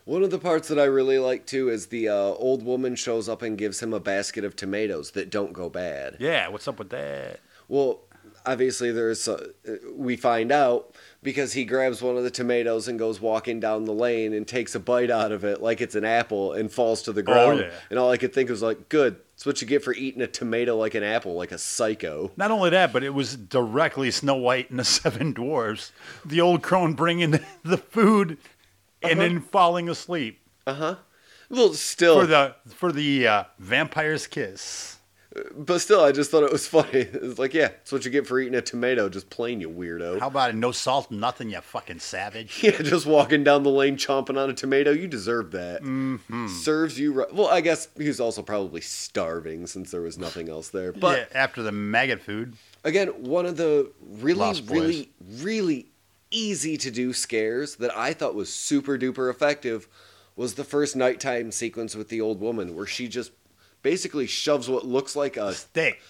One 0.05 0.23
of 0.23 0.31
the 0.31 0.39
parts 0.39 0.67
that 0.69 0.79
I 0.79 0.85
really 0.85 1.19
like 1.19 1.45
too 1.45 1.69
is 1.69 1.87
the 1.87 2.09
uh, 2.09 2.15
old 2.15 2.63
woman 2.63 2.95
shows 2.95 3.29
up 3.29 3.41
and 3.41 3.57
gives 3.57 3.81
him 3.81 3.93
a 3.93 3.99
basket 3.99 4.43
of 4.43 4.55
tomatoes 4.55 5.11
that 5.11 5.29
don't 5.29 5.53
go 5.53 5.69
bad. 5.69 6.17
Yeah, 6.19 6.47
what's 6.47 6.67
up 6.67 6.79
with 6.79 6.89
that? 6.89 7.39
Well, 7.67 8.01
obviously 8.45 8.91
there's 8.91 9.27
uh, 9.27 9.49
we 9.93 10.15
find 10.15 10.51
out 10.51 10.95
because 11.23 11.53
he 11.53 11.65
grabs 11.65 12.01
one 12.01 12.17
of 12.17 12.23
the 12.23 12.29
tomatoes 12.31 12.87
and 12.87 12.97
goes 12.99 13.19
walking 13.19 13.59
down 13.59 13.85
the 13.85 13.93
lane 13.93 14.33
and 14.33 14.47
takes 14.47 14.75
a 14.75 14.79
bite 14.79 15.09
out 15.11 15.31
of 15.31 15.43
it 15.43 15.61
like 15.61 15.81
it's 15.81 15.95
an 15.95 16.05
apple 16.05 16.53
and 16.53 16.71
falls 16.71 17.01
to 17.03 17.11
the 17.13 17.23
ground. 17.23 17.59
yeah. 17.59 17.71
And 17.89 17.99
all 17.99 18.11
I 18.11 18.17
could 18.17 18.33
think 18.33 18.49
was 18.49 18.61
like, 18.61 18.89
good. 18.89 19.17
That's 19.33 19.45
what 19.45 19.61
you 19.61 19.67
get 19.67 19.83
for 19.83 19.93
eating 19.93 20.21
a 20.21 20.27
tomato 20.27 20.75
like 20.77 20.95
an 20.95 21.03
apple, 21.03 21.35
like 21.35 21.51
a 21.51 21.57
psycho. 21.59 22.31
Not 22.37 22.49
only 22.49 22.71
that, 22.71 22.91
but 22.91 23.03
it 23.03 23.13
was 23.13 23.35
directly 23.35 24.09
Snow 24.09 24.35
White 24.35 24.69
and 24.71 24.79
the 24.79 24.83
Seven 24.85 25.33
Dwarfs. 25.33 25.91
The 26.25 26.41
old 26.41 26.63
crone 26.63 26.93
bringing 26.93 27.39
the 27.63 27.77
food 27.77 28.37
and 29.03 29.19
then 29.19 29.41
falling 29.41 29.89
asleep 29.89 30.39
Uh 30.65 30.73
huh. 30.73 30.95
Well, 31.49 31.73
still, 31.75 32.21
for 32.21 32.27
the 32.27 32.55
for 32.67 32.91
the 32.91 33.27
uh, 33.27 33.43
vampire's 33.59 34.27
kiss. 34.27 34.96
But 35.55 35.79
still, 35.79 36.01
I 36.03 36.11
just 36.11 36.31
thought 36.31 36.43
it 36.43 36.51
was 36.51 36.67
funny. 36.67 37.07
It's 37.27 37.39
like, 37.39 37.53
yeah, 37.53 37.69
that's 37.69 37.91
what 37.91 38.05
you 38.05 38.11
get 38.11 38.27
for 38.27 38.39
eating 38.39 38.55
a 38.55 38.61
tomato, 38.61 39.09
just 39.09 39.29
plain, 39.29 39.59
you 39.59 39.69
weirdo. 39.69 40.19
How 40.19 40.27
about 40.27 40.51
it? 40.51 40.55
No 40.55 40.71
salt, 40.71 41.11
nothing, 41.11 41.49
you 41.49 41.61
fucking 41.61 41.99
savage. 41.99 42.63
Yeah, 42.67 42.81
just 42.81 43.05
walking 43.05 43.43
down 43.43 43.63
the 43.63 43.69
lane 43.69 43.97
chomping 43.97 44.37
on 44.37 44.49
a 44.49 44.53
tomato. 44.53 44.91
You 44.91 45.07
deserve 45.07 45.51
that. 45.51 45.83
Mm-hmm. 45.83 46.47
Serves 46.47 46.99
you 46.99 47.13
right. 47.13 47.33
Well, 47.33 47.47
I 47.47 47.61
guess 47.61 47.87
he 47.97 48.07
was 48.07 48.19
also 48.19 48.41
probably 48.41 48.81
starving 48.81 49.67
since 49.67 49.91
there 49.91 50.01
was 50.01 50.17
nothing 50.27 50.49
else 50.49 50.69
there. 50.69 50.91
But 50.91 51.29
yeah, 51.31 51.39
after 51.39 51.63
the 51.63 51.71
maggot 51.71 52.21
food. 52.21 52.55
again, 52.83 53.09
one 53.09 53.45
of 53.45 53.57
the 53.57 53.91
really, 54.01 54.61
really, 54.63 55.09
really 55.39 55.87
easy 56.31 56.77
to 56.77 56.91
do 56.91 57.13
scares 57.13 57.77
that 57.77 57.95
I 57.95 58.13
thought 58.13 58.35
was 58.35 58.53
super 58.53 58.97
duper 58.97 59.29
effective 59.29 59.87
was 60.35 60.53
the 60.53 60.63
first 60.63 60.95
nighttime 60.95 61.51
sequence 61.51 61.95
with 61.95 62.09
the 62.09 62.21
old 62.21 62.39
woman 62.39 62.75
where 62.75 62.85
she 62.85 63.07
just 63.07 63.31
basically 63.91 64.27
shoves 64.27 64.67
what 64.69 64.85
looks 64.85 65.15
like 65.15 65.37
a 65.37 65.53
Steak. 65.53 66.01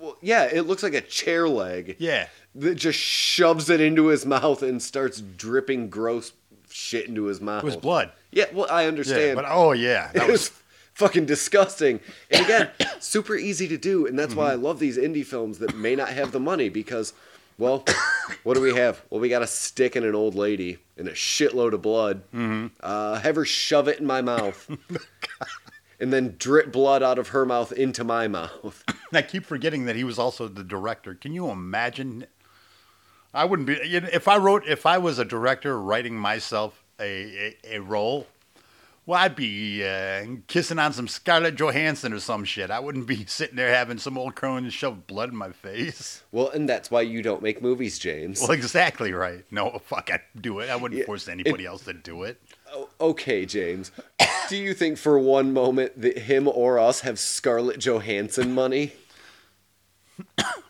well, 0.00 0.16
yeah, 0.22 0.44
it 0.44 0.62
looks 0.62 0.84
like 0.84 0.94
a 0.94 1.00
chair 1.00 1.48
leg 1.48 1.96
Yeah. 1.98 2.28
that 2.54 2.76
just 2.76 2.98
shoves 3.00 3.68
it 3.68 3.80
into 3.80 4.06
his 4.06 4.24
mouth 4.36 4.62
and 4.62 4.80
starts 4.80 5.20
dripping 5.20 5.88
gross 5.90 6.32
shit 6.70 7.06
into 7.08 7.24
his 7.24 7.40
mouth. 7.40 7.64
It 7.64 7.66
was 7.66 7.76
blood. 7.76 8.12
Yeah, 8.30 8.44
well, 8.52 8.68
I 8.70 8.82
Yeah. 8.82 8.88
understand. 8.88 9.34
But 9.36 9.46
oh 9.48 9.72
yeah. 9.72 10.12
That 10.12 10.28
it 10.28 10.30
was 10.32 10.50
was 10.50 10.62
fucking 10.94 11.26
disgusting. 11.26 11.98
And 12.30 12.44
again, 12.44 12.70
super 13.00 13.34
easy 13.34 13.66
to 13.68 13.76
do, 13.76 14.06
and 14.06 14.16
that's 14.16 14.34
why 14.36 14.52
I 14.52 14.54
Mm-hmm. 14.54 14.64
love 14.64 14.78
these 14.78 14.96
indie 14.98 15.26
films 15.26 15.58
that 15.58 15.74
may 15.74 15.96
not 15.96 16.10
have 16.10 16.30
the 16.30 16.40
money 16.40 16.68
because, 16.68 17.12
well, 17.58 17.84
what 18.44 18.54
do 18.54 18.60
we 18.60 18.74
have? 18.76 19.02
Well, 19.10 19.20
we 19.20 19.28
got 19.28 19.42
a 19.42 19.46
stick 19.48 19.96
and 19.96 20.06
an 20.06 20.14
old 20.14 20.34
lady 20.36 20.78
and 20.96 21.08
a 21.08 21.12
shitload 21.12 21.72
of 21.74 21.82
blood. 21.82 22.22
Mm-hmm. 22.32 22.66
Uh, 22.80 23.18
have 23.18 23.34
her 23.34 23.44
shove 23.44 23.88
it 23.88 23.98
in 23.98 24.06
my 24.06 24.22
mouth. 24.22 24.70
And 25.98 26.12
then 26.12 26.36
drip 26.38 26.72
blood 26.72 27.02
out 27.02 27.18
of 27.18 27.28
her 27.28 27.46
mouth 27.46 27.72
into 27.72 28.04
my 28.04 28.28
mouth. 28.28 28.84
I 29.12 29.22
keep 29.22 29.46
forgetting 29.46 29.86
that 29.86 29.96
he 29.96 30.04
was 30.04 30.18
also 30.18 30.48
the 30.48 30.64
director. 30.64 31.14
Can 31.14 31.32
you 31.32 31.48
imagine? 31.50 32.26
I 33.32 33.44
wouldn't 33.44 33.66
be 33.66 33.74
if 33.74 34.28
I 34.28 34.36
wrote 34.36 34.66
if 34.66 34.86
I 34.86 34.98
was 34.98 35.18
a 35.18 35.24
director 35.24 35.80
writing 35.80 36.16
myself 36.18 36.84
a 37.00 37.54
a, 37.64 37.76
a 37.76 37.78
role. 37.80 38.26
Well, 39.06 39.20
I'd 39.20 39.36
be 39.36 39.86
uh, 39.86 40.26
kissing 40.48 40.80
on 40.80 40.92
some 40.92 41.06
Scarlett 41.06 41.54
Johansson 41.54 42.12
or 42.12 42.18
some 42.18 42.44
shit. 42.44 42.72
I 42.72 42.80
wouldn't 42.80 43.06
be 43.06 43.24
sitting 43.28 43.54
there 43.54 43.72
having 43.72 43.98
some 43.98 44.18
old 44.18 44.34
crone 44.34 44.68
shove 44.68 45.06
blood 45.06 45.30
in 45.30 45.36
my 45.36 45.52
face. 45.52 46.24
Well, 46.32 46.50
and 46.50 46.68
that's 46.68 46.90
why 46.90 47.02
you 47.02 47.22
don't 47.22 47.40
make 47.40 47.62
movies, 47.62 48.00
James. 48.00 48.40
Well, 48.40 48.50
exactly 48.50 49.12
right. 49.12 49.44
No, 49.52 49.80
fuck, 49.84 50.10
I'd 50.12 50.22
do 50.40 50.58
it. 50.58 50.70
I 50.70 50.76
wouldn't 50.76 51.04
force 51.06 51.28
anybody 51.28 51.66
else 51.66 51.84
to 51.84 51.92
do 51.92 52.24
it. 52.24 52.42
O- 52.72 52.88
okay, 53.00 53.46
James. 53.46 53.90
Do 54.48 54.56
you 54.56 54.74
think 54.74 54.98
for 54.98 55.18
one 55.18 55.52
moment 55.52 56.00
that 56.00 56.18
him 56.18 56.46
or 56.48 56.78
us 56.78 57.00
have 57.00 57.18
Scarlett 57.18 57.78
Johansson 57.80 58.54
money? 58.54 58.92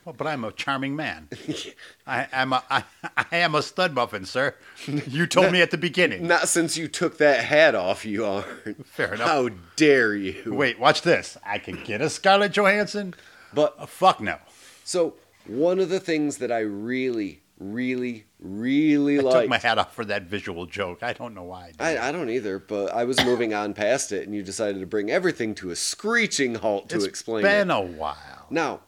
Well, 0.04 0.14
but 0.16 0.26
I'm 0.26 0.44
a 0.44 0.52
charming 0.52 0.94
man. 0.96 1.28
I, 2.06 2.26
I'm 2.32 2.52
a, 2.52 2.62
I, 2.70 2.84
I 3.16 3.36
am 3.38 3.54
a 3.54 3.62
stud 3.62 3.92
muffin, 3.94 4.24
sir. 4.24 4.54
You 4.86 5.26
told 5.26 5.52
me 5.52 5.60
at 5.62 5.70
the 5.72 5.78
beginning. 5.78 6.26
Not 6.26 6.48
since 6.48 6.76
you 6.76 6.86
took 6.88 7.18
that 7.18 7.44
hat 7.44 7.74
off, 7.74 8.04
you 8.04 8.24
aren't. 8.24 8.86
Fair 8.86 9.14
enough. 9.14 9.28
How 9.28 9.48
dare 9.76 10.14
you? 10.14 10.52
Wait, 10.52 10.78
watch 10.78 11.02
this. 11.02 11.36
I 11.44 11.58
can 11.58 11.82
get 11.84 12.00
a 12.00 12.08
Scarlett 12.10 12.52
Johansson? 12.52 13.14
But 13.52 13.74
Uh, 13.78 13.86
fuck 13.86 14.20
no. 14.20 14.38
so 14.84 15.14
one 15.46 15.78
of 15.80 15.88
the 15.88 16.00
things 16.00 16.38
that 16.38 16.50
I 16.52 16.60
really, 16.60 17.40
really, 17.58 18.25
really 18.38 19.18
I 19.18 19.22
like. 19.22 19.40
took 19.42 19.48
my 19.48 19.58
hat 19.58 19.78
off 19.78 19.94
for 19.94 20.04
that 20.04 20.24
visual 20.24 20.66
joke. 20.66 21.02
I 21.02 21.12
don't 21.12 21.34
know 21.34 21.44
why. 21.44 21.72
I 21.80 21.90
did. 21.92 21.98
I, 21.98 22.08
I 22.08 22.12
don't 22.12 22.30
either, 22.30 22.58
but 22.58 22.92
I 22.92 23.04
was 23.04 23.22
moving 23.24 23.54
on 23.54 23.74
past 23.74 24.12
it, 24.12 24.26
and 24.26 24.34
you 24.34 24.42
decided 24.42 24.80
to 24.80 24.86
bring 24.86 25.10
everything 25.10 25.54
to 25.56 25.70
a 25.70 25.76
screeching 25.76 26.56
halt 26.56 26.88
to 26.90 26.96
it's 26.96 27.04
explain 27.04 27.44
It's 27.44 27.52
been 27.52 27.70
it. 27.70 27.74
a 27.74 27.80
while. 27.80 28.46
Now, 28.50 28.80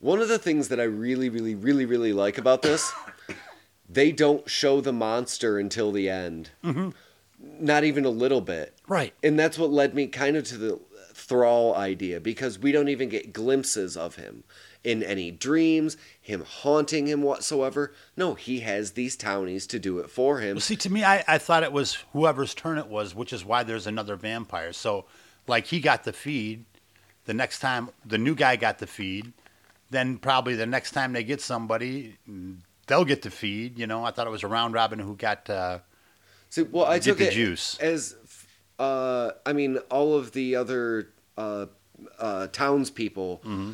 one 0.00 0.20
of 0.20 0.28
the 0.28 0.38
things 0.38 0.68
that 0.68 0.80
I 0.80 0.84
really, 0.84 1.28
really, 1.28 1.54
really, 1.54 1.86
really 1.86 2.12
like 2.12 2.38
about 2.38 2.62
this, 2.62 2.92
they 3.88 4.12
don't 4.12 4.48
show 4.48 4.80
the 4.80 4.92
monster 4.92 5.58
until 5.58 5.92
the 5.92 6.08
end. 6.08 6.50
Mm-hmm. 6.62 6.90
Not 7.60 7.84
even 7.84 8.04
a 8.04 8.10
little 8.10 8.40
bit. 8.40 8.74
Right. 8.88 9.12
And 9.22 9.38
that's 9.38 9.58
what 9.58 9.70
led 9.70 9.94
me 9.94 10.06
kind 10.06 10.36
of 10.36 10.44
to 10.44 10.56
the 10.56 10.80
thrall 11.14 11.74
idea 11.74 12.20
because 12.20 12.58
we 12.58 12.72
don't 12.72 12.88
even 12.88 13.08
get 13.08 13.32
glimpses 13.32 13.96
of 13.96 14.16
him 14.16 14.44
in 14.84 15.02
any 15.02 15.30
dreams, 15.30 15.96
him 16.20 16.44
haunting 16.46 17.06
him 17.06 17.22
whatsoever. 17.22 17.92
No, 18.16 18.34
he 18.34 18.60
has 18.60 18.92
these 18.92 19.16
townies 19.16 19.66
to 19.68 19.78
do 19.78 19.98
it 19.98 20.10
for 20.10 20.40
him. 20.40 20.56
Well, 20.56 20.60
see, 20.60 20.76
to 20.76 20.90
me, 20.92 21.02
I, 21.02 21.24
I 21.26 21.38
thought 21.38 21.62
it 21.62 21.72
was 21.72 21.94
whoever's 22.12 22.54
turn 22.54 22.76
it 22.78 22.86
was, 22.88 23.14
which 23.14 23.32
is 23.32 23.44
why 23.44 23.62
there's 23.62 23.86
another 23.86 24.14
vampire. 24.16 24.72
So, 24.74 25.06
like, 25.46 25.66
he 25.66 25.80
got 25.80 26.04
the 26.04 26.12
feed. 26.12 26.64
The 27.24 27.32
next 27.34 27.60
time 27.60 27.88
the 28.04 28.18
new 28.18 28.34
guy 28.34 28.56
got 28.56 28.78
the 28.78 28.86
feed, 28.86 29.32
then 29.90 30.18
probably 30.18 30.54
the 30.54 30.66
next 30.66 30.90
time 30.90 31.14
they 31.14 31.24
get 31.24 31.40
somebody, 31.40 32.18
they'll 32.86 33.06
get 33.06 33.22
the 33.22 33.30
feed. 33.30 33.78
You 33.78 33.86
know, 33.86 34.04
I 34.04 34.10
thought 34.10 34.26
it 34.26 34.30
was 34.30 34.42
a 34.42 34.48
round 34.48 34.74
robin 34.74 34.98
who 34.98 35.16
got. 35.16 35.48
Uh, 35.48 35.78
See, 36.50 36.62
well, 36.62 36.84
I 36.84 36.98
took 36.98 37.16
the 37.18 37.28
it 37.28 37.32
juice. 37.32 37.78
as, 37.78 38.14
uh, 38.78 39.30
I 39.46 39.54
mean, 39.54 39.78
all 39.90 40.14
of 40.14 40.32
the 40.32 40.56
other 40.56 41.08
uh, 41.38 41.66
uh, 42.18 42.48
townspeople, 42.48 43.40
Mm-hmm. 43.44 43.72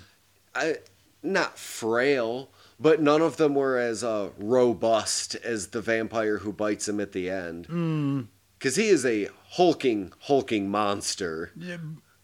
I, 0.54 0.76
not 1.22 1.58
frail, 1.58 2.50
but 2.78 3.00
none 3.00 3.20
of 3.22 3.36
them 3.36 3.54
were 3.54 3.78
as 3.78 4.02
uh, 4.04 4.30
robust 4.38 5.34
as 5.36 5.68
the 5.68 5.80
vampire 5.80 6.38
who 6.38 6.52
bites 6.52 6.88
him 6.88 7.00
at 7.00 7.12
the 7.12 7.28
end. 7.30 7.68
Mm. 7.68 8.26
Because 8.58 8.76
he 8.76 8.88
is 8.88 9.04
a 9.06 9.28
hulking, 9.52 10.12
hulking 10.20 10.68
monster 10.70 11.50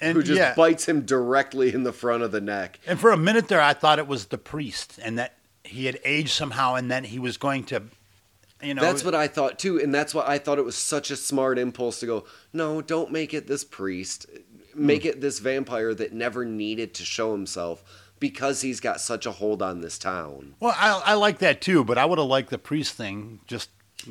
and 0.00 0.16
who 0.16 0.22
just 0.22 0.38
yeah, 0.38 0.54
bites 0.54 0.86
him 0.86 1.02
directly 1.02 1.72
in 1.72 1.82
the 1.82 1.92
front 1.92 2.22
of 2.22 2.30
the 2.32 2.40
neck. 2.40 2.78
and 2.86 3.00
for 3.00 3.10
a 3.10 3.16
minute 3.16 3.48
there, 3.48 3.60
I 3.62 3.72
thought 3.72 3.98
it 3.98 4.06
was 4.06 4.26
the 4.26 4.38
priest, 4.38 4.98
and 5.02 5.18
that 5.18 5.38
he 5.64 5.86
had 5.86 5.98
aged 6.04 6.30
somehow, 6.30 6.74
and 6.74 6.90
then 6.90 7.04
he 7.04 7.18
was 7.18 7.38
going 7.38 7.64
to, 7.64 7.82
you 8.62 8.74
know, 8.74 8.82
That's 8.82 9.02
what 9.02 9.14
I 9.14 9.28
thought 9.28 9.58
too, 9.58 9.80
and 9.80 9.94
that's 9.94 10.14
why 10.14 10.24
I 10.26 10.36
thought 10.38 10.58
it 10.58 10.64
was 10.64 10.76
such 10.76 11.10
a 11.10 11.16
smart 11.16 11.58
impulse 11.58 12.00
to 12.00 12.06
go. 12.06 12.24
No, 12.52 12.82
don't 12.82 13.10
make 13.10 13.32
it 13.32 13.46
this 13.46 13.64
priest. 13.64 14.26
Make 14.74 15.02
Hmm. 15.02 15.08
it 15.08 15.20
this 15.22 15.38
vampire 15.38 15.94
that 15.94 16.12
never 16.12 16.44
needed 16.44 16.92
to 16.94 17.02
show 17.04 17.32
himself 17.32 17.82
because 18.18 18.62
he's 18.62 18.80
got 18.80 19.00
such 19.00 19.26
a 19.26 19.32
hold 19.32 19.62
on 19.62 19.80
this 19.80 19.98
town. 19.98 20.54
Well, 20.60 20.74
I, 20.76 21.02
I 21.04 21.14
like 21.14 21.38
that 21.38 21.60
too, 21.60 21.84
but 21.84 21.98
I 21.98 22.04
would 22.04 22.18
have 22.18 22.28
liked 22.28 22.50
the 22.50 22.58
priest 22.58 22.94
thing 22.94 23.40
just 23.46 23.70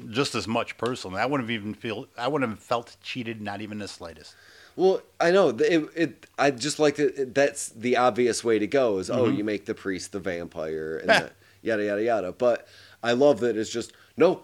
just 0.09 0.35
as 0.35 0.47
much 0.47 0.77
personally. 0.77 1.19
I 1.21 1.25
wouldn't 1.25 1.49
have 1.49 1.55
even 1.59 1.73
feel 1.73 2.07
I 2.17 2.27
wouldn't 2.27 2.49
have 2.51 2.59
felt 2.59 2.97
cheated, 3.01 3.41
not 3.41 3.61
even 3.61 3.79
the 3.79 3.87
slightest. 3.87 4.35
Well, 4.75 5.01
I 5.21 5.31
know 5.31 5.49
it. 5.49 5.61
it 5.95 6.25
I 6.37 6.51
just 6.51 6.79
like 6.79 6.95
that. 6.97 7.33
That's 7.33 7.69
the 7.69 7.95
obvious 7.97 8.43
way 8.43 8.59
to 8.59 8.67
go. 8.67 8.97
Is 8.97 9.09
oh, 9.09 9.23
Mm-hmm. 9.25 9.37
you 9.37 9.43
make 9.43 9.65
the 9.65 9.73
priest 9.75 10.11
the 10.11 10.19
vampire 10.19 10.97
and 10.97 11.31
yada 11.61 11.85
yada 11.85 12.03
yada. 12.03 12.31
But 12.31 12.67
I 13.03 13.13
love 13.13 13.39
that 13.41 13.57
it's 13.57 13.69
just 13.69 13.93
no. 14.17 14.43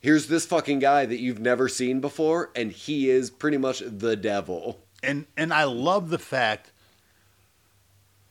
Here's 0.00 0.26
this 0.26 0.44
fucking 0.46 0.80
guy 0.80 1.06
that 1.06 1.20
you've 1.20 1.38
never 1.38 1.68
seen 1.68 2.00
before, 2.00 2.50
and 2.56 2.72
he 2.72 3.08
is 3.08 3.30
pretty 3.30 3.56
much 3.56 3.84
the 3.86 4.16
devil. 4.16 4.80
And 5.02 5.26
and 5.36 5.52
I 5.52 5.64
love 5.64 6.10
the 6.10 6.18
fact 6.18 6.71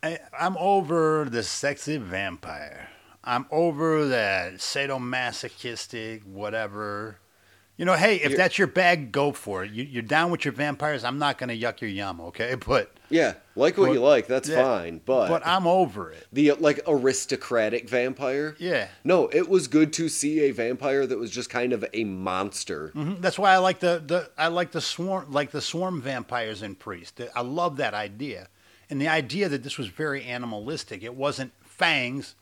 I, 0.03 0.19
I'm 0.37 0.57
over 0.57 1.27
the 1.29 1.43
sexy 1.43 1.97
vampire. 1.97 2.89
I'm 3.23 3.45
over 3.51 4.07
that 4.07 4.53
sadomasochistic 4.55 6.25
whatever. 6.25 7.17
You 7.77 7.85
know, 7.85 7.93
hey, 7.95 8.15
if 8.17 8.23
You're- 8.23 8.35
that's 8.35 8.57
your 8.59 8.67
bag, 8.67 9.11
go 9.11 9.31
for 9.31 9.63
it. 9.63 9.71
You, 9.71 9.83
you're 9.83 10.03
down 10.03 10.29
with 10.29 10.45
your 10.45 10.51
vampires. 10.51 11.03
I'm 11.03 11.17
not 11.17 11.37
going 11.39 11.49
to 11.49 11.57
yuck 11.57 11.81
your 11.81 11.89
yum, 11.89 12.21
okay? 12.21 12.55
But 12.67 12.91
Yeah, 13.09 13.35
like 13.55 13.77
what 13.77 13.87
But- 13.87 13.93
you 13.93 14.01
like. 14.01 14.27
That's 14.27 14.49
yeah, 14.49 14.61
fine. 14.63 15.01
But 15.03 15.29
but 15.29 15.45
I'm 15.45 15.65
over 15.65 16.11
it. 16.11 16.27
the 16.31 16.51
like 16.53 16.81
aristocratic 16.87 17.89
vampire. 17.89 18.55
Yeah. 18.59 18.89
No, 19.03 19.27
it 19.29 19.49
was 19.49 19.67
good 19.67 19.93
to 19.93 20.09
see 20.09 20.41
a 20.41 20.51
vampire 20.51 21.07
that 21.07 21.17
was 21.17 21.31
just 21.31 21.49
kind 21.49 21.73
of 21.73 21.83
a 21.93 22.03
monster. 22.03 22.89
hmm 22.93 23.15
That's 23.19 23.39
why 23.39 23.53
I 23.53 23.57
like 23.57 23.79
the, 23.79 24.03
the 24.05 24.29
I 24.37 24.47
like 24.49 24.71
the 24.71 24.81
swarm 24.81 25.31
like 25.31 25.51
the 25.51 25.61
swarm 25.61 26.01
vampires 26.01 26.61
in 26.61 26.75
Priest. 26.75 27.19
I 27.35 27.41
love 27.41 27.77
that 27.77 27.93
idea, 27.95 28.47
and 28.91 29.01
the 29.01 29.07
idea 29.07 29.49
that 29.49 29.63
this 29.63 29.77
was 29.77 29.87
very 29.87 30.23
animalistic. 30.25 31.01
It 31.01 31.15
wasn't 31.15 31.53
fangs. 31.63 32.35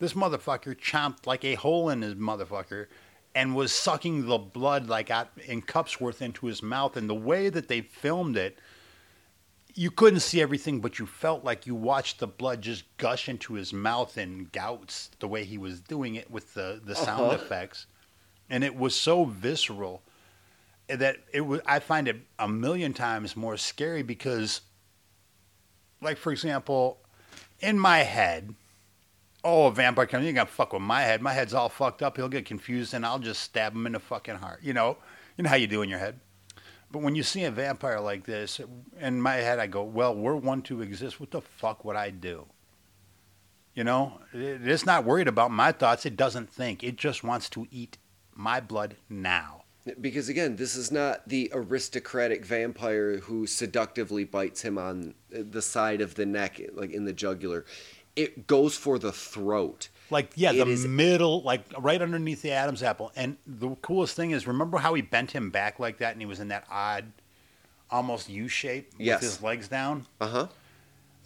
This 0.00 0.12
motherfucker 0.12 0.74
chomped 0.76 1.24
like 1.26 1.44
a 1.44 1.54
hole 1.54 1.88
in 1.88 2.02
his 2.02 2.16
motherfucker, 2.16 2.88
and 3.34 3.54
was 3.54 3.72
sucking 3.72 4.26
the 4.26 4.38
blood 4.38 4.88
like 4.88 5.10
out 5.10 5.28
in 5.46 5.62
cups 5.62 6.00
worth 6.00 6.20
into 6.20 6.46
his 6.46 6.62
mouth. 6.62 6.96
And 6.96 7.08
the 7.08 7.14
way 7.14 7.48
that 7.48 7.68
they 7.68 7.80
filmed 7.80 8.36
it, 8.36 8.58
you 9.74 9.90
couldn't 9.90 10.20
see 10.20 10.40
everything, 10.42 10.80
but 10.80 10.98
you 10.98 11.06
felt 11.06 11.44
like 11.44 11.66
you 11.66 11.74
watched 11.74 12.18
the 12.18 12.26
blood 12.26 12.60
just 12.62 12.84
gush 12.96 13.28
into 13.28 13.54
his 13.54 13.72
mouth 13.72 14.18
in 14.18 14.48
gouts 14.52 15.10
the 15.20 15.28
way 15.28 15.44
he 15.44 15.58
was 15.58 15.80
doing 15.80 16.14
it 16.16 16.30
with 16.30 16.54
the, 16.54 16.80
the 16.84 16.94
sound 16.94 17.22
Uh-huh. 17.22 17.34
effects. 17.34 17.86
And 18.50 18.62
it 18.62 18.76
was 18.76 18.94
so 18.94 19.24
visceral 19.24 20.02
that 20.88 21.16
it 21.32 21.40
was 21.40 21.60
I 21.66 21.78
find 21.78 22.08
it 22.08 22.16
a 22.38 22.46
million 22.46 22.92
times 22.92 23.36
more 23.36 23.56
scary 23.56 24.02
because 24.02 24.60
like 26.00 26.16
for 26.16 26.32
example, 26.32 26.98
in 27.60 27.78
my 27.78 27.98
head, 27.98 28.54
oh 29.42 29.66
a 29.66 29.72
vampire 29.72 30.06
comes, 30.06 30.22
you 30.22 30.28
ain't 30.28 30.36
gonna 30.36 30.46
fuck 30.46 30.72
with 30.72 30.82
my 30.82 31.02
head. 31.02 31.22
My 31.22 31.32
head's 31.32 31.54
all 31.54 31.68
fucked 31.68 32.02
up, 32.02 32.16
he'll 32.16 32.28
get 32.28 32.46
confused 32.46 32.94
and 32.94 33.04
I'll 33.04 33.18
just 33.18 33.42
stab 33.42 33.74
him 33.74 33.86
in 33.86 33.92
the 33.92 34.00
fucking 34.00 34.36
heart. 34.36 34.60
You 34.62 34.72
know? 34.72 34.96
You 35.36 35.44
know 35.44 35.50
how 35.50 35.56
you 35.56 35.66
do 35.66 35.82
in 35.82 35.88
your 35.88 35.98
head. 35.98 36.20
But 36.90 37.02
when 37.02 37.16
you 37.16 37.24
see 37.24 37.42
a 37.42 37.50
vampire 37.50 37.98
like 37.98 38.24
this, 38.24 38.60
in 39.00 39.20
my 39.20 39.34
head, 39.34 39.58
I 39.58 39.66
go, 39.66 39.82
well, 39.82 40.14
we're 40.14 40.36
one 40.36 40.62
to 40.62 40.80
exist. 40.80 41.18
What 41.18 41.32
the 41.32 41.40
fuck 41.40 41.84
would 41.84 41.96
I 41.96 42.10
do? 42.10 42.46
You 43.74 43.82
know, 43.82 44.20
it's 44.32 44.86
not 44.86 45.04
worried 45.04 45.26
about 45.26 45.50
my 45.50 45.72
thoughts. 45.72 46.06
It 46.06 46.16
doesn't 46.16 46.50
think. 46.50 46.84
It 46.84 46.94
just 46.94 47.24
wants 47.24 47.50
to 47.50 47.66
eat 47.72 47.98
my 48.32 48.60
blood 48.60 48.94
now. 49.08 49.63
Because 50.00 50.30
again, 50.30 50.56
this 50.56 50.76
is 50.76 50.90
not 50.90 51.28
the 51.28 51.50
aristocratic 51.52 52.44
vampire 52.46 53.18
who 53.18 53.46
seductively 53.46 54.24
bites 54.24 54.62
him 54.62 54.78
on 54.78 55.14
the 55.30 55.60
side 55.60 56.00
of 56.00 56.14
the 56.14 56.24
neck, 56.24 56.58
like 56.72 56.90
in 56.92 57.04
the 57.04 57.12
jugular. 57.12 57.66
It 58.16 58.46
goes 58.46 58.76
for 58.76 58.98
the 58.98 59.12
throat. 59.12 59.88
Like, 60.08 60.32
yeah, 60.36 60.52
It 60.52 60.64
the 60.64 60.70
is- 60.70 60.86
middle, 60.86 61.42
like 61.42 61.64
right 61.78 62.00
underneath 62.00 62.40
the 62.42 62.52
Adam's 62.52 62.82
apple. 62.82 63.12
And 63.14 63.36
the 63.46 63.70
coolest 63.82 64.16
thing 64.16 64.30
is, 64.30 64.46
remember 64.46 64.78
how 64.78 64.94
he 64.94 65.02
bent 65.02 65.32
him 65.32 65.50
back 65.50 65.78
like 65.78 65.98
that 65.98 66.12
and 66.12 66.22
he 66.22 66.26
was 66.26 66.40
in 66.40 66.48
that 66.48 66.64
odd, 66.70 67.12
almost 67.90 68.28
U 68.30 68.48
shape 68.48 68.92
with 68.92 69.00
Yes. 69.06 69.20
his 69.20 69.42
legs 69.42 69.68
down? 69.68 70.06
Uh 70.20 70.28
huh. 70.28 70.46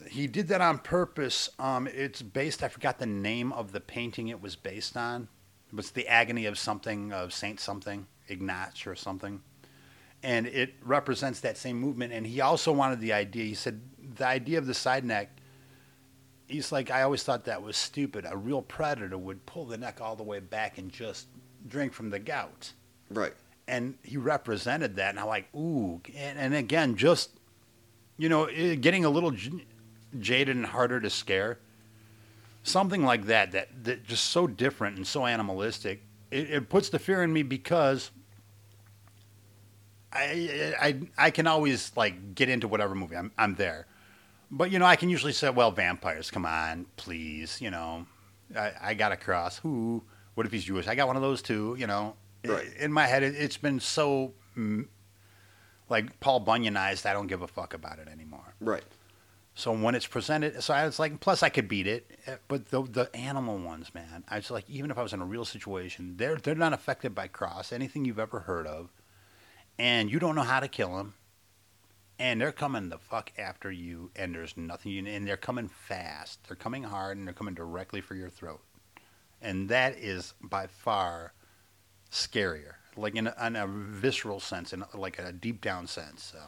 He 0.09 0.27
did 0.27 0.49
that 0.49 0.61
on 0.61 0.79
purpose. 0.79 1.51
Um, 1.59 1.87
it's 1.89 2.23
based. 2.23 2.63
I 2.63 2.69
forgot 2.69 2.99
the 2.99 3.07
name 3.07 3.53
of 3.53 3.73
the 3.73 3.81
painting 3.81 4.29
it 4.29 4.41
was 4.41 4.57
based 4.57 4.97
on. 4.97 5.29
It 5.71 5.77
was 5.77 5.91
the 5.91 6.09
agony 6.09 6.47
of 6.47 6.59
something 6.59 7.13
of 7.13 7.33
Saint 7.35 7.61
something 7.61 8.07
Ignatz 8.29 8.87
or 8.87 8.95
something, 8.95 9.41
and 10.23 10.47
it 10.47 10.75
represents 10.83 11.41
that 11.41 11.57
same 11.57 11.79
movement. 11.79 12.13
And 12.13 12.27
he 12.27 12.41
also 12.41 12.73
wanted 12.73 13.01
the 13.01 13.13
idea. 13.13 13.45
He 13.45 13.55
said 13.55 13.81
the 14.17 14.27
idea 14.27 14.59
of 14.59 14.67
the 14.67 14.75
side 14.75 15.05
neck. 15.05 15.31
He's 16.47 16.73
like, 16.73 16.91
I 16.91 17.03
always 17.03 17.23
thought 17.23 17.45
that 17.45 17.63
was 17.63 17.77
stupid. 17.77 18.27
A 18.29 18.37
real 18.37 18.63
predator 18.63 19.19
would 19.19 19.45
pull 19.45 19.67
the 19.67 19.77
neck 19.77 20.01
all 20.01 20.17
the 20.17 20.23
way 20.23 20.41
back 20.41 20.79
and 20.79 20.91
just 20.91 21.27
drink 21.67 21.93
from 21.93 22.09
the 22.09 22.19
gout. 22.19 22.73
Right. 23.11 23.35
And 23.67 23.99
he 24.03 24.17
represented 24.17 24.97
that, 24.97 25.11
and 25.11 25.21
I'm 25.21 25.27
like, 25.27 25.55
ooh. 25.55 26.01
And, 26.17 26.39
and 26.39 26.55
again, 26.55 26.97
just 26.97 27.39
you 28.19 28.29
know, 28.29 28.45
eh, 28.47 28.75
getting 28.75 29.05
a 29.05 29.11
little 29.11 29.31
j- 29.31 29.65
jaded 30.19 30.57
and 30.57 30.67
harder 30.67 31.01
to 31.01 31.09
scare. 31.09 31.59
Something 32.65 33.05
like 33.05 33.27
that, 33.27 33.53
that, 33.53 33.85
that 33.85 34.05
just 34.05 34.27
so 34.27 34.47
different 34.47 34.97
and 34.97 35.07
so 35.07 35.25
animalistic. 35.25 36.03
It, 36.31 36.51
it 36.51 36.69
puts 36.69 36.91
the 36.91 36.99
fear 36.99 37.23
in 37.23 37.33
me 37.33 37.43
because 37.43 38.11
I, 40.19 40.75
I, 40.81 41.01
I 41.27 41.31
can 41.31 41.47
always 41.47 41.93
like 41.97 42.35
get 42.35 42.49
into 42.49 42.69
whatever 42.69 42.95
movie 42.95 43.17
I'm, 43.17 43.33
I'm 43.39 43.55
there. 43.55 43.87
But, 44.51 44.71
you 44.71 44.79
know, 44.79 44.87
I 44.87 44.97
can 44.97 45.11
usually 45.11 45.33
say, 45.33 45.51
well, 45.51 45.71
vampires, 45.71 46.31
come 46.31 46.47
on, 46.47 46.87
please, 46.97 47.61
you 47.61 47.71
know. 47.71 48.07
I, 48.57 48.73
I 48.81 48.95
got 48.95 49.13
a 49.13 49.17
cross. 49.17 49.59
Who? 49.59 50.03
What 50.35 50.47
if 50.47 50.53
he's 50.53 50.65
Jewish? 50.65 50.89
I 50.89 50.95
got 50.95 51.07
one 51.07 51.17
of 51.17 51.23
those 51.23 51.43
too, 51.43 51.77
you 51.79 51.87
know. 51.87 52.15
Right. 52.47 52.67
In 52.79 52.93
my 52.93 53.07
head, 53.07 53.23
it, 53.23 53.35
it's 53.35 53.59
been 53.59 53.79
so, 53.81 54.33
mm, 54.57 54.87
like, 55.91 56.19
Paul 56.21 56.45
Bunyanized, 56.45 57.05
I 57.05 57.13
don't 57.13 57.27
give 57.27 57.43
a 57.43 57.49
fuck 57.49 57.75
about 57.75 57.99
it 57.99 58.09
anymore. 58.09 58.55
Right. 58.61 58.85
So 59.55 59.73
when 59.73 59.97
it's 59.97 60.07
presented, 60.07 60.63
so 60.63 60.73
I 60.73 60.87
was 60.87 61.01
like, 61.01 61.19
plus 61.19 61.43
I 61.43 61.49
could 61.49 61.67
beat 61.67 61.89
it, 61.89 62.09
eh, 62.27 62.37
but 62.47 62.67
the 62.67 62.83
the 62.83 63.11
animal 63.17 63.59
ones, 63.59 63.93
man, 63.93 64.23
I 64.29 64.37
was 64.37 64.53
like, 64.53 64.71
even 64.71 64.93
if 64.93 64.97
I 64.97 65.03
was 65.03 65.13
in 65.13 65.21
a 65.21 65.25
real 65.25 65.45
situation, 65.45 66.15
they're 66.17 66.37
they're 66.37 66.55
not 66.55 66.73
affected 66.73 67.13
by 67.13 67.27
cross, 67.27 67.73
anything 67.73 68.05
you've 68.05 68.21
ever 68.21 68.39
heard 68.39 68.69
of, 68.69 68.91
and 69.79 70.11
you 70.11 70.19
don't 70.19 70.35
know 70.35 70.43
how 70.43 70.61
to 70.61 70.69
kill 70.69 70.97
them, 70.97 71.15
and 72.19 72.41
they're 72.41 72.53
coming 72.53 72.89
the 72.89 72.99
fuck 72.99 73.33
after 73.39 73.71
you, 73.71 74.11
and 74.17 74.35
there's 74.35 74.57
nothing 74.57 74.93
you, 74.93 75.07
and 75.07 75.27
they're 75.27 75.37
coming 75.37 75.69
fast, 75.69 76.47
they're 76.49 76.57
coming 76.57 76.83
hard, 76.83 77.17
and 77.17 77.27
they're 77.27 77.35
coming 77.35 77.55
directly 77.55 78.01
for 78.01 78.15
your 78.15 78.31
throat, 78.31 78.61
and 79.41 79.69
that 79.69 79.97
is 79.97 80.35
by 80.43 80.67
far 80.67 81.33
scarier, 82.11 82.75
like 82.97 83.15
in 83.15 83.27
a, 83.27 83.47
in 83.47 83.57
a 83.57 83.67
visceral 83.67 84.41
sense, 84.41 84.73
and 84.73 84.85
like 84.95 85.19
a 85.19 85.33
deep 85.33 85.61
down 85.61 85.87
sense. 85.87 86.23
So 86.23 86.39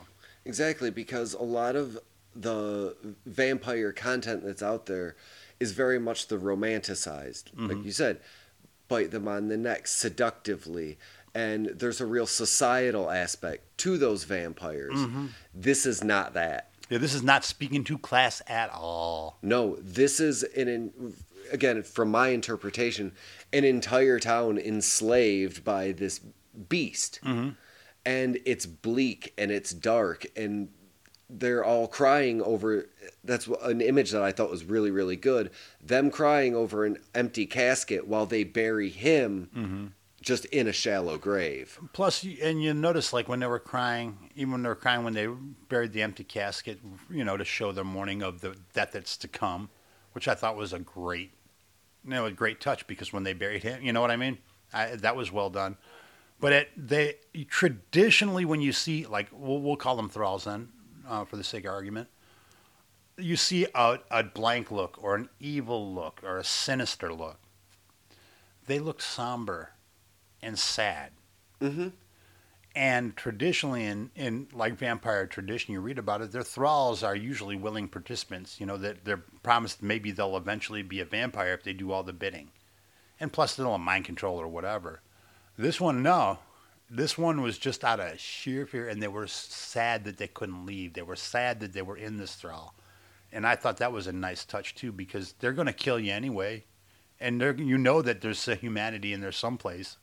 Exactly, 0.45 0.91
because 0.91 1.35
a 1.35 1.43
lot 1.43 1.77
of 1.77 1.99
the 2.35 2.97
vampire 3.27 3.93
content 3.93 4.45
that's 4.45 4.63
out 4.63 4.87
there 4.87 5.17
is 5.59 5.73
very 5.73 5.99
much 5.99 6.29
the 6.29 6.39
romanticized. 6.39 7.45
Like 7.57 7.71
mm-hmm. 7.71 7.87
you 7.87 7.93
said, 7.93 8.21
bite 8.89 9.11
them 9.11 9.29
on 9.29 9.49
the 9.49 9.57
neck 9.57 9.87
seductively. 9.87 10.99
And 11.35 11.67
there's 11.67 12.01
a 12.01 12.07
real 12.07 12.27
societal 12.27 13.11
aspect 13.11 13.79
to 13.79 13.99
those 13.99 14.25
vampires. 14.25 14.95
Mm-hmm. 14.95 15.27
This 15.55 15.87
is 15.87 16.03
not 16.03 16.35
that. 16.35 16.71
yeah, 16.89 16.99
this 16.99 17.15
is 17.15 17.23
not 17.23 17.45
speaking 17.45 17.85
to 17.85 17.99
class 17.99 18.43
at 18.47 18.71
all. 18.71 19.39
No, 19.43 19.77
this 19.77 20.19
is 20.19 20.43
an, 20.43 20.69
in, 20.69 21.15
again, 21.53 21.83
from 21.83 22.11
my 22.11 22.29
interpretation, 22.29 23.13
an 23.53 23.65
entire 23.65 24.19
town 24.19 24.59
enslaved 24.59 25.65
by 25.65 25.93
this 25.93 26.21
beast. 26.69 27.21
Mm-hmm. 27.25 27.51
And 28.05 28.39
it's 28.45 28.67
bleak 28.67 29.35
and 29.37 29.51
it's 29.51 29.73
dark 29.73 30.27
and 30.35 30.69
they're 31.33 31.65
all 31.65 31.87
crying 31.87 32.43
over 32.43 32.89
that's 33.23 33.47
an 33.63 33.81
image 33.81 34.11
that 34.11 34.23
I 34.23 34.33
thought 34.33 34.51
was 34.51 34.65
really 34.65 34.91
really 34.91 35.17
good. 35.17 35.51
Them 35.81 36.11
crying 36.11 36.57
over 36.57 36.85
an 36.85 36.97
empty 37.15 37.47
casket 37.47 38.07
while 38.07 38.27
they 38.27 38.43
bury 38.43 38.89
him 38.89 39.49
mm-hmm. 39.55 39.87
Just 40.23 40.45
in 40.47 40.69
a 40.69 40.73
shallow 40.73 41.17
grave. 41.17 41.79
And 42.43 42.63
you 42.63 42.75
notice 42.75 43.13
like 43.13 43.29
when 43.29 43.41
they 43.41 43.47
were 43.47 43.59
crying, 43.59 44.31
even 44.35 44.53
when 44.53 44.63
they 44.63 44.69
were 44.69 44.75
crying 44.75 45.05
when 45.05 45.15
they 45.15 45.27
buried 45.69 45.93
the 45.93 46.03
empty 46.03 46.25
casket, 46.25 46.79
you 47.11 47.25
know, 47.25 47.37
to 47.37 47.45
show 47.45 47.73
their 47.73 47.85
mourning 47.85 48.23
of 48.23 48.41
the 48.41 48.57
death 48.75 48.93
that's 48.93 49.17
to 49.19 49.29
come, 49.29 49.71
which 50.13 50.29
I 50.29 50.35
thought 50.35 50.57
was 50.57 50.73
a 50.73 50.79
great, 50.79 51.33
you 52.05 52.11
know, 52.11 52.27
a 52.27 52.33
great 52.33 52.61
touch 52.61 52.87
because 52.87 53.13
when 53.13 53.23
they 53.23 53.33
buried 53.33 53.63
him, 53.63 53.83
you 53.83 53.93
know 53.93 54.01
what 54.01 54.11
I 54.11 54.17
mean? 54.17 54.39
I, 54.73 54.97
that 54.97 55.17
was 55.17 55.33
well 55.33 55.51
done. 55.51 55.77
But 56.39 56.53
it, 56.53 56.69
they 56.77 57.17
traditionally, 57.49 58.45
when 58.45 58.61
you 58.61 58.73
see 58.73 59.07
like 59.07 59.29
we'll, 59.33 59.61
we'll 59.61 59.77
call 59.77 59.97
them 59.97 60.09
thralls 60.09 60.45
then, 60.45 60.69
uh, 61.09 61.25
for 61.25 61.37
the 61.37 61.45
sake 61.45 61.65
of 61.65 61.73
argument, 61.73 62.09
you 63.17 63.37
see 63.37 63.67
a, 63.75 63.99
a 64.11 64.23
blank 64.23 64.71
look 64.71 64.99
or 65.03 65.15
an 65.15 65.29
evil 65.39 65.95
look 65.95 66.21
or 66.23 66.39
a 66.39 66.45
sinister 66.45 67.13
look. 67.13 67.39
They 68.67 68.79
look 68.79 69.03
somber 69.03 69.71
and 70.43 70.59
sad. 70.59 71.13
Mm-hmm. 71.61 71.89
And 72.75 73.17
traditionally, 73.17 73.85
in, 73.85 74.11
in 74.15 74.47
like 74.53 74.79
vampire 74.79 75.27
tradition, 75.27 75.73
you 75.73 75.81
read 75.81 75.99
about 75.99 76.23
it, 76.23 76.31
their 76.31 76.43
thralls 76.43 77.03
are 77.03 77.17
usually 77.17 77.57
willing 77.57 77.89
participants. 77.89 78.61
You 78.61 78.67
know, 78.67 78.77
that 78.77 79.05
they're 79.05 79.25
promised 79.43 79.83
maybe 79.83 80.13
they'll 80.13 80.37
eventually 80.37 80.83
be 80.83 81.01
a 81.01 81.05
vampire 81.05 81.53
if 81.53 81.65
they 81.65 81.73
do 81.73 81.91
all 81.91 82.05
the 82.05 82.13
bidding. 82.13 82.51
And 83.19 83.33
plus, 83.33 83.55
they'll 83.55 83.77
mind 83.79 84.05
control 84.05 84.41
or 84.41 84.49
whatever. 84.49 85.01
This 85.59 85.81
one, 85.81 86.03
no. 86.03 86.39
This 86.89 87.19
one 87.19 87.43
was 87.43 87.59
just 87.59 87.85
out 87.85 88.01
of 88.01 88.19
sheer 88.19 88.67
fear, 88.67 88.89
and 88.89 89.03
they 89.03 89.09
were 89.09 89.27
sad 89.27 90.05
that 90.05 90.17
they 90.17 90.27
couldn't 90.27 90.65
leave. 90.65 90.95
They 90.95 91.03
were 91.03 91.17
sad 91.17 91.61
that 91.61 91.73
they 91.73 91.83
were 91.83 91.97
in 91.97 92.17
this 92.17 92.35
thrall. 92.35 92.75
And 93.33 93.47
I 93.47 93.57
thought 93.57 93.77
that 93.77 93.93
was 93.93 94.07
a 94.07 94.13
nice 94.13 94.45
touch, 94.45 94.75
too, 94.75 94.91
because 94.91 95.35
they're 95.39 95.53
going 95.53 95.67
to 95.67 95.73
kill 95.73 96.01
you 96.01 96.13
anyway. 96.13 96.65
And 97.21 97.41
they're, 97.41 97.55
you 97.55 97.79
know 97.79 98.01
that 98.03 98.21
there's 98.23 98.49
a 98.49 98.55
humanity 98.55 99.13
in 99.13 99.21
there 99.21 99.33
someplace. 99.33 99.99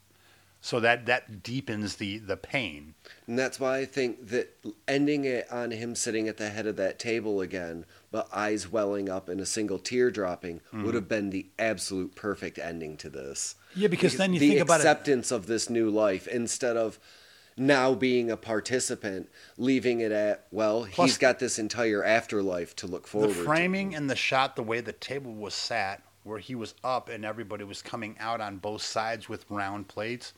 So 0.59 0.79
that, 0.79 1.05
that 1.05 1.43
deepens 1.43 1.95
the, 1.95 2.17
the 2.17 2.35
pain. 2.35 2.95
And 3.27 3.37
that's 3.37 3.59
why 3.59 3.77
I 3.77 3.85
think 3.85 4.27
that 4.29 4.57
ending 4.87 5.23
it 5.23 5.49
on 5.51 5.71
him 5.71 5.95
sitting 5.95 6.27
at 6.27 6.37
the 6.37 6.49
head 6.49 6.67
of 6.67 6.75
that 6.77 6.99
table 6.99 7.41
again, 7.41 7.85
but 8.11 8.27
eyes 8.33 8.69
welling 8.69 9.07
up 9.07 9.29
and 9.29 9.39
a 9.39 9.45
single 9.45 9.79
tear 9.79 10.11
dropping, 10.11 10.57
mm-hmm. 10.59 10.83
would 10.83 10.95
have 10.95 11.07
been 11.07 11.29
the 11.29 11.47
absolute 11.57 12.15
perfect 12.15 12.57
ending 12.57 12.97
to 12.97 13.09
this. 13.09 13.55
Yeah, 13.75 13.87
because 13.87 14.17
then 14.17 14.33
you 14.33 14.39
the 14.39 14.49
think 14.49 14.61
about 14.61 14.79
it. 14.79 14.83
acceptance 14.83 15.31
of 15.31 15.45
this 15.45 15.69
new 15.69 15.89
life 15.89 16.27
instead 16.27 16.75
of 16.75 16.99
now 17.55 17.93
being 17.93 18.29
a 18.29 18.37
participant, 18.37 19.29
leaving 19.57 19.99
it 19.99 20.11
at 20.11 20.47
well, 20.51 20.87
Plus- 20.91 21.09
he's 21.09 21.17
got 21.17 21.39
this 21.39 21.59
entire 21.59 22.03
afterlife 22.03 22.75
to 22.77 22.87
look 22.87 23.07
forward 23.07 23.29
The 23.29 23.35
to. 23.35 23.43
framing 23.43 23.95
and 23.95 24.09
the 24.09 24.15
shot, 24.15 24.55
the 24.55 24.63
way 24.63 24.81
the 24.81 24.91
table 24.93 25.33
was 25.33 25.53
sat, 25.53 26.03
where 26.23 26.39
he 26.39 26.55
was 26.55 26.75
up 26.83 27.09
and 27.09 27.23
everybody 27.23 27.63
was 27.63 27.81
coming 27.81 28.15
out 28.19 28.41
on 28.41 28.57
both 28.57 28.81
sides 28.81 29.29
with 29.29 29.45
round 29.49 29.87
plates. 29.87 30.33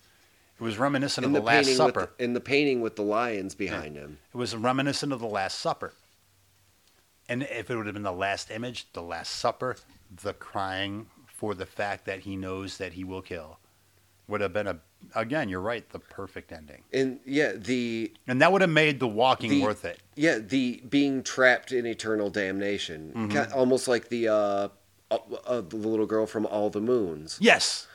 It 0.59 0.63
was 0.63 0.77
reminiscent 0.77 1.23
in 1.25 1.29
of 1.29 1.33
the 1.35 1.39
the 1.39 1.45
Last 1.45 1.75
Supper. 1.75 2.09
the, 2.17 2.23
in 2.23 2.33
the 2.33 2.41
painting 2.41 2.81
with 2.81 2.95
the 2.97 3.01
lions 3.03 3.55
behind 3.55 3.95
him. 3.95 4.17
It 4.33 4.37
was 4.37 4.55
reminiscent 4.55 5.13
of 5.13 5.19
the 5.19 5.27
Last 5.27 5.59
Supper. 5.59 5.93
And 7.29 7.43
if 7.43 7.69
it 7.69 7.75
would 7.77 7.85
have 7.85 7.93
been 7.93 8.03
the 8.03 8.11
last 8.11 8.49
image, 8.51 8.87
the 8.93 9.01
Last 9.03 9.29
Supper, 9.35 9.75
the 10.23 10.33
crying 10.33 11.07
for 11.27 11.53
the 11.53 11.65
fact 11.65 12.05
that 12.05 12.21
he 12.21 12.35
knows 12.35 12.77
that 12.77 12.93
he 12.93 13.03
will 13.03 13.21
kill. 13.21 13.59
would 14.27 14.41
have 14.41 14.51
been 14.53 14.67
a 14.67 14.79
again. 15.15 15.47
You're 15.47 15.61
right. 15.61 15.87
The 15.89 15.99
perfect 15.99 16.51
ending, 16.51 16.83
And 16.91 17.19
yeah, 17.25 17.53
the 17.53 18.11
and 18.27 18.41
that 18.41 18.51
would 18.51 18.61
have 18.61 18.69
made 18.69 18.99
the 18.99 19.07
walking 19.07 19.49
The- 19.51 19.61
worth 19.61 19.85
it. 19.85 19.99
yeah 20.15 20.37
the 20.39 20.83
being 20.89 21.23
trapped 21.23 21.71
in 21.71 21.85
eternal 21.85 22.29
damnation, 22.29 23.13
Mm-hmm. 23.15 23.53
Almost 23.57 23.87
like 23.87 24.09
the 24.09 24.27
uh, 24.27 24.67
uh, 25.11 25.17
uh, 25.47 25.61
the 25.61 25.77
little 25.77 26.05
girl 26.05 26.25
from 26.27 26.45
All 26.45 26.69
the 26.69 26.81
Moons 26.81 27.37
Yes. 27.41 27.87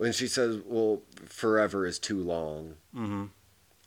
When 0.00 0.12
she 0.12 0.26
says, 0.26 0.58
"Well, 0.64 1.02
forever 1.26 1.86
is 1.86 1.98
too 1.98 2.18
long." 2.18 2.76
Mm-hmm. 2.96 3.26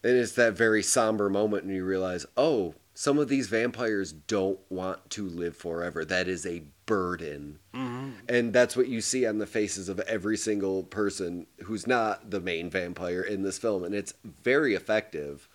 And 0.04 0.18
it's 0.18 0.34
that 0.34 0.54
very 0.54 0.84
somber 0.84 1.28
moment, 1.28 1.64
and 1.64 1.74
you 1.74 1.84
realize, 1.84 2.28
oh, 2.38 2.76
some 2.94 3.18
of 3.18 3.30
these 3.30 3.48
vampires 3.48 4.12
don't 4.12 4.60
want 4.70 5.10
to 5.12 5.28
live 5.28 5.58
forever. 5.58 6.06
That 6.06 6.28
is 6.28 6.46
a 6.46 6.62
burden. 6.86 7.58
Mm-hmm. 7.74 8.12
And 8.30 8.54
that's 8.54 8.76
what 8.76 8.90
you 8.90 9.02
see 9.02 9.26
on 9.26 9.40
the 9.40 9.48
faces 9.48 9.90
of 9.90 10.00
every 10.02 10.38
single 10.38 10.84
person 10.84 11.48
who's 11.64 11.88
not 11.88 12.30
the 12.30 12.40
main 12.40 12.70
vampire 12.70 13.22
in 13.22 13.42
this 13.42 13.58
film. 13.58 13.84
And 13.84 13.96
it's 13.96 14.14
very 14.24 14.76
effective, 14.76 15.48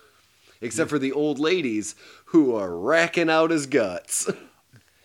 except 0.60 0.90
for 0.90 0.98
the 0.98 1.12
old 1.12 1.38
ladies 1.38 1.94
who 2.26 2.56
are 2.56 2.76
racking 2.76 3.30
out 3.30 3.52
his 3.52 3.66
guts. 3.66 4.28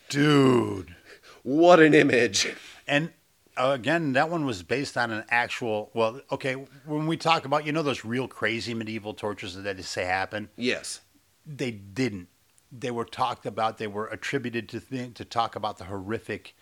Dude. 0.10 0.96
what 1.44 1.80
an 1.80 1.94
image. 1.94 2.56
And 2.88 3.12
Uh, 3.56 3.72
again, 3.74 4.14
that 4.14 4.30
one 4.30 4.46
was 4.46 4.64
based 4.64 4.98
on 4.98 5.12
an 5.12 5.24
actual. 5.30 5.92
Well, 5.94 6.22
okay, 6.32 6.54
when 6.86 7.06
we 7.08 7.18
talk 7.18 7.46
about 7.46 7.66
you 7.66 7.72
know 7.72 7.84
those 7.84 8.04
real 8.04 8.28
crazy 8.28 8.74
medieval 8.74 9.14
tortures 9.14 9.56
that 9.56 9.78
they 9.78 9.84
say 9.84 10.06
happen, 10.06 10.50
Yes. 10.58 11.02
they 11.46 11.72
didn't. 11.72 12.30
They 12.72 12.90
were 12.92 13.06
talked 13.06 13.46
about. 13.46 13.78
They 13.78 13.88
were 13.88 14.08
attributed 14.08 14.68
to 14.70 14.80
th- 14.80 15.14
to 15.16 15.26
talk 15.26 15.56
about 15.56 15.78
the 15.78 15.86
horrific 15.86 16.56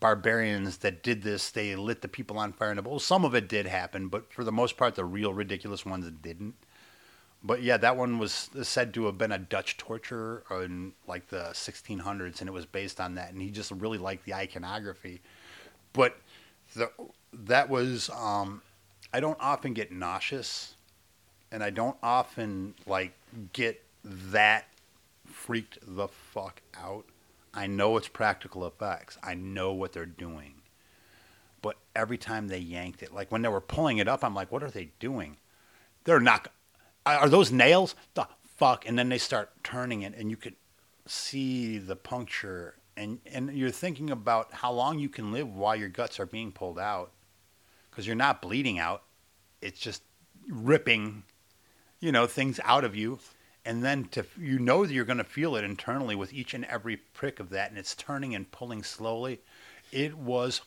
barbarians 0.00 0.78
that 0.78 1.02
did 1.02 1.22
this. 1.22 1.50
They 1.50 1.74
lit 1.76 2.02
the 2.02 2.08
people 2.08 2.38
on 2.38 2.52
fire 2.52 2.70
in 2.70 2.76
the 2.76 2.82
bowl. 2.82 2.98
Some 2.98 3.24
of 3.24 3.34
it 3.34 3.48
did 3.48 3.66
happen, 3.66 4.08
but 4.08 4.30
for 4.30 4.44
the 4.44 4.52
most 4.52 4.76
part, 4.76 4.96
the 4.96 5.04
real 5.06 5.32
ridiculous 5.32 5.86
ones 5.86 6.10
didn't. 6.20 6.54
But 7.42 7.62
yeah, 7.62 7.76
that 7.78 7.96
one 7.96 8.18
was 8.18 8.50
said 8.62 8.92
to 8.94 9.06
have 9.06 9.16
been 9.18 9.32
a 9.32 9.38
Dutch 9.38 9.76
torture 9.78 10.42
in 10.50 10.92
like 11.06 11.28
the 11.28 11.50
1600s, 11.52 12.40
and 12.40 12.48
it 12.48 12.52
was 12.52 12.66
based 12.66 13.00
on 13.00 13.14
that. 13.14 13.32
And 13.32 13.40
he 13.40 13.50
just 13.50 13.70
really 13.70 13.98
liked 13.98 14.24
the 14.26 14.34
iconography. 14.34 15.22
But 15.94 16.18
the, 16.74 16.90
that 17.32 17.68
was 17.68 18.10
um, 18.10 18.62
I 19.12 19.20
don't 19.20 19.38
often 19.40 19.72
get 19.74 19.92
nauseous, 19.92 20.74
and 21.50 21.62
I 21.62 21.70
don't 21.70 21.96
often 22.02 22.74
like 22.86 23.12
get 23.52 23.82
that 24.04 24.66
freaked 25.24 25.78
the 25.82 26.08
fuck 26.08 26.60
out. 26.76 27.04
I 27.52 27.66
know 27.66 27.96
it's 27.96 28.08
practical 28.08 28.66
effects. 28.66 29.16
I 29.22 29.34
know 29.34 29.72
what 29.72 29.92
they're 29.92 30.06
doing. 30.06 30.54
But 31.62 31.76
every 31.94 32.18
time 32.18 32.48
they 32.48 32.58
yanked 32.58 33.02
it, 33.02 33.14
like 33.14 33.30
when 33.32 33.42
they 33.42 33.48
were 33.48 33.60
pulling 33.60 33.98
it 33.98 34.08
up, 34.08 34.22
I'm 34.22 34.34
like, 34.34 34.52
what 34.52 34.62
are 34.62 34.70
they 34.70 34.90
doing? 34.98 35.38
They're 36.04 36.20
not. 36.20 36.48
Are 37.06 37.28
those 37.28 37.52
nails? 37.52 37.94
The 38.14 38.26
fuck! 38.56 38.86
And 38.86 38.98
then 38.98 39.08
they 39.08 39.18
start 39.18 39.50
turning 39.62 40.02
it, 40.02 40.14
and 40.14 40.30
you 40.30 40.36
could 40.36 40.56
see 41.06 41.78
the 41.78 41.96
puncture, 41.96 42.74
and 42.96 43.18
and 43.26 43.56
you're 43.56 43.70
thinking 43.70 44.10
about 44.10 44.52
how 44.52 44.72
long 44.72 44.98
you 44.98 45.08
can 45.08 45.32
live 45.32 45.48
while 45.54 45.76
your 45.76 45.88
guts 45.88 46.20
are 46.20 46.26
being 46.26 46.52
pulled 46.52 46.78
out, 46.78 47.12
because 47.90 48.06
you're 48.06 48.16
not 48.16 48.42
bleeding 48.42 48.78
out. 48.78 49.02
It's 49.60 49.80
just 49.80 50.02
ripping, 50.48 51.24
you 52.00 52.12
know, 52.12 52.26
things 52.26 52.60
out 52.64 52.84
of 52.84 52.94
you, 52.94 53.18
and 53.64 53.82
then 53.82 54.04
to 54.08 54.26
you 54.38 54.58
know 54.58 54.84
that 54.84 54.92
you're 54.92 55.04
going 55.04 55.18
to 55.18 55.24
feel 55.24 55.56
it 55.56 55.64
internally 55.64 56.14
with 56.14 56.32
each 56.32 56.54
and 56.54 56.64
every 56.66 56.96
prick 56.96 57.40
of 57.40 57.50
that, 57.50 57.70
and 57.70 57.78
it's 57.78 57.94
turning 57.94 58.34
and 58.34 58.50
pulling 58.50 58.82
slowly. 58.82 59.40
It 59.90 60.16
was 60.16 60.60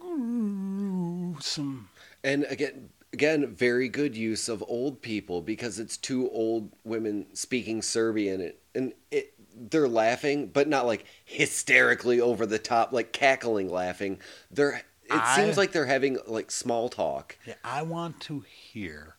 gruesome. 0.00 1.88
And 2.22 2.44
again, 2.44 2.90
again, 3.12 3.46
very 3.54 3.88
good 3.88 4.16
use 4.16 4.48
of 4.48 4.62
old 4.68 5.00
people 5.00 5.40
because 5.40 5.78
it's 5.78 5.96
two 5.96 6.28
old 6.30 6.70
women 6.84 7.26
speaking 7.34 7.82
Serbian, 7.82 8.52
and 8.74 8.92
it 9.10 9.32
they're 9.56 9.88
laughing, 9.88 10.48
but 10.48 10.68
not 10.68 10.86
like 10.86 11.04
hysterically 11.24 12.20
over 12.20 12.46
the 12.46 12.58
top, 12.58 12.92
like 12.92 13.12
cackling 13.12 13.68
laughing. 13.70 14.18
They're 14.50 14.82
it 15.04 15.12
I- 15.12 15.36
seems 15.36 15.56
like 15.56 15.72
they're 15.72 15.86
having 15.86 16.18
like 16.26 16.50
small 16.50 16.88
talk. 16.88 17.38
Yeah, 17.46 17.54
I 17.64 17.82
want 17.82 18.20
to 18.22 18.40
hear, 18.40 19.16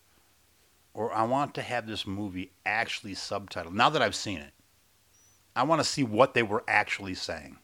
or 0.94 1.14
I 1.14 1.24
want 1.24 1.56
to 1.56 1.62
have 1.62 1.88
this 1.88 2.06
movie 2.06 2.52
actually 2.66 3.16
subtitled. 3.16 3.74
Now 3.74 3.90
that 3.90 4.02
I've 4.02 4.16
seen 4.16 4.40
it, 4.40 4.52
I 5.56 5.64
want 5.64 5.82
to 5.82 5.88
see 5.88 6.04
what 6.04 6.34
they 6.34 6.44
were 6.44 6.64
actually 6.68 7.16
saying. 7.16 7.58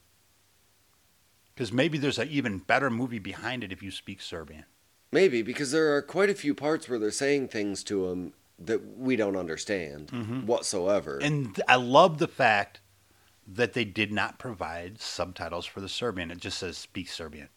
Because 1.53 1.71
maybe 1.71 1.99
there's 1.99 2.17
an 2.17 2.29
even 2.29 2.57
better 2.57 2.89
movie 2.89 3.19
behind 3.19 3.63
it 3.63 3.71
if 3.71 3.83
you 3.83 3.91
speak 3.91 4.21
Serbian. 4.21 4.65
Maybe 5.11 5.43
because 5.43 5.71
there 5.71 5.95
are 5.95 6.01
quite 6.01 6.31
a 6.31 6.35
few 6.35 6.55
parts 6.55 6.89
where 6.89 6.97
they're 6.97 7.11
saying 7.11 7.49
things 7.49 7.83
to 7.83 8.07
him 8.09 8.33
that 8.65 8.97
we 8.97 9.15
don't 9.15 9.35
understand 9.35 10.09
whatsoever. 10.45 11.19
And 11.21 11.59
I 11.67 11.75
love 11.75 12.17
the 12.19 12.27
fact 12.27 12.79
that 13.47 13.73
they 13.73 13.83
did 13.85 14.11
not 14.11 14.39
provide 14.39 15.01
subtitles 15.01 15.65
for 15.65 15.81
the 15.81 15.89
Serbian. 15.89 16.31
It 16.31 16.39
just 16.39 16.57
says 16.59 16.77
speak 16.77 17.09
Serbian. 17.09 17.49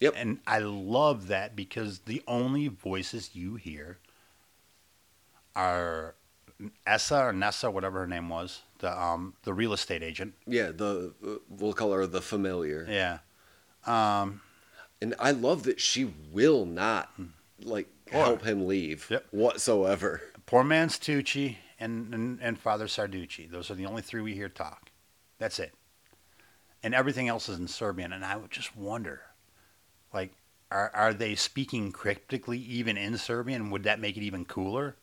Yep. 0.00 0.14
And 0.16 0.38
I 0.46 0.58
love 0.60 1.28
that 1.28 1.54
because 1.56 2.00
the 2.00 2.22
only 2.26 2.68
voices 2.68 3.30
you 3.34 3.56
hear 3.56 3.98
are 5.56 6.14
Essa 6.86 7.26
or 7.26 7.32
Nessa, 7.32 7.70
whatever 7.70 8.00
her 8.00 8.06
name 8.06 8.28
was, 8.28 8.62
the 8.78 8.96
um 9.00 9.34
the 9.42 9.52
real 9.52 9.72
estate 9.72 10.02
agent. 10.02 10.34
yeah, 10.46 10.70
the 10.72 11.12
uh, 11.26 11.34
we'll 11.48 11.72
call 11.72 11.92
her 11.92 12.06
the 12.06 12.20
familiar. 12.20 12.86
Yeah. 12.88 13.18
Um, 13.86 14.40
And 15.00 15.14
I 15.20 15.30
love 15.30 15.62
that 15.64 15.80
she 15.80 16.04
will 16.32 16.66
not 16.66 17.10
like 17.62 17.88
Or- 18.12 18.24
help 18.24 18.42
him 18.44 18.66
leave 18.66 19.06
Yep. 19.10 19.26
whatsoever. 19.30 20.20
Poor 20.48 20.64
man's 20.64 20.98
Tucci 20.98 21.56
and, 21.78 22.12
and 22.14 22.40
and 22.40 22.58
Father 22.58 22.86
Sarducci. 22.86 23.48
Those 23.50 23.70
are 23.70 23.74
the 23.74 23.84
only 23.84 24.00
three 24.02 24.22
we 24.22 24.32
hear 24.32 24.48
talk. 24.48 24.90
That's 25.38 25.58
it. 25.58 25.74
And 26.82 26.94
everything 26.94 27.28
else 27.28 27.50
is 27.50 27.58
in 27.58 27.68
Serbian. 27.68 28.12
And 28.14 28.24
I 28.24 28.36
would 28.36 28.50
just 28.50 28.74
wonder, 28.74 29.20
like, 30.12 30.32
are 30.72 30.90
are 30.94 31.12
they 31.12 31.34
speaking 31.34 31.92
cryptically 31.92 32.58
even 32.58 32.96
in 32.96 33.18
Serbian? 33.18 33.70
Would 33.70 33.82
that 33.82 34.00
make 34.00 34.16
it 34.16 34.22
even 34.22 34.46
cooler? 34.46 34.96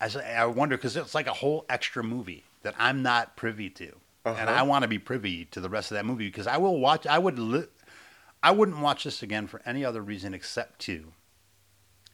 As 0.00 0.16
I 0.16 0.32
I 0.32 0.46
wonder 0.46 0.76
because 0.78 0.96
it's 0.96 1.14
like 1.14 1.26
a 1.26 1.34
whole 1.34 1.66
extra 1.68 2.02
movie 2.02 2.44
that 2.62 2.74
I'm 2.78 3.02
not 3.02 3.36
privy 3.36 3.68
to, 3.70 3.92
and 4.24 4.48
Uh-huh. 4.48 4.50
I 4.50 4.62
want 4.62 4.82
to 4.82 4.88
be 4.88 4.98
privy 4.98 5.44
to 5.46 5.60
the 5.60 5.68
rest 5.68 5.90
of 5.90 5.96
that 5.96 6.06
movie 6.06 6.26
because 6.26 6.46
I 6.46 6.56
will 6.56 6.80
watch. 6.80 7.06
I 7.06 7.18
would. 7.18 7.38
Li- 7.38 7.66
I 8.42 8.52
wouldn't 8.52 8.78
watch 8.78 9.04
this 9.04 9.22
again 9.22 9.46
for 9.46 9.60
any 9.66 9.84
other 9.84 10.00
reason 10.00 10.32
except 10.32 10.78
to 10.82 11.12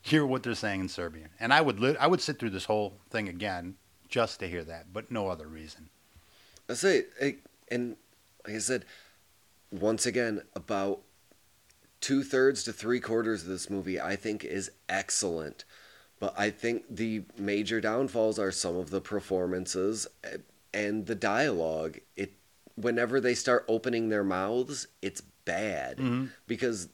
hear 0.05 0.26
what 0.26 0.42
they're 0.42 0.55
saying 0.55 0.80
in 0.80 0.88
Serbian. 0.88 1.30
And 1.40 1.52
I 1.52 1.61
would 1.62 1.80
li- 1.80 1.96
I 1.98 2.07
would 2.07 2.20
sit 2.20 2.38
through 2.38 2.50
this 2.50 2.66
whole 2.66 2.98
thing 3.11 3.26
again 3.28 3.76
just 4.09 4.38
to 4.40 4.46
hear 4.46 4.62
that, 4.64 4.92
but 4.92 5.11
no 5.11 5.28
other 5.28 5.46
reason. 5.48 5.88
I 6.68 6.74
say, 6.74 7.05
and 7.70 7.96
like 8.46 8.57
I 8.57 8.59
said, 8.59 8.84
once 9.70 10.05
again, 10.07 10.42
about 10.55 11.00
two 12.00 12.22
thirds 12.22 12.62
to 12.64 12.72
three 12.72 13.00
quarters 13.00 13.42
of 13.42 13.48
this 13.48 13.70
movie, 13.70 13.98
I 13.98 14.14
think 14.14 14.44
is 14.44 14.70
excellent. 14.90 15.64
But 16.20 16.34
I 16.38 16.50
think 16.50 16.84
the 16.90 17.22
major 17.38 17.80
downfalls 17.80 18.38
are 18.38 18.52
some 18.52 18.76
of 18.76 18.90
the 18.90 19.00
performances 19.00 20.07
eh, 20.22 20.36
and 20.74 21.07
the 21.07 21.14
dialogue. 21.14 21.98
It 22.14 22.34
whenever 22.76 23.20
they 23.20 23.34
start 23.34 23.64
opening 23.68 24.09
their 24.11 24.24
mouths, 24.24 24.86
it's 25.00 25.22
bad 25.44 25.96
Mhm. 25.98 26.30
because 26.46 26.88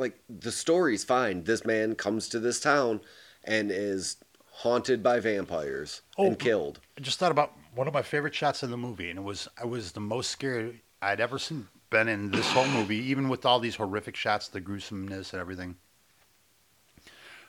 like 0.00 0.18
the 0.28 0.50
story's 0.50 1.04
fine. 1.04 1.44
This 1.44 1.64
man 1.64 1.94
comes 1.94 2.28
to 2.30 2.40
this 2.40 2.58
town 2.58 3.00
and 3.44 3.70
is 3.70 4.16
haunted 4.52 5.02
by 5.02 5.20
vampires 5.20 6.02
Oh. 6.18 6.26
and 6.26 6.38
killed. 6.38 6.80
I 6.98 7.00
just 7.02 7.18
thought 7.18 7.30
about 7.30 7.52
one 7.74 7.86
of 7.86 7.94
my 7.94 8.02
favorite 8.02 8.34
shots 8.34 8.62
in 8.62 8.70
the 8.70 8.76
movie, 8.76 9.10
and 9.10 9.18
it 9.18 9.22
was 9.22 9.46
I 9.60 9.64
was 9.66 9.92
the 9.92 10.00
most 10.00 10.30
scared 10.30 10.80
I'd 11.00 11.20
ever 11.20 11.38
seen 11.38 11.68
been 11.90 12.08
in 12.08 12.30
this 12.30 12.46
whole 12.52 12.68
movie, 12.68 12.96
even 12.98 13.28
with 13.28 13.44
all 13.44 13.58
these 13.58 13.74
horrific 13.76 14.14
shots, 14.14 14.46
the 14.48 14.60
gruesomeness 14.60 15.32
and 15.32 15.40
everything. 15.40 15.76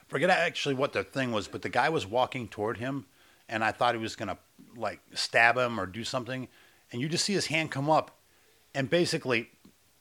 Forget 0.08 0.30
actually 0.30 0.74
what 0.74 0.92
the 0.92 1.04
thing 1.04 1.32
was, 1.32 1.48
but 1.48 1.62
the 1.62 1.68
guy 1.68 1.88
was 1.88 2.06
walking 2.06 2.48
toward 2.48 2.78
him, 2.78 3.06
and 3.48 3.62
I 3.64 3.72
thought 3.72 3.94
he 3.94 4.00
was 4.00 4.16
gonna 4.16 4.38
like 4.76 5.00
stab 5.14 5.56
him 5.56 5.78
or 5.80 5.86
do 5.86 6.04
something, 6.04 6.48
and 6.90 7.00
you 7.00 7.08
just 7.08 7.24
see 7.24 7.32
his 7.34 7.46
hand 7.46 7.70
come 7.70 7.88
up, 7.88 8.10
and 8.74 8.90
basically 8.90 9.50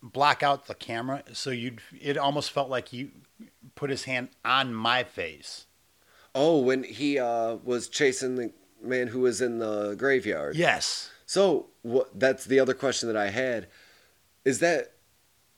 block 0.01 0.43
out 0.43 0.67
the 0.67 0.75
camera, 0.75 1.23
so 1.33 1.49
you'd 1.49 1.81
it 1.99 2.17
almost 2.17 2.51
felt 2.51 2.69
like 2.69 2.89
he 2.89 3.11
put 3.75 3.89
his 3.89 4.05
hand 4.05 4.29
on 4.43 4.73
my 4.73 5.03
face. 5.03 5.65
Oh, 6.33 6.59
when 6.59 6.83
he 6.83 7.19
uh, 7.19 7.55
was 7.63 7.89
chasing 7.89 8.35
the 8.35 8.53
man 8.81 9.07
who 9.07 9.21
was 9.21 9.41
in 9.41 9.59
the 9.59 9.95
graveyard. 9.95 10.55
Yes. 10.55 11.11
So 11.25 11.67
what? 11.81 12.19
That's 12.19 12.45
the 12.45 12.59
other 12.59 12.73
question 12.73 13.07
that 13.07 13.17
I 13.17 13.29
had. 13.29 13.67
Is 14.43 14.59
that 14.59 14.93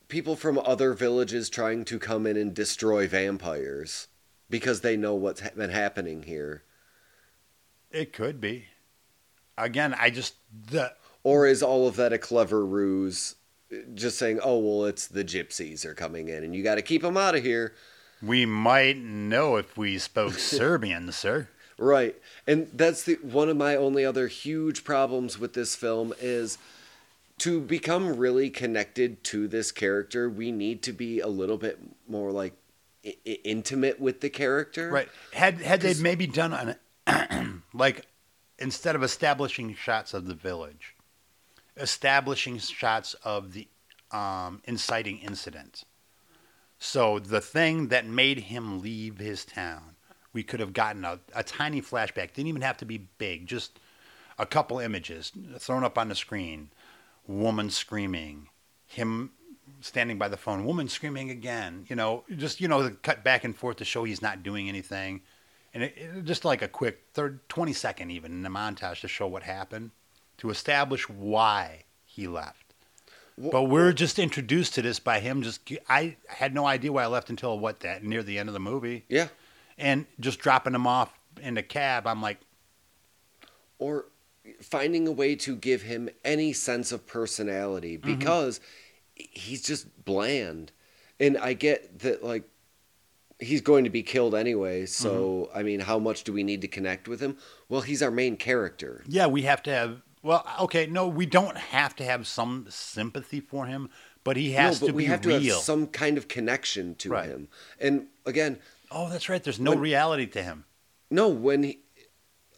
people 0.07 0.35
from 0.35 0.59
other 0.59 0.93
villages 0.93 1.49
trying 1.49 1.85
to 1.85 1.97
come 1.97 2.27
in 2.27 2.37
and 2.37 2.53
destroy 2.53 3.07
vampires 3.07 4.07
because 4.49 4.81
they 4.81 4.97
know 4.97 5.15
what's 5.15 5.41
ha- 5.41 5.49
been 5.55 5.69
happening 5.71 6.23
here, 6.23 6.63
It 7.89 8.13
could 8.13 8.39
be. 8.39 8.65
Again, 9.57 9.95
I 9.97 10.09
just 10.09 10.35
the 10.51 10.93
or 11.23 11.47
is 11.47 11.63
all 11.63 11.87
of 11.87 11.95
that 11.95 12.13
a 12.13 12.17
clever 12.17 12.65
ruse? 12.65 13.35
Just 13.95 14.17
saying, 14.17 14.39
oh 14.43 14.57
well, 14.59 14.86
it's 14.86 15.07
the 15.07 15.24
gypsies 15.24 15.86
are 15.86 15.93
coming 15.93 16.30
in, 16.30 16.43
and 16.43 16.55
you 16.55 16.63
got 16.63 16.76
to 16.76 16.82
keep 16.82 17.01
them 17.01 17.17
out 17.17 17.36
of 17.36 17.43
here. 17.43 17.74
We 18.21 18.45
might 18.45 18.97
know 18.97 19.57
if 19.57 19.78
we 19.78 19.97
spoke 19.97 20.34
Serbian, 20.39 21.11
sir. 21.11 21.49
Right. 21.78 22.15
And 22.47 22.69
that's 22.74 23.03
the 23.03 23.15
one 23.15 23.49
of 23.49 23.57
my 23.57 23.76
only 23.76 24.05
other 24.05 24.28
huge 24.28 24.84
problems 24.84 25.39
with 25.39 25.53
this 25.53 25.76
film 25.76 26.13
is 26.21 26.57
to 27.39 27.59
become 27.59 28.15
really 28.15 28.49
connected 28.49 29.24
to 29.26 29.47
this 29.47 29.71
character, 29.71 30.30
we 30.30 30.51
need 30.51 30.84
to 30.84 30.93
be 30.93 31.19
a 31.19 31.28
little 31.28 31.57
bit 31.57 31.80
more 32.07 32.32
like 32.32 32.53
I- 33.05 33.17
I- 33.28 33.39
intimate 33.43 33.99
with 33.99 34.21
the 34.21 34.30
character. 34.30 34.89
Right. 34.89 35.09
Had 35.34 35.61
had 35.61 35.82
they 35.82 35.95
maybe 35.95 36.28
done 36.28 36.78
an 37.07 37.63
like 37.74 38.05
instead 38.59 38.95
of 38.95 39.03
establishing 39.03 39.74
shots 39.76 40.13
of 40.13 40.28
the 40.28 40.36
village, 40.36 40.92
establishing 41.78 42.57
shots 42.59 43.15
of 43.24 43.53
the 43.53 43.67
um, 44.11 44.61
inciting 44.65 45.19
incident. 45.19 45.84
So 46.78 47.19
the 47.19 47.41
thing 47.41 47.88
that 47.88 48.05
made 48.05 48.39
him 48.39 48.82
leave 48.82 49.17
his 49.17 49.45
town, 49.45 49.95
we 50.34 50.43
could 50.43 50.59
have 50.59 50.74
gotten 50.74 51.05
a, 51.05 51.19
a 51.34 51.43
tiny 51.43 51.82
flashback. 51.82 52.34
Didn't 52.34 52.47
even 52.47 52.61
have 52.61 52.78
to 52.78 52.86
be 52.86 52.97
big. 53.17 53.47
Just 53.47 53.80
a 54.38 54.45
couple 54.45 54.80
images 54.80 55.32
thrown 55.59 55.84
up 55.84 55.97
on 55.97 56.09
the 56.09 56.15
screen. 56.15 56.69
Woman 57.26 57.69
screaming, 57.69 58.49
him 58.86 59.32
standing 59.80 60.17
by 60.17 60.28
the 60.28 60.36
phone, 60.36 60.65
woman 60.65 60.89
screaming 60.89 61.30
again. 61.30 61.86
You 61.88 61.95
know, 61.95 62.26
just 62.36 62.59
you 62.59 62.67
know, 62.67 62.89
cut 63.01 63.24
back 63.24 63.45
and 63.45 63.55
forth 63.55 63.78
to 63.78 63.86
show 63.86 64.03
he's 64.03 64.21
not 64.21 64.43
doing 64.43 64.67
anything, 64.67 65.21
and 65.74 65.84
it, 65.84 65.93
it- 65.95 66.26
just 66.26 66.43
like 66.43 66.61
a 66.61 66.67
quick 66.67 67.03
third, 67.13 67.47
twenty 67.47 67.71
second 67.71 68.11
even 68.11 68.32
in 68.34 68.41
the 68.43 68.49
montage 68.49 68.99
to 69.01 69.07
show 69.07 69.26
what 69.26 69.43
happened, 69.43 69.91
to 70.38 70.49
establish 70.49 71.07
why 71.09 71.84
he 72.05 72.27
left. 72.27 72.73
Wh- 73.41 73.49
But 73.51 73.63
we're 73.63 73.93
just 73.93 74.19
introduced 74.19 74.73
to 74.75 74.81
this 74.81 74.99
by 74.99 75.19
him. 75.19 75.41
Just 75.41 75.61
I 75.89 76.17
had 76.27 76.53
no 76.53 76.65
idea 76.65 76.91
why 76.91 77.03
I 77.03 77.07
left 77.07 77.29
until 77.29 77.57
what 77.59 77.79
that 77.81 78.03
near 78.03 78.23
the 78.23 78.38
end 78.39 78.49
of 78.49 78.53
the 78.53 78.59
movie, 78.59 79.05
Yeah. 79.09 79.27
and 79.77 80.05
just 80.19 80.39
dropping 80.39 80.75
him 80.75 80.88
off 80.88 81.11
in 81.41 81.53
the 81.55 81.63
cab. 81.63 82.05
I'm 82.07 82.21
like, 82.21 82.39
Or 83.79 84.05
finding 84.61 85.07
a 85.07 85.11
way 85.11 85.36
to 85.38 85.55
give 85.55 85.84
him 85.84 86.09
any 86.23 86.53
sense 86.53 86.91
of 86.91 87.07
personality 87.07 87.97
Mm-hmm. 87.97 88.17
because 88.19 88.59
he's 89.15 89.61
just 89.61 90.05
bland. 90.05 90.71
And 91.19 91.38
I 91.38 91.53
get 91.53 91.99
that, 91.99 92.23
like, 92.23 92.43
he's 93.39 93.61
going 93.61 93.84
to 93.84 93.89
be 93.89 94.03
killed 94.03 94.36
anyway. 94.36 94.86
So, 94.86 95.47
Mm-hmm. 95.49 95.57
I 95.57 95.63
mean, 95.63 95.79
how 95.81 95.99
much 95.99 96.23
do 96.23 96.34
we 96.34 96.43
need 96.43 96.61
to 96.61 96.67
connect 96.67 97.07
with 97.07 97.19
him? 97.19 97.38
Well, 97.69 97.81
he's 97.81 98.01
our 98.01 98.11
main 98.11 98.38
character. 98.38 99.03
Yeah, 99.07 99.27
we 99.27 99.43
have 99.43 99.63
to 99.63 99.71
have. 99.71 100.01
Well, 100.24 100.47
okay, 100.61 100.86
no, 100.88 101.07
we 101.07 101.26
don't 101.26 101.57
have 101.57 101.95
to 101.97 102.03
have 102.05 102.26
some 102.26 102.65
sympathy 102.69 103.41
for 103.41 103.65
him, 103.65 103.89
but 104.24 104.38
he 104.38 104.53
has 104.53 104.82
no, 104.82 104.88
but 104.88 104.91
to 104.91 104.95
we 104.95 105.03
be 105.03 105.07
have 105.07 105.21
to 105.21 105.30
have 105.32 105.43
some 105.61 105.86
kind 105.88 106.17
of 106.17 106.28
connection 106.30 106.95
to 106.95 107.09
Right. 107.09 107.28
him. 107.28 107.49
And 107.80 108.07
again, 108.26 108.59
oh, 108.89 109.09
that's 109.09 109.28
right. 109.28 109.43
There's 109.43 109.59
no 109.59 109.71
When- 109.71 109.80
reality 109.82 110.26
to 110.28 110.41
him. 110.41 110.63
no, 111.11 111.28
when 111.28 111.63
he, 111.63 111.80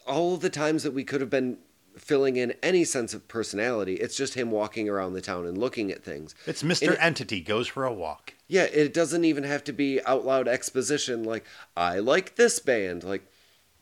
all 0.06 0.36
the 0.36 0.48
times 0.48 0.84
that 0.84 0.92
we 0.92 1.02
could 1.02 1.20
have 1.20 1.28
been 1.30 1.58
filling 1.98 2.36
in 2.36 2.52
any 2.62 2.84
sense 2.84 3.14
of 3.14 3.26
personality, 3.26 3.94
it's 3.94 4.16
just 4.16 4.34
him 4.34 4.50
walking 4.52 4.88
around 4.88 5.14
the 5.14 5.20
town 5.20 5.44
and 5.46 5.58
looking 5.58 5.90
at 5.90 6.04
things. 6.04 6.34
It's 6.46 6.62
Mr. 6.62 6.92
it- 6.92 6.98
Entity 7.00 7.40
goes 7.40 7.66
for 7.66 7.84
a 7.84 7.92
walk. 7.92 8.34
Yeah, 8.46 8.64
it 8.64 8.94
doesn't 8.94 9.24
even 9.24 9.42
have 9.42 9.64
to 9.64 9.72
be 9.72 10.00
out 10.04 10.24
loud 10.24 10.46
exposition 10.46 11.24
like 11.24 11.44
I 11.76 11.98
like 11.98 12.36
this 12.36 12.60
band, 12.60 13.02
like 13.02 13.26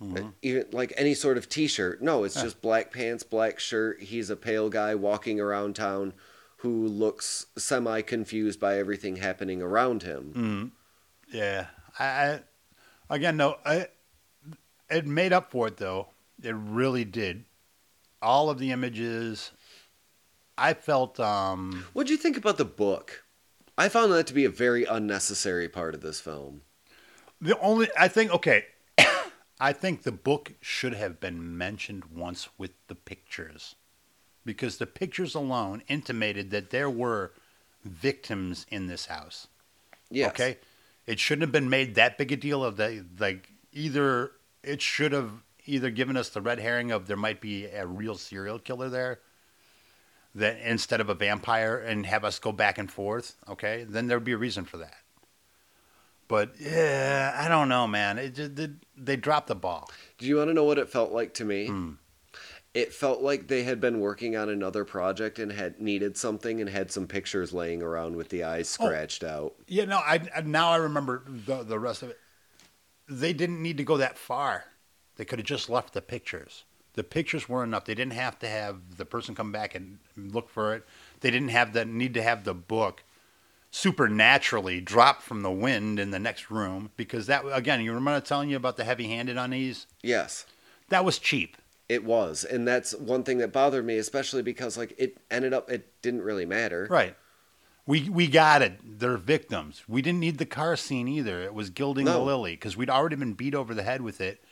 Mm-hmm. 0.03 0.29
even 0.43 0.67
like 0.73 0.93
any 0.97 1.15
sort 1.15 1.39
of 1.39 1.49
T-shirt. 1.49 2.03
No, 2.03 2.25
it's 2.25 2.35
just 2.35 2.61
black 2.61 2.93
pants, 2.93 3.23
black 3.23 3.59
shirt. 3.61 4.03
He's 4.03 4.29
a 4.29 4.37
pale 4.37 4.69
guy 4.69 4.95
walking 4.95 5.41
around 5.41 5.77
town 5.77 6.13
who 6.59 6.87
looks 6.87 7.47
semi 7.57 8.03
confused 8.03 8.59
by 8.59 8.77
everything 8.79 9.17
happening 9.17 9.63
around 9.63 10.03
him. 10.03 10.73
Yeah, 11.33 11.67
I, 11.99 12.05
I 12.05 12.41
again 13.09 13.37
no, 13.37 13.57
I, 13.65 13.87
it 14.91 15.07
made 15.07 15.33
up 15.33 15.51
for 15.51 15.69
it 15.69 15.77
though. 15.77 16.09
It 16.43 16.55
really 16.55 17.05
did. 17.05 17.45
All 18.21 18.51
of 18.51 18.59
the 18.59 18.73
images, 18.73 19.53
I 20.59 20.75
felt 20.75 21.19
um 21.21 21.87
What 21.93 22.07
do 22.07 22.13
you 22.13 22.19
think 22.19 22.37
about 22.37 22.59
the 22.59 22.65
book? 22.65 23.25
I 23.79 23.89
found 23.89 24.13
that 24.13 24.27
to 24.27 24.35
be 24.35 24.45
a 24.45 24.51
very 24.51 24.85
unnecessary 24.85 25.69
part 25.69 25.95
of 25.95 26.01
this 26.01 26.21
film. 26.21 26.63
the 27.41 27.59
only 27.61 27.89
I 27.99 28.09
think 28.09 28.33
okay, 28.33 28.65
I 29.61 29.73
think 29.73 30.03
the 30.03 30.13
book 30.13 30.53
should 30.61 30.95
have 30.95 31.21
been 31.21 31.57
mentioned 31.57 32.07
once 32.07 32.49
with 32.59 32.73
the 32.89 32.95
pictures, 32.95 33.77
because 34.45 34.79
the 34.79 34.87
pictures 34.87 35.35
alone 35.35 35.83
intimated 35.89 36.51
that 36.51 36.71
there 36.71 36.91
were 36.91 37.33
victims 37.85 38.67
in 38.69 38.89
this 38.89 39.07
house. 39.07 39.47
Yes. 40.11 40.31
Okay, 40.31 40.59
it 41.07 41.21
shouldn't 41.21 41.43
have 41.43 41.53
been 41.53 41.71
made 41.71 41.95
that 41.95 42.19
big 42.19 42.33
a 42.33 42.37
deal 42.37 42.65
of 42.65 42.77
the 42.77 43.05
like 43.19 43.53
either. 43.73 44.33
It 44.63 44.83
should 44.83 45.13
have 45.13 45.31
either 45.67 45.91
given 45.91 46.17
us 46.17 46.31
the 46.31 46.41
red 46.41 46.59
herring 46.59 46.91
of 46.91 47.07
there 47.07 47.17
might 47.17 47.41
be 47.41 47.67
a 47.67 47.87
real 47.87 48.17
serial 48.17 48.59
killer 48.59 48.89
there, 48.89 49.21
that 50.35 50.59
instead 50.59 51.01
of 51.01 51.09
a 51.09 51.15
vampire, 51.15 51.79
and 51.79 52.07
have 52.07 52.25
us 52.25 52.39
go 52.39 52.51
back 52.51 52.77
and 52.77 52.91
forth. 52.91 53.37
Okay, 53.49 53.85
then 53.89 54.09
there 54.09 54.19
would 54.19 54.25
be 54.25 54.33
a 54.33 54.37
reason 54.37 54.65
for 54.65 54.79
that. 54.79 54.97
But 56.29 56.55
yeah, 56.59 57.35
I 57.39 57.49
don't 57.49 57.69
know, 57.69 57.87
man. 57.87 58.19
It 58.19 58.35
just, 58.35 58.57
they, 58.57 58.69
they 58.97 59.17
dropped 59.17 59.49
the 59.49 59.55
ball. 59.55 59.91
Do 60.19 60.27
you 60.27 60.37
want 60.37 60.49
to 60.49 60.55
know 60.55 60.65
what 60.65 60.79
it 60.79 60.89
felt 60.89 61.13
like 61.13 61.35
to 61.35 61.45
me? 61.45 61.67
Hmm. 61.67 61.91
It 62.73 62.93
felt 62.93 63.21
like 63.23 63.47
they 63.47 63.63
had 63.63 63.81
been 63.81 64.01
working 64.01 64.35
on 64.35 64.49
another 64.49 64.85
project 64.85 65.39
and 65.39 65.53
had 65.53 65.81
needed 65.81 66.17
something 66.17 66.61
and 66.61 66.69
had 66.69 66.91
some 66.91 67.07
pictures 67.07 67.53
laying 67.53 67.83
around 67.83 68.17
with 68.17 68.31
the 68.31 68.43
eyes 68.43 68.77
Oh. 68.81 68.87
scratched 68.87 69.23
out. 69.23 69.55
Yeah, 69.69 69.85
no, 69.85 69.99
I 69.99 70.21
I- 70.35 70.41
now 70.41 70.71
I 70.71 70.77
remember 70.77 71.23
the 71.29 71.63
the 71.63 71.79
rest 71.79 72.03
of 72.03 72.11
it. 72.11 72.19
They 73.09 73.33
didn't 73.33 73.63
need 73.63 73.77
to 73.77 73.85
go 73.85 73.97
that 73.99 74.19
far. 74.19 74.65
They 75.17 75.25
could 75.25 75.39
have 75.39 75.47
just 75.47 75.69
left 75.71 75.93
the 75.93 76.03
pictures. 76.03 76.65
The 76.95 77.05
pictures 77.05 77.49
were 77.49 77.63
enough. 77.63 77.85
They 77.85 77.95
didn't 77.95 78.15
have 78.15 78.39
to 78.41 78.49
have 78.49 78.97
the 78.97 79.05
person 79.05 79.35
come 79.37 79.53
back 79.53 79.75
and 79.77 79.99
look 80.17 80.49
for 80.49 80.75
it. 80.75 80.85
They 81.21 81.31
didn't 81.31 81.49
have 81.51 81.75
the 81.75 81.85
need 81.85 82.15
to 82.15 82.23
have 82.23 82.43
the 82.45 82.55
book 82.55 83.05
supernaturally 83.75 84.81
drop 84.81 85.21
from 85.21 85.43
the 85.43 85.51
wind 85.51 85.99
in 85.99 86.13
the 86.13 86.19
next 86.19 86.49
room 86.49 86.91
because 86.97 87.27
that 87.27 87.45
again, 87.53 87.81
you 87.81 87.93
remember 87.93 88.21
telling 88.25 88.49
you 88.49 88.57
about 88.57 88.77
the 88.77 88.85
heavy-handed 88.85 89.37
on 89.37 89.51
these? 89.51 89.87
Yes, 90.01 90.47
That 90.91 91.05
was 91.05 91.19
cheap. 91.19 91.57
it 91.89 92.05
was. 92.05 92.45
And 92.45 92.67
that's 92.69 92.95
one 92.95 93.25
thing 93.25 93.39
that 93.39 93.53
bothered 93.53 93.85
me, 93.85 93.99
especially 93.99 94.43
because 94.43 94.79
like 94.79 94.95
it 94.97 95.19
ended 95.31 95.53
up 95.53 95.69
it 95.71 95.93
didn't 96.03 96.23
really 96.23 96.47
matter. 96.47 96.87
Right. 96.89 97.17
We 97.85 98.09
we 98.09 98.29
got 98.29 98.63
it. 98.63 98.79
They're 99.01 99.17
victims. 99.19 99.83
We 99.89 100.01
didn't 100.03 100.21
need 100.21 100.39
the 100.39 100.47
car 100.47 100.77
scene 100.77 101.09
either. 101.09 101.43
It 101.43 101.53
was 101.53 101.69
gilding 101.71 102.05
the 102.07 102.19
lily 102.19 102.53
because 102.53 102.77
we'd 102.77 102.89
already 102.89 103.17
been 103.17 103.35
beat 103.35 103.55
over 103.57 103.75
the 103.75 103.83
head 103.83 104.01
with 104.03 104.21
it, 104.21 104.43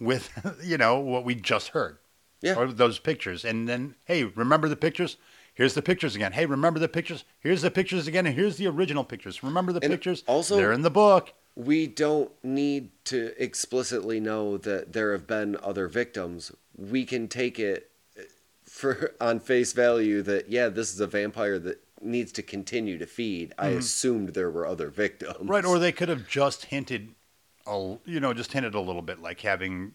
with 0.00 0.30
you 0.64 0.78
know 0.78 0.98
what 0.98 1.24
we 1.24 1.34
just 1.34 1.68
heard, 1.68 1.98
Yeah. 2.40 2.54
or 2.54 2.66
those 2.72 2.98
pictures. 2.98 3.44
And 3.44 3.68
then 3.68 3.94
hey, 4.06 4.24
remember 4.24 4.68
the 4.68 4.74
pictures? 4.76 5.18
Here's 5.60 5.74
the 5.74 5.82
pictures 5.82 6.16
again. 6.16 6.32
Hey, 6.32 6.46
remember 6.46 6.80
the 6.80 6.88
pictures? 6.88 7.22
Here's 7.38 7.60
the 7.60 7.70
pictures 7.70 8.06
again, 8.06 8.24
and 8.24 8.34
here's 8.34 8.56
the 8.56 8.66
original 8.66 9.04
pictures. 9.04 9.42
Remember 9.42 9.74
the 9.74 9.80
And 9.82 9.92
pictures? 9.92 10.24
also- 10.26 10.56
they're 10.56 10.72
in 10.72 10.80
the 10.80 10.88
book. 10.88 11.34
We 11.54 11.86
don't 11.86 12.30
need 12.42 12.92
to 13.04 13.34
explicitly 13.36 14.20
know 14.20 14.56
that 14.56 14.94
there 14.94 15.12
have 15.12 15.26
been 15.26 15.58
other 15.62 15.86
victims. 15.86 16.50
We 16.74 17.04
can 17.04 17.28
take 17.28 17.58
it 17.58 17.90
for 18.64 19.14
on 19.20 19.38
face 19.38 19.74
value 19.74 20.22
that 20.22 20.48
yeah, 20.48 20.70
this 20.70 20.94
is 20.94 21.00
a 21.00 21.06
vampire 21.06 21.58
that 21.58 21.84
needs 22.00 22.32
to 22.32 22.42
continue 22.42 22.96
to 22.96 23.04
feed. 23.04 23.52
I 23.58 23.68
assumed 23.68 24.30
there 24.30 24.50
were 24.50 24.66
other 24.66 24.88
victims. 24.88 25.34
Mm-hmm. 25.34 25.50
Right, 25.50 25.66
or 25.66 25.78
they 25.78 25.92
could 25.92 26.08
have 26.08 26.26
just 26.26 26.64
hinted, 26.64 27.10
a, 27.66 27.98
you 28.06 28.18
know, 28.18 28.32
just 28.32 28.54
hinted 28.54 28.74
a 28.74 28.80
little 28.80 29.02
bit, 29.02 29.20
like 29.20 29.42
having 29.42 29.92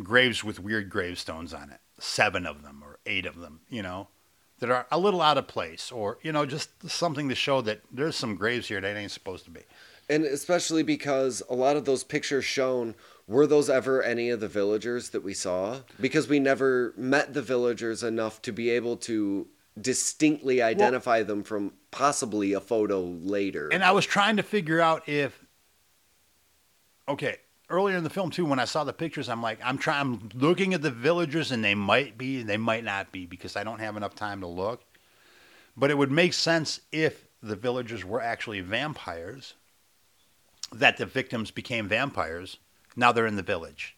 graves 0.00 0.44
with 0.44 0.60
weird 0.60 0.90
gravestones 0.90 1.52
on 1.52 1.70
it, 1.70 1.80
seven 1.98 2.46
of 2.46 2.62
them 2.62 2.84
or 2.84 3.00
eight 3.04 3.26
of 3.26 3.40
them, 3.40 3.62
you 3.68 3.82
know, 3.82 4.06
that 4.58 4.70
are 4.70 4.86
a 4.90 4.98
little 4.98 5.20
out 5.20 5.38
of 5.38 5.46
place, 5.46 5.92
or 5.92 6.18
you 6.22 6.32
know, 6.32 6.46
just 6.46 6.70
something 6.88 7.28
to 7.28 7.34
show 7.34 7.60
that 7.62 7.80
there's 7.90 8.16
some 8.16 8.36
graves 8.36 8.68
here 8.68 8.80
that 8.80 8.96
ain't 8.96 9.10
supposed 9.10 9.44
to 9.44 9.50
be. 9.50 9.60
And 10.08 10.24
especially 10.24 10.82
because 10.82 11.42
a 11.50 11.54
lot 11.54 11.76
of 11.76 11.84
those 11.84 12.04
pictures 12.04 12.44
shown 12.44 12.94
were 13.26 13.46
those 13.46 13.68
ever 13.68 14.02
any 14.02 14.30
of 14.30 14.40
the 14.40 14.48
villagers 14.48 15.10
that 15.10 15.24
we 15.24 15.34
saw? 15.34 15.80
Because 16.00 16.28
we 16.28 16.38
never 16.38 16.94
met 16.96 17.34
the 17.34 17.42
villagers 17.42 18.02
enough 18.02 18.40
to 18.42 18.52
be 18.52 18.70
able 18.70 18.96
to 18.98 19.48
distinctly 19.80 20.62
identify 20.62 21.22
them 21.22 21.42
from 21.42 21.72
possibly 21.90 22.52
a 22.52 22.60
photo 22.60 23.02
later. 23.02 23.68
And 23.72 23.82
I 23.82 23.90
was 23.90 24.06
trying 24.06 24.36
to 24.36 24.42
figure 24.42 24.80
out 24.80 25.08
if, 25.08 25.44
okay, 27.08 27.38
earlier 27.68 27.96
in 27.96 28.04
the 28.04 28.10
film 28.10 28.30
too, 28.30 28.44
when 28.44 28.58
I 28.58 28.64
saw 28.64 28.84
the 28.84 28.92
pictures, 28.92 29.28
I'm 29.28 29.42
like, 29.42 29.58
I'm 29.64 29.78
trying, 29.78 30.00
I'm 30.00 30.28
looking 30.34 30.74
at 30.74 30.82
the 30.82 30.90
villagers, 30.90 31.52
and 31.52 31.64
they 31.64 31.74
might 31.74 32.16
be, 32.16 32.42
they 32.42 32.56
might 32.56 32.84
not 32.84 33.12
be, 33.12 33.26
because 33.26 33.56
I 33.56 33.64
don't 33.64 33.80
have 33.80 33.96
enough 33.96 34.14
time 34.14 34.40
to 34.40 34.46
look. 34.46 34.82
But 35.76 35.90
it 35.90 35.98
would 35.98 36.10
make 36.10 36.32
sense 36.32 36.80
if 36.92 37.26
the 37.42 37.56
villagers 37.56 38.04
were 38.04 38.20
actually 38.20 38.60
vampires, 38.60 39.54
that 40.72 40.96
the 40.96 41.06
victims 41.06 41.50
became 41.50 41.88
vampires. 41.88 42.58
Now 42.96 43.12
they're 43.12 43.26
in 43.26 43.36
the 43.36 43.42
village. 43.42 43.96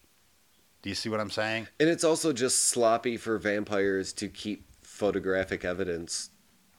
Do 0.82 0.88
you 0.88 0.94
see 0.94 1.08
what 1.08 1.20
I'm 1.20 1.30
saying? 1.30 1.68
And 1.80 1.88
it's 1.88 2.04
also 2.04 2.32
just 2.32 2.66
sloppy 2.66 3.16
for 3.16 3.38
vampires 3.38 4.12
to 4.14 4.28
keep 4.28 4.64
photographic 4.82 5.64
evidence. 5.64 6.30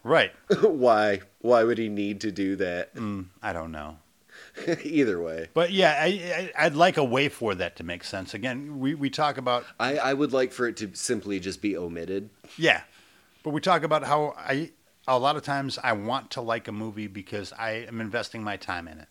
Right. 0.03 0.31
why? 0.61 1.21
Why 1.39 1.63
would 1.63 1.77
he 1.77 1.89
need 1.89 2.21
to 2.21 2.31
do 2.31 2.55
that? 2.57 2.95
Mm, 2.95 3.27
I 3.41 3.53
don't 3.53 3.71
know. 3.71 3.97
Either 4.83 5.21
way, 5.21 5.47
But 5.53 5.71
yeah, 5.71 5.97
I, 5.99 6.51
I, 6.57 6.65
I'd 6.65 6.75
like 6.75 6.97
a 6.97 7.03
way 7.03 7.29
for 7.29 7.55
that 7.55 7.75
to 7.77 7.83
make 7.83 8.03
sense. 8.03 8.33
Again, 8.33 8.79
we, 8.79 8.95
we 8.95 9.09
talk 9.09 9.37
about 9.37 9.65
I, 9.79 9.97
I 9.97 10.13
would 10.13 10.33
like 10.33 10.51
for 10.51 10.67
it 10.67 10.77
to 10.77 10.91
simply 10.93 11.39
just 11.39 11.61
be 11.61 11.77
omitted. 11.77 12.29
Yeah, 12.57 12.81
but 13.43 13.51
we 13.51 13.61
talk 13.61 13.83
about 13.83 14.03
how 14.03 14.35
I 14.37 14.71
a 15.07 15.17
lot 15.17 15.35
of 15.35 15.43
times 15.43 15.79
I 15.83 15.93
want 15.93 16.31
to 16.31 16.41
like 16.41 16.67
a 16.67 16.71
movie 16.71 17.07
because 17.07 17.51
I 17.53 17.71
am 17.87 17.99
investing 17.99 18.43
my 18.43 18.57
time 18.57 18.87
in 18.87 18.99
it. 18.99 19.07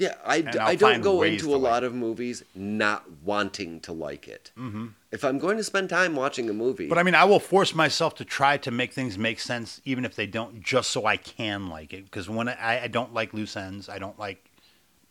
Yeah, 0.00 0.14
I, 0.24 0.42
I'll 0.58 0.76
don't 0.76 1.02
go 1.02 1.22
into 1.22 1.54
a 1.54 1.56
like 1.56 1.72
lot 1.72 1.84
of 1.84 1.94
movies 1.94 2.42
not 2.54 3.04
wanting 3.22 3.80
to 3.80 3.92
like 3.92 4.28
it. 4.28 4.50
Mm-hmm. 4.58 4.86
If 5.12 5.24
I'm 5.24 5.38
going 5.38 5.58
to 5.58 5.64
spend 5.64 5.90
time 5.90 6.16
watching 6.16 6.48
a 6.48 6.54
movie, 6.54 6.88
But 6.88 6.96
I 6.96 7.02
mean, 7.02 7.14
I 7.14 7.24
will 7.24 7.38
force 7.38 7.74
myself 7.74 8.14
to 8.14 8.24
try 8.24 8.56
to 8.58 8.70
make 8.70 8.94
things 8.94 9.18
make 9.18 9.40
sense, 9.40 9.82
even 9.84 10.06
if 10.06 10.14
they 10.16 10.26
don't, 10.26 10.62
just 10.62 10.90
so 10.90 11.04
I 11.04 11.18
can 11.18 11.68
like 11.68 11.92
it. 11.92 12.04
Because 12.04 12.30
when 12.30 12.48
I, 12.48 12.84
I 12.84 12.86
don't 12.86 13.12
like 13.12 13.34
loose 13.34 13.58
ends, 13.58 13.90
I 13.90 13.98
don't 13.98 14.18
like 14.18 14.49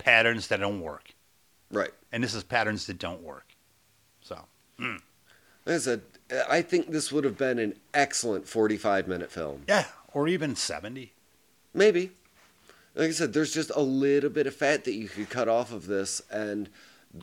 patterns 0.00 0.48
that 0.48 0.60
don't 0.60 0.80
work, 0.80 1.14
right? 1.70 1.90
and 2.12 2.22
this 2.24 2.34
is 2.34 2.42
patterns 2.42 2.86
that 2.86 2.98
don't 2.98 3.22
work. 3.22 3.54
So 4.22 4.44
Like 4.78 5.00
I 5.66 5.78
said, 5.78 6.02
I 6.48 6.62
think 6.62 6.90
this 6.90 7.12
would 7.12 7.24
have 7.24 7.36
been 7.36 7.58
an 7.58 7.74
excellent 7.94 8.48
45 8.48 9.06
minute 9.08 9.30
film. 9.30 9.62
yeah, 9.68 9.86
or 10.12 10.26
even 10.28 10.56
seventy. 10.56 11.12
Maybe. 11.74 12.12
Like 12.96 13.08
I 13.08 13.12
said, 13.12 13.32
there's 13.32 13.54
just 13.54 13.70
a 13.76 13.80
little 13.80 14.30
bit 14.30 14.46
of 14.48 14.54
fat 14.54 14.84
that 14.84 14.94
you 14.94 15.08
could 15.08 15.30
cut 15.30 15.48
off 15.48 15.72
of 15.72 15.86
this, 15.86 16.20
and 16.30 16.68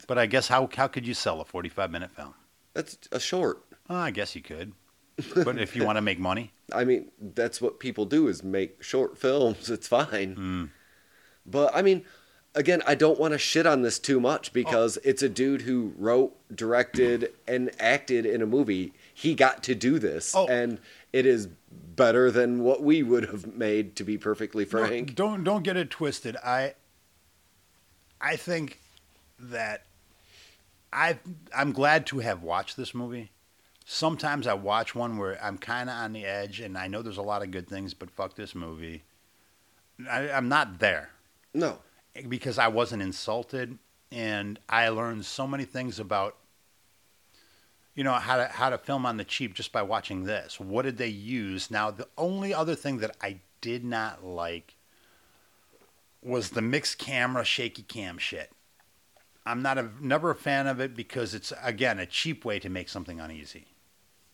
But 0.07 0.17
I 0.17 0.25
guess 0.25 0.47
how 0.47 0.69
how 0.73 0.87
could 0.87 1.05
you 1.05 1.13
sell 1.13 1.41
a 1.41 1.45
forty-five 1.45 1.91
minute 1.91 2.11
film? 2.11 2.33
that's 2.73 2.97
a 3.11 3.19
short. 3.19 3.63
Oh, 3.89 3.95
I 3.95 4.11
guess 4.11 4.35
you 4.35 4.41
could, 4.41 4.73
but 5.43 5.57
if 5.59 5.75
you 5.75 5.83
want 5.85 5.97
to 5.97 6.01
make 6.01 6.19
money, 6.19 6.53
I 6.73 6.83
mean, 6.85 7.11
that's 7.19 7.59
what 7.61 7.79
people 7.79 8.05
do 8.05 8.27
is 8.27 8.43
make 8.43 8.81
short 8.83 9.17
films. 9.17 9.69
It's 9.69 9.87
fine. 9.87 10.35
Mm. 10.35 10.69
But 11.45 11.75
I 11.75 11.81
mean, 11.81 12.05
again, 12.57 12.81
I 12.85 12.95
don't 12.95 13.19
want 13.19 13.33
to 13.33 13.37
shit 13.37 13.65
on 13.65 13.81
this 13.83 13.99
too 13.99 14.19
much 14.19 14.49
oh. 14.49 14.51
because 14.53 14.97
Oh. 14.97 15.01
it's 15.03 15.21
a 15.21 15.29
dude 15.29 15.61
who 15.61 15.93
wrote, 15.97 16.35
directed, 16.53 17.31
and 17.47 17.71
acted 17.79 18.25
in 18.25 18.41
a 18.41 18.45
movie. 18.45 18.93
He 19.13 19.35
got 19.35 19.63
to 19.63 19.75
do 19.75 19.99
this, 19.99 20.35
Oh. 20.35 20.47
and 20.47 20.79
it 21.13 21.25
is 21.25 21.47
better 21.71 22.29
than 22.29 22.63
what 22.63 22.83
we 22.83 23.03
would 23.03 23.27
have 23.29 23.55
made. 23.55 23.95
To 23.95 24.03
be 24.03 24.17
perfectly 24.17 24.65
No, 24.65 24.69
frank, 24.69 25.15
don't 25.15 25.43
don't 25.43 25.63
get 25.63 25.77
it 25.77 25.89
twisted. 25.89 26.35
I 26.43 26.73
I 28.19 28.35
think 28.35 28.79
that 29.39 29.85
I 30.91 31.19
I'm 31.55 31.71
glad 31.71 32.05
to 32.07 32.19
have 32.19 32.43
watched 32.43 32.75
this 32.75 32.93
movie. 32.93 33.31
Sometimes 33.85 34.47
I 34.47 34.53
watch 34.53 34.93
one 34.93 35.17
where 35.17 35.41
I'm 35.41 35.57
kind 35.57 35.89
of 35.89 35.95
on 35.95 36.11
the 36.11 36.25
edge, 36.25 36.59
and 36.59 36.77
I 36.77 36.87
know 36.87 37.01
there's 37.01 37.17
a 37.17 37.21
lot 37.21 37.41
of 37.41 37.51
good 37.51 37.69
things, 37.69 37.93
but 37.93 38.11
fuck 38.11 38.35
this 38.35 38.53
movie. 38.53 39.03
I, 40.09 40.29
I'm 40.29 40.49
not 40.49 40.79
there 40.79 41.11
no. 41.57 41.79
Because 42.27 42.57
I 42.57 42.67
wasn't 42.67 43.01
insulted, 43.01 43.77
and 44.11 44.59
I 44.69 44.89
learned 44.89 45.25
so 45.25 45.47
many 45.47 45.65
things 45.65 45.99
about 45.99 46.35
you 47.95 48.03
know 48.03 48.13
how 48.13 48.37
to 48.37 48.45
how 48.45 48.69
to 48.69 48.77
film 48.77 49.05
on 49.05 49.17
the 49.17 49.23
cheap 49.23 49.55
just 49.55 49.71
by 49.71 49.81
watching 49.81 50.23
this. 50.23 50.59
What 50.59 50.83
did 50.83 50.97
they 50.97 51.07
use? 51.07 51.71
Now 51.71 51.91
the 51.91 52.07
only 52.17 52.53
other 52.53 52.75
thing 52.75 52.99
that 52.99 53.15
I 53.21 53.39
did 53.59 53.83
not 53.83 54.23
like 54.23 54.75
was 56.21 56.51
the 56.51 56.61
mixed 56.61 56.99
camera 56.99 57.43
shaky 57.43 57.81
cam 57.81 58.17
shit. 58.17 58.51
I'm 59.45 59.61
not 59.61 59.77
a 59.77 59.89
never 59.99 60.31
a 60.31 60.35
fan 60.35 60.67
of 60.67 60.79
it 60.79 60.95
because 60.95 61.33
it's 61.33 61.51
again 61.63 61.99
a 61.99 62.05
cheap 62.05 62.45
way 62.45 62.59
to 62.59 62.69
make 62.69 62.89
something 62.89 63.19
uneasy. 63.19 63.65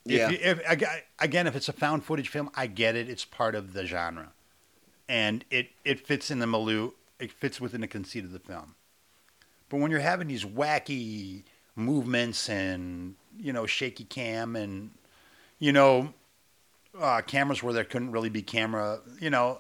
Yeah. 0.05 0.29
If, 0.29 0.31
you, 0.31 0.38
if 0.41 1.07
again, 1.19 1.47
if 1.47 1.55
it's 1.55 1.69
a 1.69 1.73
found 1.73 2.03
footage 2.03 2.27
film, 2.27 2.49
I 2.55 2.67
get 2.67 2.95
it. 2.95 3.09
It's 3.09 3.23
part 3.23 3.55
of 3.55 3.73
the 3.73 3.86
genre, 3.86 4.34
and 5.07 5.45
it 5.49 5.69
it 5.86 6.05
fits 6.05 6.29
in 6.31 6.39
the 6.39 6.47
milieu. 6.47 6.91
It 7.20 7.32
fits 7.32 7.61
within 7.61 7.82
the 7.82 7.88
conceit 7.88 8.24
of 8.24 8.32
the 8.32 8.39
film. 8.39 8.76
But 9.70 9.78
when 9.78 9.91
you're 9.91 9.99
having 9.99 10.28
these 10.28 10.45
wacky 10.45 11.43
movements 11.76 12.49
and 12.49 13.16
you 13.39 13.51
know 13.51 13.66
shaky 13.66 14.03
cam 14.03 14.55
and 14.55 14.91
you 15.59 15.72
know 15.72 16.14
uh, 16.99 17.22
cameras 17.22 17.64
where 17.64 17.74
there 17.74 17.84
couldn't 17.84 18.11
really 18.11 18.30
be 18.30 18.41
camera, 18.41 18.99
you 19.20 19.30
know, 19.30 19.59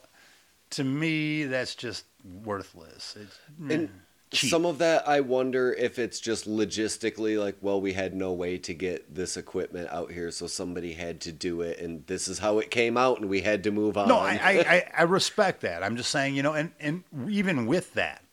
to 0.71 0.83
me 0.83 1.45
that's 1.45 1.75
just 1.75 2.05
worthless. 2.43 3.17
It's 3.19 3.39
And 3.69 3.89
mm, 3.89 3.91
cheap. 4.33 4.49
some 4.49 4.65
of 4.65 4.77
that, 4.79 5.07
I 5.07 5.19
wonder 5.21 5.73
if 5.73 5.99
it's 5.99 6.19
just 6.19 6.47
logistically 6.47 7.39
like, 7.39 7.57
well, 7.61 7.79
we 7.79 7.93
had 7.93 8.13
no 8.13 8.33
way 8.33 8.57
to 8.59 8.73
get 8.73 9.13
this 9.13 9.37
equipment 9.37 9.89
out 9.91 10.11
here, 10.11 10.31
so 10.31 10.47
somebody 10.47 10.93
had 10.93 11.21
to 11.21 11.31
do 11.31 11.61
it, 11.61 11.79
and 11.79 12.05
this 12.07 12.27
is 12.27 12.39
how 12.39 12.59
it 12.59 12.71
came 12.71 12.97
out, 12.97 13.19
and 13.19 13.29
we 13.29 13.41
had 13.41 13.63
to 13.63 13.71
move 13.71 13.97
on. 13.97 14.07
No, 14.07 14.17
I, 14.17 14.39
I, 14.41 14.51
I, 14.51 14.91
I 14.99 15.03
respect 15.03 15.61
that. 15.61 15.83
I'm 15.83 15.95
just 15.95 16.09
saying, 16.09 16.35
you 16.35 16.43
know, 16.43 16.53
and, 16.53 16.71
and 16.79 17.03
even 17.29 17.65
with 17.65 17.93
that, 17.93 18.23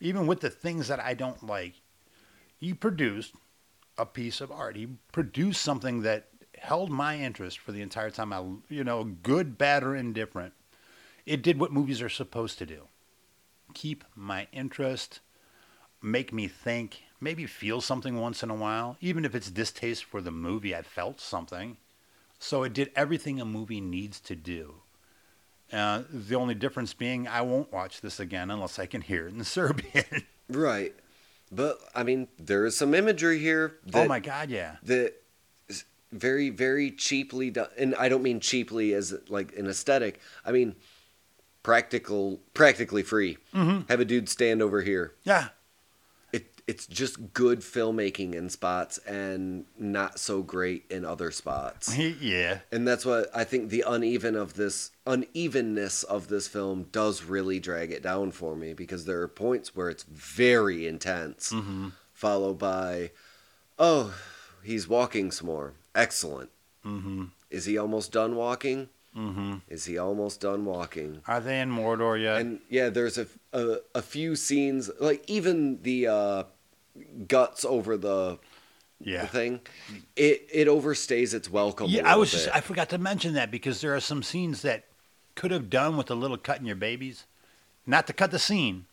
even 0.00 0.26
with 0.26 0.40
the 0.40 0.50
things 0.50 0.88
that 0.88 1.00
I 1.00 1.14
don't 1.14 1.46
like, 1.46 1.74
he 2.56 2.74
produced 2.74 3.34
a 3.98 4.06
piece 4.06 4.40
of 4.40 4.50
art. 4.50 4.76
He 4.76 4.88
produced 5.12 5.62
something 5.62 6.02
that 6.02 6.28
held 6.58 6.90
my 6.90 7.18
interest 7.18 7.58
for 7.58 7.72
the 7.72 7.82
entire 7.82 8.10
time. 8.10 8.32
I, 8.32 8.42
you 8.68 8.84
know, 8.84 9.04
good, 9.04 9.58
bad, 9.58 9.82
or 9.82 9.96
indifferent. 9.96 10.52
It 11.26 11.42
did 11.42 11.60
what 11.60 11.72
movies 11.72 12.02
are 12.02 12.08
supposed 12.08 12.58
to 12.58 12.66
do: 12.66 12.88
keep 13.74 14.04
my 14.14 14.46
interest, 14.52 15.20
make 16.02 16.32
me 16.32 16.48
think, 16.48 17.02
maybe 17.20 17.46
feel 17.46 17.80
something 17.80 18.18
once 18.20 18.42
in 18.42 18.50
a 18.50 18.54
while, 18.54 18.96
even 19.00 19.24
if 19.24 19.34
it's 19.34 19.50
distaste 19.50 20.04
for 20.04 20.20
the 20.20 20.30
movie. 20.30 20.74
I 20.74 20.82
felt 20.82 21.20
something. 21.20 21.76
So 22.38 22.62
it 22.62 22.72
did 22.72 22.90
everything 22.96 23.40
a 23.40 23.44
movie 23.44 23.80
needs 23.80 24.18
to 24.20 24.34
do. 24.34 24.76
Uh, 25.72 26.02
the 26.10 26.34
only 26.34 26.54
difference 26.54 26.94
being, 26.94 27.28
I 27.28 27.42
won't 27.42 27.72
watch 27.72 28.00
this 28.00 28.18
again 28.18 28.50
unless 28.50 28.78
I 28.78 28.86
can 28.86 29.02
hear 29.02 29.28
it 29.28 29.34
in 29.34 29.44
Serbian. 29.44 30.26
right. 30.48 30.94
But 31.52 31.78
I 31.94 32.02
mean, 32.02 32.28
there 32.38 32.64
is 32.64 32.76
some 32.76 32.94
imagery 32.94 33.38
here. 33.38 33.76
That, 33.86 34.04
oh 34.04 34.08
my 34.08 34.20
God, 34.20 34.50
yeah. 34.50 34.76
That 34.84 35.14
is 35.68 35.84
very, 36.12 36.48
very 36.50 36.90
cheaply 36.92 37.50
done, 37.50 37.68
and 37.76 37.94
I 37.96 38.08
don't 38.08 38.22
mean 38.22 38.38
cheaply 38.40 38.94
as 38.94 39.14
like 39.28 39.56
an 39.56 39.66
aesthetic. 39.66 40.20
I 40.44 40.52
mean 40.52 40.76
practical, 41.62 42.40
practically 42.54 43.02
free. 43.02 43.36
Mm-hmm. 43.54 43.88
Have 43.88 44.00
a 44.00 44.04
dude 44.04 44.28
stand 44.28 44.62
over 44.62 44.82
here. 44.82 45.14
Yeah. 45.24 45.48
It 46.70 46.76
it's 46.76 46.86
just 46.86 47.34
good 47.34 47.60
filmmaking 47.60 48.34
in 48.34 48.48
spots 48.48 48.98
and 48.98 49.64
not 49.78 50.18
so 50.18 50.40
great 50.42 50.84
in 50.90 51.04
other 51.04 51.30
spots. 51.30 51.96
yeah. 52.20 52.60
And 52.72 52.86
that's 52.88 53.04
what 53.04 53.28
I 53.34 53.44
think 53.44 53.70
the 53.70 53.84
uneven 53.86 54.36
of 54.36 54.54
this 54.54 54.90
unevenness 55.06 56.02
of 56.04 56.28
this 56.28 56.46
film 56.48 56.86
does 56.92 57.24
really 57.24 57.60
drag 57.60 57.90
it 57.90 58.02
down 58.02 58.30
for 58.30 58.54
me 58.56 58.72
because 58.72 59.04
there 59.04 59.20
are 59.20 59.28
points 59.28 59.74
where 59.76 59.90
it's 59.90 60.04
very 60.04 60.86
intense, 60.86 61.52
Mm-hmm. 61.52 61.88
followed 62.12 62.58
by, 62.58 63.10
oh, 63.78 64.14
he's 64.62 64.86
walking 64.88 65.30
some 65.32 65.48
more. 65.48 65.72
Excellent. 65.94 66.50
Mm-hmm. 66.86 67.24
Is 67.50 67.64
he 67.64 67.76
almost 67.76 68.12
done 68.12 68.36
walking? 68.36 68.88
Mm-hmm. 69.16 69.56
Is 69.68 69.86
he 69.86 69.98
almost 69.98 70.40
done 70.40 70.64
walking? 70.64 71.20
Are 71.26 71.40
they 71.40 71.60
in 71.60 71.70
Mordor 71.70 72.20
yet? 72.22 72.40
And 72.40 72.60
yeah, 72.68 72.90
there's 72.90 73.18
a, 73.18 73.26
a, 73.52 73.78
a 73.96 74.02
few 74.02 74.36
scenes, 74.36 74.88
like 75.00 75.24
even 75.28 75.82
the 75.82 76.06
uh, 76.06 76.44
guts 77.26 77.64
over 77.64 77.96
the 77.96 78.38
yeah. 79.00 79.26
thing, 79.26 79.60
it 80.16 80.46
it 80.52 80.68
overstays 80.68 81.34
its 81.34 81.50
welcome. 81.50 81.86
Yeah, 81.88 82.10
I 82.10 82.16
was 82.16 82.30
just. 82.30 82.48
I 82.54 82.60
forgot 82.60 82.88
to 82.90 82.98
mention 82.98 83.34
that 83.34 83.50
because 83.50 83.80
there 83.80 83.94
are 83.94 84.00
some 84.00 84.22
scenes 84.22 84.62
that 84.62 84.84
could 85.34 85.50
have 85.50 85.70
done 85.70 85.96
with 85.96 86.10
a 86.10 86.14
little 86.14 86.36
cut 86.36 86.60
in 86.60 86.66
your 86.66 86.76
babies. 86.76 87.26
Not 87.86 88.06
to 88.08 88.12
cut 88.12 88.30
the 88.30 88.38
scene, 88.38 88.86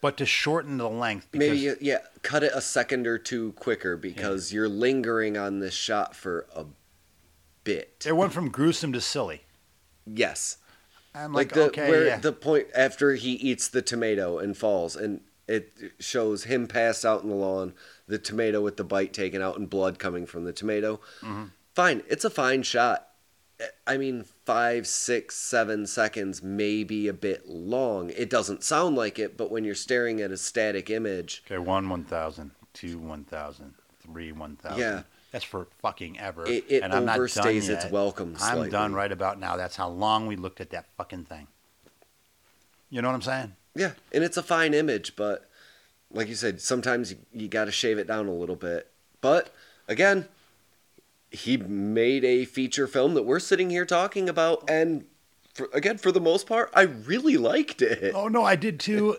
but 0.00 0.16
to 0.18 0.26
shorten 0.26 0.76
the 0.78 0.90
length. 0.90 1.28
Because, 1.30 1.48
maybe 1.48 1.76
yeah, 1.80 1.98
cut 2.22 2.42
it 2.42 2.52
a 2.54 2.60
second 2.60 3.06
or 3.06 3.18
two 3.18 3.52
quicker 3.52 3.96
because 3.96 4.52
you're 4.52 4.68
lingering 4.68 5.38
on 5.38 5.60
this 5.60 5.74
shot 5.74 6.14
for 6.14 6.46
a 6.54 6.66
bit. 7.62 8.04
It 8.06 8.16
went 8.16 8.32
from 8.32 8.50
gruesome 8.50 8.92
to 8.92 9.00
silly. 9.00 9.44
Yes, 10.06 10.58
I'm 11.14 11.32
like, 11.32 11.46
like, 11.46 11.54
the 11.54 11.64
okay, 11.68 11.88
where 11.88 12.06
yeah. 12.06 12.18
the 12.18 12.32
point 12.32 12.66
after 12.74 13.14
he 13.14 13.32
eats 13.32 13.68
the 13.68 13.80
tomato 13.80 14.38
and 14.38 14.56
falls, 14.56 14.96
and 14.96 15.20
it 15.46 15.72
shows 15.98 16.44
him 16.44 16.66
passed 16.66 17.04
out 17.04 17.22
in 17.22 17.28
the 17.28 17.34
lawn, 17.34 17.74
the 18.06 18.18
tomato 18.18 18.60
with 18.60 18.76
the 18.76 18.84
bite 18.84 19.12
taken 19.12 19.42
out 19.42 19.58
and 19.58 19.68
blood 19.68 19.98
coming 19.98 20.26
from 20.26 20.44
the 20.44 20.52
tomato. 20.52 20.96
Mm-hmm. 21.20 21.44
Fine, 21.74 22.02
it's 22.08 22.24
a 22.24 22.30
fine 22.30 22.62
shot. 22.62 23.08
I 23.86 23.96
mean, 23.96 24.24
five, 24.44 24.86
six, 24.86 25.36
seven 25.36 25.86
seconds 25.86 26.42
may 26.42 26.82
be 26.82 27.06
a 27.08 27.12
bit 27.12 27.48
long. 27.48 28.10
It 28.10 28.28
doesn't 28.28 28.64
sound 28.64 28.96
like 28.96 29.18
it, 29.18 29.36
but 29.36 29.50
when 29.50 29.64
you're 29.64 29.74
staring 29.76 30.20
at 30.20 30.30
a 30.32 30.36
static 30.36 30.90
image, 30.90 31.42
okay, 31.46 31.58
one, 31.58 31.88
1,000, 31.88 32.50
two, 32.72 32.98
1,000, 32.98 33.74
Yeah. 34.78 35.02
That's 35.30 35.44
for 35.44 35.66
fucking 35.82 36.18
ever. 36.20 36.46
It- 36.46 36.64
it 36.68 36.82
and 36.84 36.92
I'm 36.92 37.04
not 37.06 37.16
done 37.16 37.20
overstays 37.26 37.68
its 37.68 37.90
welcome 37.90 38.36
I'm 38.40 38.70
done 38.70 38.92
right 38.94 39.10
about 39.10 39.40
now. 39.40 39.56
That's 39.56 39.74
how 39.74 39.88
long 39.88 40.26
we 40.28 40.36
looked 40.36 40.60
at 40.60 40.70
that 40.70 40.86
fucking 40.96 41.24
thing. 41.24 41.48
You 42.88 43.02
know 43.02 43.08
what 43.08 43.14
I'm 43.16 43.22
saying? 43.22 43.56
Yeah, 43.74 43.92
and 44.12 44.22
it's 44.22 44.36
a 44.36 44.42
fine 44.42 44.74
image, 44.74 45.16
but 45.16 45.48
like 46.10 46.28
you 46.28 46.34
said, 46.34 46.60
sometimes 46.60 47.10
you, 47.10 47.18
you 47.32 47.48
got 47.48 47.64
to 47.64 47.72
shave 47.72 47.98
it 47.98 48.06
down 48.06 48.28
a 48.28 48.32
little 48.32 48.56
bit. 48.56 48.90
But 49.20 49.52
again, 49.88 50.28
he 51.30 51.56
made 51.56 52.24
a 52.24 52.44
feature 52.44 52.86
film 52.86 53.14
that 53.14 53.24
we're 53.24 53.40
sitting 53.40 53.70
here 53.70 53.84
talking 53.84 54.28
about, 54.28 54.64
and 54.68 55.04
for, 55.54 55.68
again, 55.72 55.98
for 55.98 56.12
the 56.12 56.20
most 56.20 56.46
part, 56.46 56.70
I 56.74 56.82
really 56.82 57.36
liked 57.36 57.82
it. 57.82 58.14
Oh 58.14 58.28
no, 58.28 58.44
I 58.44 58.56
did 58.56 58.78
too. 58.80 59.16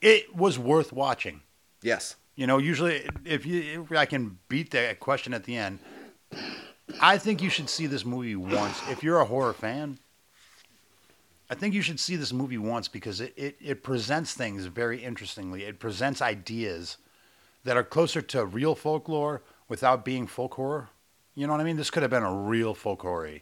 It, 0.00 0.34
was 0.34 0.58
worth 0.58 0.92
watching. 0.92 1.42
Yes. 1.82 2.16
You 2.34 2.46
know, 2.46 2.58
usually 2.58 3.08
if 3.24 3.46
you 3.46 3.84
if 3.90 3.96
I 3.96 4.06
can 4.06 4.38
beat 4.48 4.70
that 4.72 4.98
question 4.98 5.34
at 5.34 5.44
the 5.44 5.56
end, 5.56 5.78
I 7.00 7.18
think 7.18 7.42
you 7.42 7.50
should 7.50 7.68
see 7.68 7.86
this 7.86 8.04
movie 8.04 8.34
once. 8.34 8.80
If 8.88 9.02
you're 9.02 9.20
a 9.20 9.24
horror 9.24 9.52
fan, 9.52 9.98
I 11.52 11.54
think 11.54 11.74
you 11.74 11.82
should 11.82 12.00
see 12.00 12.16
this 12.16 12.32
movie 12.32 12.56
once 12.56 12.88
because 12.88 13.20
it, 13.20 13.34
it, 13.36 13.56
it 13.60 13.82
presents 13.82 14.32
things 14.32 14.64
very 14.64 15.04
interestingly. 15.04 15.64
It 15.64 15.78
presents 15.78 16.22
ideas 16.22 16.96
that 17.64 17.76
are 17.76 17.84
closer 17.84 18.22
to 18.22 18.46
real 18.46 18.74
folklore 18.74 19.42
without 19.68 20.02
being 20.02 20.26
folk 20.26 20.54
horror. 20.54 20.88
You 21.34 21.46
know 21.46 21.52
what 21.52 21.60
I 21.60 21.64
mean? 21.64 21.76
This 21.76 21.90
could 21.90 22.02
have 22.02 22.10
been 22.10 22.22
a 22.22 22.34
real 22.34 22.72
folk 22.72 23.02
horror. 23.02 23.40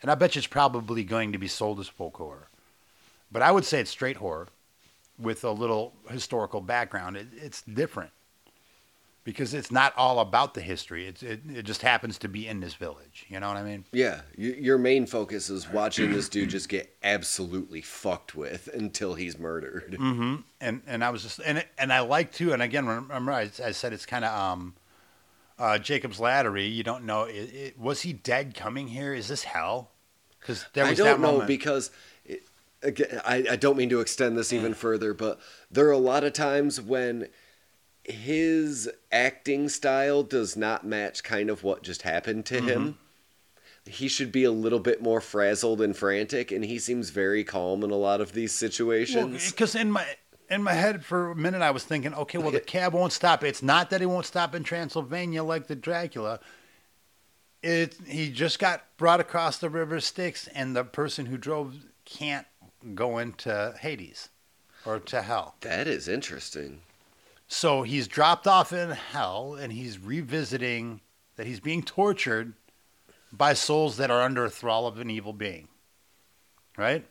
And 0.00 0.10
I 0.10 0.16
bet 0.16 0.34
you 0.34 0.40
it's 0.40 0.48
probably 0.48 1.04
going 1.04 1.30
to 1.30 1.38
be 1.38 1.46
sold 1.46 1.78
as 1.78 1.86
folk 1.86 2.16
horror. 2.16 2.48
But 3.30 3.42
I 3.42 3.52
would 3.52 3.64
say 3.64 3.78
it's 3.78 3.92
straight 3.92 4.16
horror 4.16 4.48
with 5.16 5.44
a 5.44 5.52
little 5.52 5.92
historical 6.10 6.62
background. 6.62 7.16
It, 7.16 7.28
it's 7.32 7.62
different 7.62 8.10
because 9.24 9.54
it's 9.54 9.70
not 9.70 9.92
all 9.96 10.18
about 10.18 10.54
the 10.54 10.60
history. 10.60 11.06
It's, 11.06 11.22
it, 11.22 11.40
it 11.48 11.62
just 11.62 11.82
happens 11.82 12.18
to 12.18 12.28
be 12.28 12.48
in 12.48 12.60
this 12.60 12.74
village. 12.74 13.24
You 13.28 13.38
know 13.40 13.48
what 13.48 13.56
I 13.56 13.62
mean? 13.62 13.84
Yeah, 13.92 14.22
y- 14.36 14.56
your 14.58 14.78
main 14.78 15.06
focus 15.06 15.48
is 15.48 15.68
watching 15.68 16.12
this 16.12 16.28
dude 16.28 16.50
just 16.50 16.68
get 16.68 16.94
absolutely 17.02 17.80
fucked 17.82 18.34
with 18.34 18.68
until 18.74 19.14
he's 19.14 19.38
murdered. 19.38 19.96
Mm-hmm. 19.98 20.36
And 20.60 20.82
and 20.86 21.04
I 21.04 21.10
was 21.10 21.22
just 21.22 21.40
and 21.44 21.58
it, 21.58 21.68
and 21.78 21.92
I 21.92 22.00
like 22.00 22.32
too. 22.32 22.52
And 22.52 22.62
again, 22.62 22.86
remember 22.86 23.32
I, 23.32 23.50
I 23.64 23.70
said 23.70 23.92
it's 23.92 24.06
kind 24.06 24.24
of 24.24 24.38
um, 24.38 24.74
uh, 25.58 25.78
Jacob's 25.78 26.18
Laddery. 26.18 26.72
You 26.72 26.82
don't 26.82 27.04
know. 27.04 27.24
It, 27.24 27.78
was 27.78 28.02
he 28.02 28.12
dead 28.12 28.54
coming 28.54 28.88
here? 28.88 29.14
Is 29.14 29.28
this 29.28 29.44
hell? 29.44 29.90
Because 30.40 30.66
there 30.72 30.84
I 30.84 30.90
was 30.90 30.98
don't 30.98 31.06
that 31.06 31.20
know 31.20 31.32
moment. 31.32 31.46
because 31.46 31.92
it, 32.24 32.42
again, 32.82 33.20
I, 33.24 33.44
I 33.52 33.56
don't 33.56 33.76
mean 33.76 33.90
to 33.90 34.00
extend 34.00 34.36
this 34.36 34.52
even 34.52 34.74
further, 34.74 35.14
but 35.14 35.38
there 35.70 35.86
are 35.86 35.92
a 35.92 35.98
lot 35.98 36.24
of 36.24 36.32
times 36.32 36.80
when 36.80 37.28
his 38.04 38.90
acting 39.10 39.68
style 39.68 40.22
does 40.22 40.56
not 40.56 40.84
match 40.84 41.22
kind 41.22 41.50
of 41.50 41.62
what 41.62 41.82
just 41.82 42.02
happened 42.02 42.46
to 42.46 42.60
him. 42.60 42.82
Mm-hmm. 42.82 43.90
He 43.90 44.08
should 44.08 44.30
be 44.30 44.44
a 44.44 44.52
little 44.52 44.78
bit 44.78 45.02
more 45.02 45.20
frazzled 45.20 45.80
and 45.80 45.96
frantic, 45.96 46.52
and 46.52 46.64
he 46.64 46.78
seems 46.78 47.10
very 47.10 47.42
calm 47.42 47.82
in 47.82 47.90
a 47.90 47.96
lot 47.96 48.20
of 48.20 48.32
these 48.32 48.52
situations. 48.52 49.50
Because 49.50 49.74
in 49.74 49.90
my 49.90 50.06
in 50.48 50.62
my 50.62 50.74
head 50.74 51.04
for 51.04 51.30
a 51.30 51.36
minute 51.36 51.62
I 51.62 51.70
was 51.70 51.84
thinking, 51.84 52.14
okay, 52.14 52.38
well 52.38 52.50
the 52.50 52.60
cab 52.74 52.92
won't 52.92 53.12
stop. 53.12 53.42
It's 53.42 53.62
not 53.62 53.90
that 53.90 54.00
he 54.00 54.06
won't 54.06 54.26
stop 54.26 54.54
in 54.54 54.62
Transylvania 54.62 55.42
like 55.42 55.66
the 55.66 55.76
Dracula. 55.76 56.40
It 57.62 57.96
he 58.06 58.30
just 58.30 58.58
got 58.58 58.84
brought 58.96 59.20
across 59.20 59.58
the 59.58 59.70
river 59.70 60.00
Styx, 60.00 60.48
and 60.48 60.76
the 60.76 60.84
person 60.84 61.26
who 61.26 61.36
drove 61.36 61.74
can't 62.04 62.46
go 62.94 63.18
into 63.18 63.74
Hades 63.80 64.28
or 64.84 64.98
to 64.98 65.22
hell. 65.22 65.54
that 65.60 65.86
is 65.86 66.08
interesting. 66.08 66.82
So 67.52 67.82
he's 67.82 68.08
dropped 68.08 68.46
off 68.46 68.72
in 68.72 68.92
hell, 68.92 69.58
and 69.60 69.74
he's 69.74 69.98
revisiting 69.98 71.02
that 71.36 71.46
he's 71.46 71.60
being 71.60 71.82
tortured 71.82 72.54
by 73.30 73.52
souls 73.52 73.98
that 73.98 74.10
are 74.10 74.22
under 74.22 74.46
a 74.46 74.50
thrall 74.50 74.86
of 74.86 74.98
an 74.98 75.10
evil 75.10 75.34
being, 75.34 75.68
right? 76.78 77.04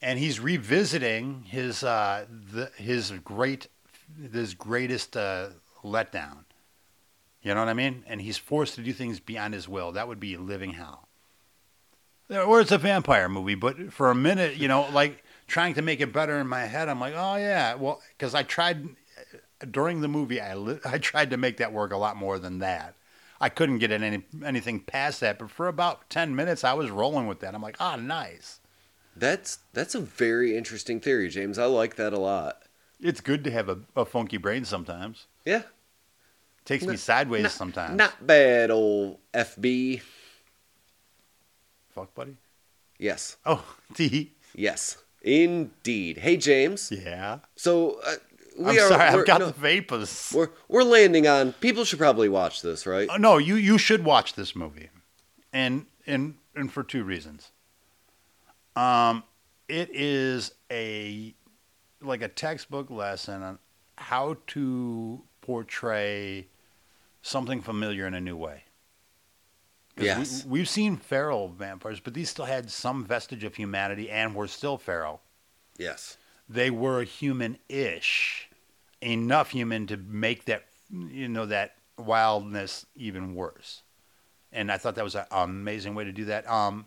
And 0.00 0.18
he's 0.18 0.40
revisiting 0.40 1.42
his 1.42 1.84
uh, 1.84 2.24
the, 2.30 2.70
his 2.76 3.12
great 3.22 3.68
his 4.32 4.54
greatest 4.54 5.14
uh, 5.14 5.50
letdown. 5.84 6.44
You 7.42 7.52
know 7.52 7.60
what 7.60 7.68
I 7.68 7.74
mean? 7.74 8.02
And 8.06 8.22
he's 8.22 8.38
forced 8.38 8.76
to 8.76 8.80
do 8.80 8.94
things 8.94 9.20
beyond 9.20 9.52
his 9.52 9.68
will. 9.68 9.92
That 9.92 10.08
would 10.08 10.20
be 10.20 10.38
living 10.38 10.72
hell. 10.72 11.06
Or 12.30 12.62
it's 12.62 12.72
a 12.72 12.78
vampire 12.78 13.28
movie, 13.28 13.56
but 13.56 13.92
for 13.92 14.10
a 14.10 14.14
minute, 14.14 14.56
you 14.56 14.68
know, 14.68 14.88
like 14.92 15.22
trying 15.48 15.74
to 15.74 15.82
make 15.82 16.00
it 16.00 16.14
better 16.14 16.38
in 16.38 16.46
my 16.46 16.64
head, 16.64 16.88
I'm 16.88 16.98
like, 17.00 17.14
oh 17.14 17.36
yeah, 17.36 17.74
well, 17.74 18.00
because 18.16 18.34
I 18.34 18.42
tried 18.42 18.88
during 19.70 20.00
the 20.00 20.08
movie, 20.08 20.40
I 20.40 20.54
li- 20.54 20.80
I 20.84 20.98
tried 20.98 21.30
to 21.30 21.36
make 21.36 21.58
that 21.58 21.72
work 21.72 21.92
a 21.92 21.96
lot 21.96 22.16
more 22.16 22.38
than 22.38 22.58
that. 22.60 22.94
I 23.40 23.48
couldn't 23.48 23.78
get 23.78 23.90
in 23.90 24.02
any 24.02 24.22
anything 24.44 24.80
past 24.80 25.20
that, 25.20 25.38
but 25.38 25.50
for 25.50 25.68
about 25.68 26.08
ten 26.10 26.36
minutes, 26.36 26.64
I 26.64 26.74
was 26.74 26.90
rolling 26.90 27.26
with 27.26 27.40
that. 27.40 27.54
I'm 27.54 27.62
like, 27.62 27.76
ah, 27.80 27.96
nice. 27.96 28.60
That's 29.16 29.58
that's 29.72 29.94
a 29.94 30.00
very 30.00 30.56
interesting 30.56 31.00
theory, 31.00 31.28
James. 31.28 31.58
I 31.58 31.64
like 31.64 31.96
that 31.96 32.12
a 32.12 32.18
lot. 32.18 32.62
It's 33.00 33.20
good 33.20 33.44
to 33.44 33.50
have 33.50 33.68
a, 33.68 33.78
a 33.96 34.04
funky 34.04 34.36
brain 34.36 34.64
sometimes. 34.64 35.26
Yeah. 35.44 35.62
Takes 36.64 36.84
me 36.84 36.96
sideways 36.96 37.44
not, 37.44 37.52
sometimes. 37.52 37.96
Not 37.96 38.26
bad, 38.26 38.70
old 38.70 39.18
FB. 39.32 40.02
Fuck 41.94 42.14
buddy. 42.14 42.36
Yes. 42.98 43.38
Oh, 43.46 43.64
T. 43.94 44.32
Yes. 44.54 44.98
Indeed. 45.22 46.18
Hey, 46.18 46.36
James. 46.36 46.92
Yeah. 46.92 47.38
So 47.56 48.00
uh, 48.04 48.16
we 48.60 48.78
I'm 48.78 48.84
are. 48.84 48.88
sorry, 48.88 49.02
I've 49.02 49.26
got 49.26 49.40
no, 49.40 49.46
the 49.46 49.52
vapors. 49.52 50.32
we're 50.34 50.50
we're 50.68 50.84
landing 50.84 51.26
on. 51.26 51.52
People 51.54 51.84
should 51.84 51.98
probably 51.98 52.28
watch 52.28 52.62
this, 52.62 52.86
right? 52.86 53.08
Uh, 53.08 53.16
no, 53.16 53.38
you 53.38 53.56
you 53.56 53.78
should 53.78 54.04
watch 54.04 54.34
this 54.34 54.54
movie, 54.54 54.90
and 55.52 55.86
and 56.06 56.34
and 56.54 56.72
for 56.72 56.82
two 56.82 57.04
reasons. 57.04 57.50
Um, 58.76 59.24
it 59.68 59.90
is 59.92 60.52
a 60.70 61.34
like 62.02 62.22
a 62.22 62.28
textbook 62.28 62.90
lesson 62.90 63.42
on 63.42 63.58
how 63.96 64.36
to 64.48 65.22
portray 65.40 66.46
something 67.22 67.60
familiar 67.60 68.06
in 68.06 68.14
a 68.14 68.20
new 68.20 68.36
way. 68.36 68.64
Yes. 69.96 70.44
we, 70.44 70.50
we've 70.60 70.68
seen 70.68 70.96
feral 70.96 71.48
vampires, 71.48 72.00
but 72.00 72.14
these 72.14 72.30
still 72.30 72.46
had 72.46 72.70
some 72.70 73.04
vestige 73.04 73.44
of 73.44 73.54
humanity 73.54 74.10
and 74.10 74.34
were 74.34 74.46
still 74.46 74.78
feral. 74.78 75.20
Yes. 75.76 76.16
They 76.48 76.70
were 76.70 77.02
human-ish, 77.02 78.49
enough 79.00 79.50
human 79.50 79.86
to 79.86 79.96
make 79.96 80.44
that 80.46 80.64
you 80.90 81.28
know 81.28 81.46
that 81.46 81.76
wildness 81.98 82.86
even 82.94 83.34
worse. 83.34 83.82
And 84.52 84.70
I 84.72 84.78
thought 84.78 84.96
that 84.96 85.04
was 85.04 85.14
an 85.14 85.26
amazing 85.30 85.94
way 85.94 86.04
to 86.04 86.12
do 86.12 86.24
that. 86.26 86.48
Um, 86.50 86.86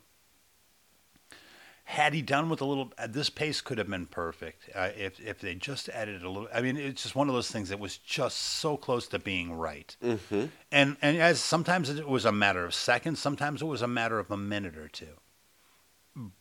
had 1.85 2.13
he 2.13 2.21
done 2.21 2.49
with 2.49 2.61
a 2.61 2.65
little, 2.65 2.91
this 3.09 3.29
pace 3.29 3.61
could 3.61 3.77
have 3.77 3.89
been 3.89 4.05
perfect 4.05 4.69
uh, 4.73 4.89
if 4.97 5.19
if 5.19 5.39
they 5.39 5.53
just 5.53 5.89
added 5.89 6.23
a 6.23 6.29
little. 6.29 6.47
I 6.53 6.61
mean, 6.61 6.77
it's 6.77 7.03
just 7.03 7.15
one 7.15 7.27
of 7.27 7.35
those 7.35 7.51
things 7.51 7.69
that 7.69 7.79
was 7.79 7.97
just 7.97 8.37
so 8.37 8.77
close 8.77 9.07
to 9.09 9.19
being 9.19 9.53
right. 9.53 9.95
Mm-hmm. 10.01 10.45
And 10.71 10.97
and 11.01 11.17
as 11.17 11.39
sometimes 11.39 11.89
it 11.89 12.07
was 12.07 12.25
a 12.25 12.31
matter 12.31 12.65
of 12.65 12.73
seconds, 12.73 13.19
sometimes 13.19 13.61
it 13.61 13.65
was 13.65 13.81
a 13.81 13.87
matter 13.87 14.17
of 14.17 14.31
a 14.31 14.37
minute 14.37 14.77
or 14.77 14.87
two. 14.87 15.19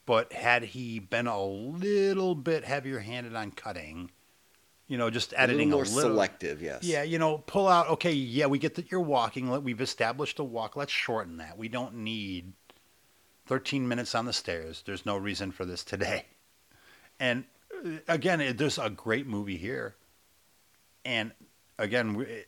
But 0.06 0.32
had 0.32 0.62
he 0.64 0.98
been 0.98 1.26
a 1.26 1.42
little 1.42 2.34
bit 2.34 2.64
heavier 2.64 3.00
handed 3.00 3.34
on 3.34 3.52
cutting, 3.52 4.10
you 4.88 4.98
know, 4.98 5.08
just 5.10 5.32
editing 5.36 5.72
A 5.72 5.76
little 5.76 5.90
a 5.92 5.94
more 5.94 6.02
little, 6.02 6.10
selective. 6.16 6.60
Yes. 6.62 6.82
yeah, 6.84 7.02
you 7.02 7.18
know, 7.18 7.38
pull 7.38 7.68
out. 7.68 7.88
Okay, 7.90 8.12
yeah, 8.12 8.46
we 8.46 8.58
get 8.58 8.74
that 8.74 8.90
you're 8.90 9.00
walking. 9.00 9.50
let- 9.50 9.62
We've 9.62 9.80
established 9.80 10.38
a 10.38 10.44
walk. 10.44 10.76
Let's 10.76 10.92
shorten 10.92 11.38
that. 11.38 11.56
We 11.56 11.68
don't 11.68 11.94
need 11.96 12.52
13 13.46 13.86
minutes 13.88 14.14
on 14.14 14.26
the 14.26 14.32
stairs. 14.32 14.82
There's 14.86 15.06
no 15.06 15.16
reason 15.16 15.50
for 15.52 15.64
this 15.64 15.84
today. 15.84 16.26
And 17.20 17.44
uh, 17.86 17.90
again, 18.08 18.40
it, 18.40 18.58
there's 18.58 18.78
a 18.78 18.90
great 18.90 19.28
movie 19.28 19.56
here. 19.58 19.94
And 21.04 21.30
again, 21.78 22.14
we- 22.14 22.44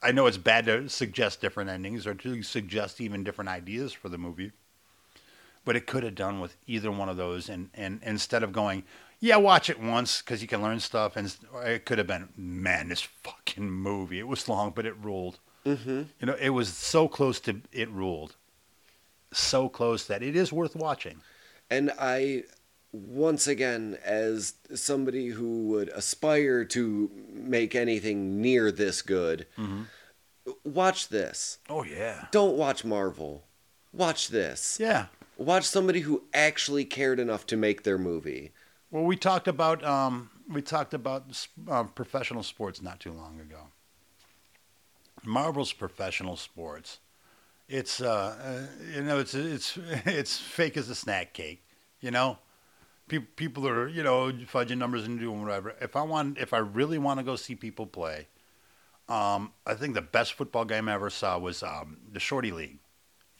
I 0.00 0.12
know 0.12 0.26
it's 0.26 0.36
bad 0.36 0.66
to 0.66 0.88
suggest 0.88 1.40
different 1.40 1.70
endings 1.70 2.06
or 2.06 2.14
to 2.14 2.42
suggest 2.42 3.00
even 3.00 3.24
different 3.24 3.48
ideas 3.48 3.92
for 3.92 4.08
the 4.08 4.18
movie. 4.18 4.52
But 5.64 5.74
it 5.76 5.86
could 5.86 6.02
have 6.04 6.14
done 6.14 6.40
with 6.40 6.56
either 6.66 6.90
one 6.90 7.08
of 7.08 7.16
those, 7.16 7.48
and, 7.48 7.70
and 7.74 8.00
instead 8.04 8.42
of 8.42 8.52
going, 8.52 8.84
yeah, 9.22 9.36
watch 9.36 9.70
it 9.70 9.80
once 9.80 10.20
because 10.20 10.42
you 10.42 10.48
can 10.48 10.60
learn 10.60 10.80
stuff, 10.80 11.16
and 11.16 11.32
it 11.64 11.84
could 11.84 11.98
have 11.98 12.08
been, 12.08 12.28
man, 12.36 12.88
this 12.88 13.02
fucking 13.02 13.70
movie. 13.70 14.18
It 14.18 14.26
was 14.26 14.48
long, 14.48 14.72
but 14.74 14.84
it 14.84 14.96
ruled. 15.00 15.38
Mm-hmm. 15.64 16.02
You 16.18 16.26
know, 16.26 16.34
it 16.40 16.50
was 16.50 16.68
so 16.68 17.06
close 17.06 17.38
to 17.40 17.62
it 17.70 17.88
ruled, 17.88 18.34
so 19.32 19.68
close 19.68 20.04
that 20.06 20.24
it 20.24 20.34
is 20.34 20.52
worth 20.52 20.74
watching. 20.74 21.20
And 21.70 21.92
I, 22.00 22.42
once 22.90 23.46
again, 23.46 23.96
as 24.04 24.54
somebody 24.74 25.28
who 25.28 25.68
would 25.68 25.88
aspire 25.90 26.64
to 26.64 27.08
make 27.32 27.76
anything 27.76 28.40
near 28.42 28.72
this 28.72 29.02
good, 29.02 29.46
watch 30.64 31.10
this. 31.10 31.58
Oh 31.70 31.84
yeah, 31.84 32.26
Don't 32.32 32.56
watch 32.56 32.84
Marvel. 32.84 33.44
Watch 33.92 34.28
this. 34.28 34.78
yeah. 34.80 35.06
Watch 35.36 35.64
somebody 35.64 36.00
who 36.00 36.24
actually 36.34 36.84
cared 36.84 37.20
enough 37.20 37.46
to 37.46 37.56
make 37.56 37.84
their 37.84 37.98
movie. 37.98 38.52
Well, 38.92 39.04
we 39.04 39.16
talked 39.16 39.48
about 39.48 39.82
um, 39.82 40.28
we 40.46 40.60
talked 40.60 40.92
about 40.92 41.24
uh, 41.66 41.84
professional 41.84 42.42
sports 42.42 42.82
not 42.82 43.00
too 43.00 43.12
long 43.12 43.40
ago. 43.40 43.68
Marvel's 45.24 45.72
professional 45.72 46.36
sports. 46.36 46.98
It's 47.70 48.02
uh, 48.02 48.36
uh, 48.38 48.84
you 48.94 49.00
know 49.00 49.18
it's 49.18 49.32
it's 49.32 49.78
it's 50.04 50.36
fake 50.36 50.76
as 50.76 50.90
a 50.90 50.94
snack 50.94 51.32
cake. 51.32 51.64
You 52.02 52.10
know, 52.10 52.36
people 53.08 53.28
people 53.34 53.66
are 53.66 53.88
you 53.88 54.02
know 54.02 54.30
fudging 54.30 54.76
numbers 54.76 55.06
and 55.06 55.18
doing 55.18 55.40
whatever. 55.40 55.74
If 55.80 55.96
I 55.96 56.02
want, 56.02 56.36
if 56.36 56.52
I 56.52 56.58
really 56.58 56.98
want 56.98 57.18
to 57.18 57.24
go 57.24 57.34
see 57.34 57.54
people 57.54 57.86
play, 57.86 58.28
um, 59.08 59.52
I 59.66 59.72
think 59.72 59.94
the 59.94 60.02
best 60.02 60.34
football 60.34 60.66
game 60.66 60.90
I 60.90 60.92
ever 60.92 61.08
saw 61.08 61.38
was 61.38 61.62
um, 61.62 61.96
the 62.12 62.20
Shorty 62.20 62.52
League 62.52 62.81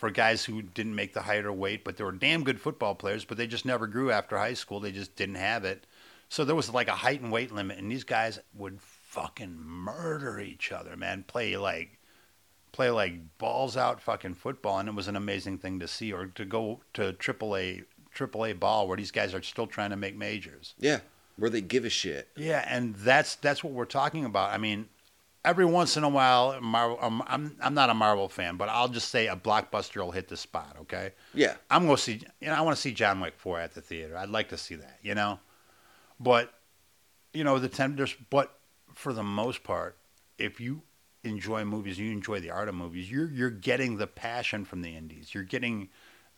for 0.03 0.11
guys 0.11 0.45
who 0.45 0.63
didn't 0.63 0.97
make 0.97 1.15
the 1.15 1.23
height 1.23 1.45
or 1.45 1.53
weight, 1.53 1.85
but 1.85 1.97
they 1.97 2.03
were 2.03 2.11
damn 2.11 2.43
good 2.43 2.61
football 2.61 2.93
players, 2.93 3.25
but 3.25 3.37
they 3.37 3.47
just 3.47 3.65
never 3.65 3.87
grew 3.87 4.11
after 4.11 4.37
high 4.37 4.53
school. 4.53 4.81
They 4.81 4.91
just 4.91 5.15
didn't 5.15 5.37
have 5.37 5.65
it. 5.65 5.87
So 6.29 6.45
there 6.45 6.57
was 6.57 6.69
like 6.75 6.89
a 6.89 6.97
height 6.97 7.21
and 7.21 7.31
weight 7.31 7.53
limit, 7.53 7.79
and 7.79 7.89
these 7.89 8.03
guys 8.03 8.41
would 8.53 8.81
fucking 8.81 9.57
murder 9.57 10.41
each 10.41 10.73
other, 10.73 10.97
man. 10.97 11.23
Play 11.29 11.57
like 11.57 12.01
play 12.73 12.91
like 12.91 13.39
balls 13.39 13.77
out 13.77 14.03
fucking 14.03 14.35
football, 14.35 14.81
and 14.81 14.89
it 14.89 14.95
was 14.97 15.07
an 15.07 15.15
amazing 15.15 15.59
thing 15.59 15.79
to 15.79 15.87
see. 15.87 16.13
Or 16.13 16.27
to 16.27 16.45
go 16.45 16.81
to 16.95 17.13
triple 17.13 17.57
A 17.57 17.85
triple 18.11 18.45
A 18.45 18.55
ball 18.55 18.89
where 18.89 18.97
these 18.97 19.13
guys 19.13 19.33
are 19.35 19.43
still 19.43 19.69
trying 19.69 19.91
to 19.91 19.97
make 19.97 20.17
majors. 20.17 20.75
Yeah, 20.81 20.99
where 21.37 21.49
they 21.49 21.61
give 21.61 21.85
a 21.85 21.91
shit. 21.91 22.27
Yeah, 22.37 22.65
and 22.69 22.97
that's 22.97 23.37
that's 23.37 23.63
what 23.63 23.73
we're 23.73 23.85
talking 23.85 24.25
about. 24.25 24.51
I 24.51 24.59
mean, 24.59 24.89
every 25.45 25.65
once 25.65 25.97
in 25.97 26.05
a 26.05 26.09
while, 26.09 26.61
Marvel. 26.61 26.99
Um, 27.01 27.23
I'm 27.27 27.57
I'm 27.61 27.75
not 27.75 27.91
a 27.91 27.95
Marvel 27.95 28.29
fan, 28.29 28.57
but 28.57 28.69
I'll 28.69 28.89
just 28.89 29.09
say 29.09 29.29
a 29.29 29.37
blockbuster 29.37 30.03
will 30.03 30.13
hit 30.13 30.29
the 30.29 30.37
spot. 30.37 30.77
Okay, 30.83 31.13
Yeah, 31.35 31.55
I'm 31.71 31.87
gonna 31.87 31.99
see. 31.99 32.23
You 32.41 32.49
know, 32.49 32.55
I 32.55 32.61
want 32.61 32.77
to 32.77 32.81
see 32.81 32.93
John 32.93 33.21
Wick 33.21 33.35
four 33.37 33.61
at 33.61 33.75
the 33.75 33.81
theater. 33.81 34.17
I'd 34.17 34.29
like 34.29 34.49
to 34.51 34.59
see 34.59 34.75
that. 34.77 34.99
You 35.03 35.15
know, 35.15 35.41
but 36.21 36.53
you 37.33 37.45
know 37.45 37.59
the 37.59 37.69
ten. 37.69 37.97
There's 37.97 38.15
but 38.31 38.57
for 38.95 39.13
the 39.13 39.23
most 39.23 39.65
part, 39.65 39.97
if 40.39 40.61
you 40.61 40.83
enjoy 41.25 41.65
movies, 41.65 41.99
you 41.99 42.11
enjoy 42.11 42.41
the 42.41 42.51
art 42.51 42.69
of 42.69 42.75
movies. 42.75 43.11
You're 43.11 43.31
you're 43.31 43.51
getting 43.51 43.97
the 43.97 44.07
passion 44.07 44.65
from 44.65 44.83
the 44.83 44.97
indies. 44.97 45.35
You're 45.35 45.45
getting 45.45 45.89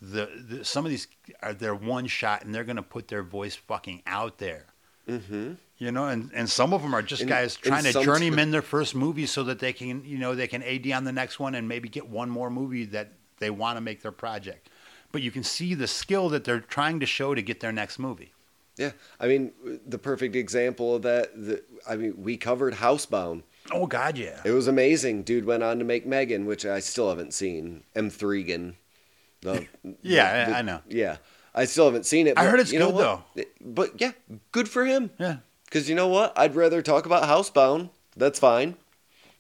the, 0.01 0.29
the 0.49 0.65
some 0.65 0.85
of 0.85 0.91
these 0.91 1.09
are 1.43 1.55
their 1.55 1.75
one 1.75 2.07
shot, 2.07 2.45
and 2.45 2.55
they're 2.55 2.65
gonna 2.65 2.83
put 2.83 3.09
their 3.09 3.23
voice 3.23 3.55
fucking 3.55 4.03
out 4.07 4.39
there. 4.39 4.67
mm-hmm. 5.09 5.55
You 5.77 5.91
know, 5.91 6.07
and, 6.07 6.31
and 6.33 6.49
some 6.49 6.73
of 6.73 6.83
them 6.83 6.95
are 6.95 7.03
just 7.03 7.23
And- 7.23 7.29
guys 7.29 7.57
trying 7.57 7.83
to 7.85 7.93
journeyman 7.93 8.53
their 8.53 8.63
first 8.63 8.95
movie 8.95 9.27
so 9.27 9.43
that 9.45 9.59
they 9.59 9.73
can, 9.73 10.05
you 10.05 10.19
know, 10.19 10.35
they 10.37 10.47
can 10.47 10.63
AD 10.63 10.91
on 10.93 11.03
the 11.05 11.13
next 11.13 11.41
one 11.41 11.55
and 11.57 11.69
maybe 11.69 11.89
get 11.89 12.09
one 12.09 12.31
more 12.31 12.49
movie 12.49 12.85
that 12.87 13.09
they 13.39 13.51
want 13.51 13.77
to 13.77 13.81
make 13.81 14.01
their 14.01 14.13
project. 14.13 14.71
But 15.11 15.23
you 15.23 15.31
can 15.33 15.43
see 15.43 15.75
the 15.75 15.89
skill 15.89 16.29
that 16.29 16.45
they're 16.45 16.61
trying 16.61 17.01
to 17.01 17.07
show 17.07 17.35
to 17.35 17.43
get 17.43 17.59
their 17.61 17.73
next 17.73 17.99
movie. 17.99 18.33
Yeah, 18.77 18.93
I 19.21 19.27
mean, 19.29 19.53
the 19.87 19.99
perfect 19.99 20.35
example 20.37 20.97
of 20.97 21.03
that. 21.03 21.35
The, 21.35 21.63
I 21.89 21.95
mean, 21.97 22.15
we 22.23 22.37
covered 22.37 22.75
Housebound. 22.75 23.43
Oh 23.73 23.87
God, 23.87 24.19
yeah. 24.19 24.41
It 24.45 24.51
was 24.51 24.67
amazing. 24.69 25.23
Dude 25.23 25.45
went 25.45 25.63
on 25.63 25.79
to 25.79 25.85
make 25.85 26.07
M3gan, 26.07 26.45
which 26.45 26.67
I 26.67 26.81
still 26.81 27.09
haven't 27.09 27.35
seen. 27.35 27.83
M3gan. 27.97 28.75
The, 29.43 29.67
Yeah, 30.03 30.49
the- 30.51 30.57
I- 30.57 30.63
know. 30.63 30.81
Yeah, 30.89 31.19
I 31.55 31.67
still 31.67 31.85
haven't 31.85 32.07
seen 32.07 32.27
it. 32.27 32.39
I 32.39 32.47
heard 32.47 32.61
it's 32.61 32.73
good? 32.73 33.21
It- 33.37 33.53
But 33.61 34.01
yeah, 34.01 34.13
good 34.53 34.69
for 34.69 34.85
him. 34.87 35.11
Yeah. 35.19 35.37
Because 35.75 35.89
you 35.89 35.97
know 35.97 36.07
what? 36.07 36.33
I'd 36.39 36.55
rather 36.55 36.83
talk 36.83 37.05
about 37.05 37.25
Housebound. 37.25 37.91
That's 38.17 38.39
fine. 38.39 38.77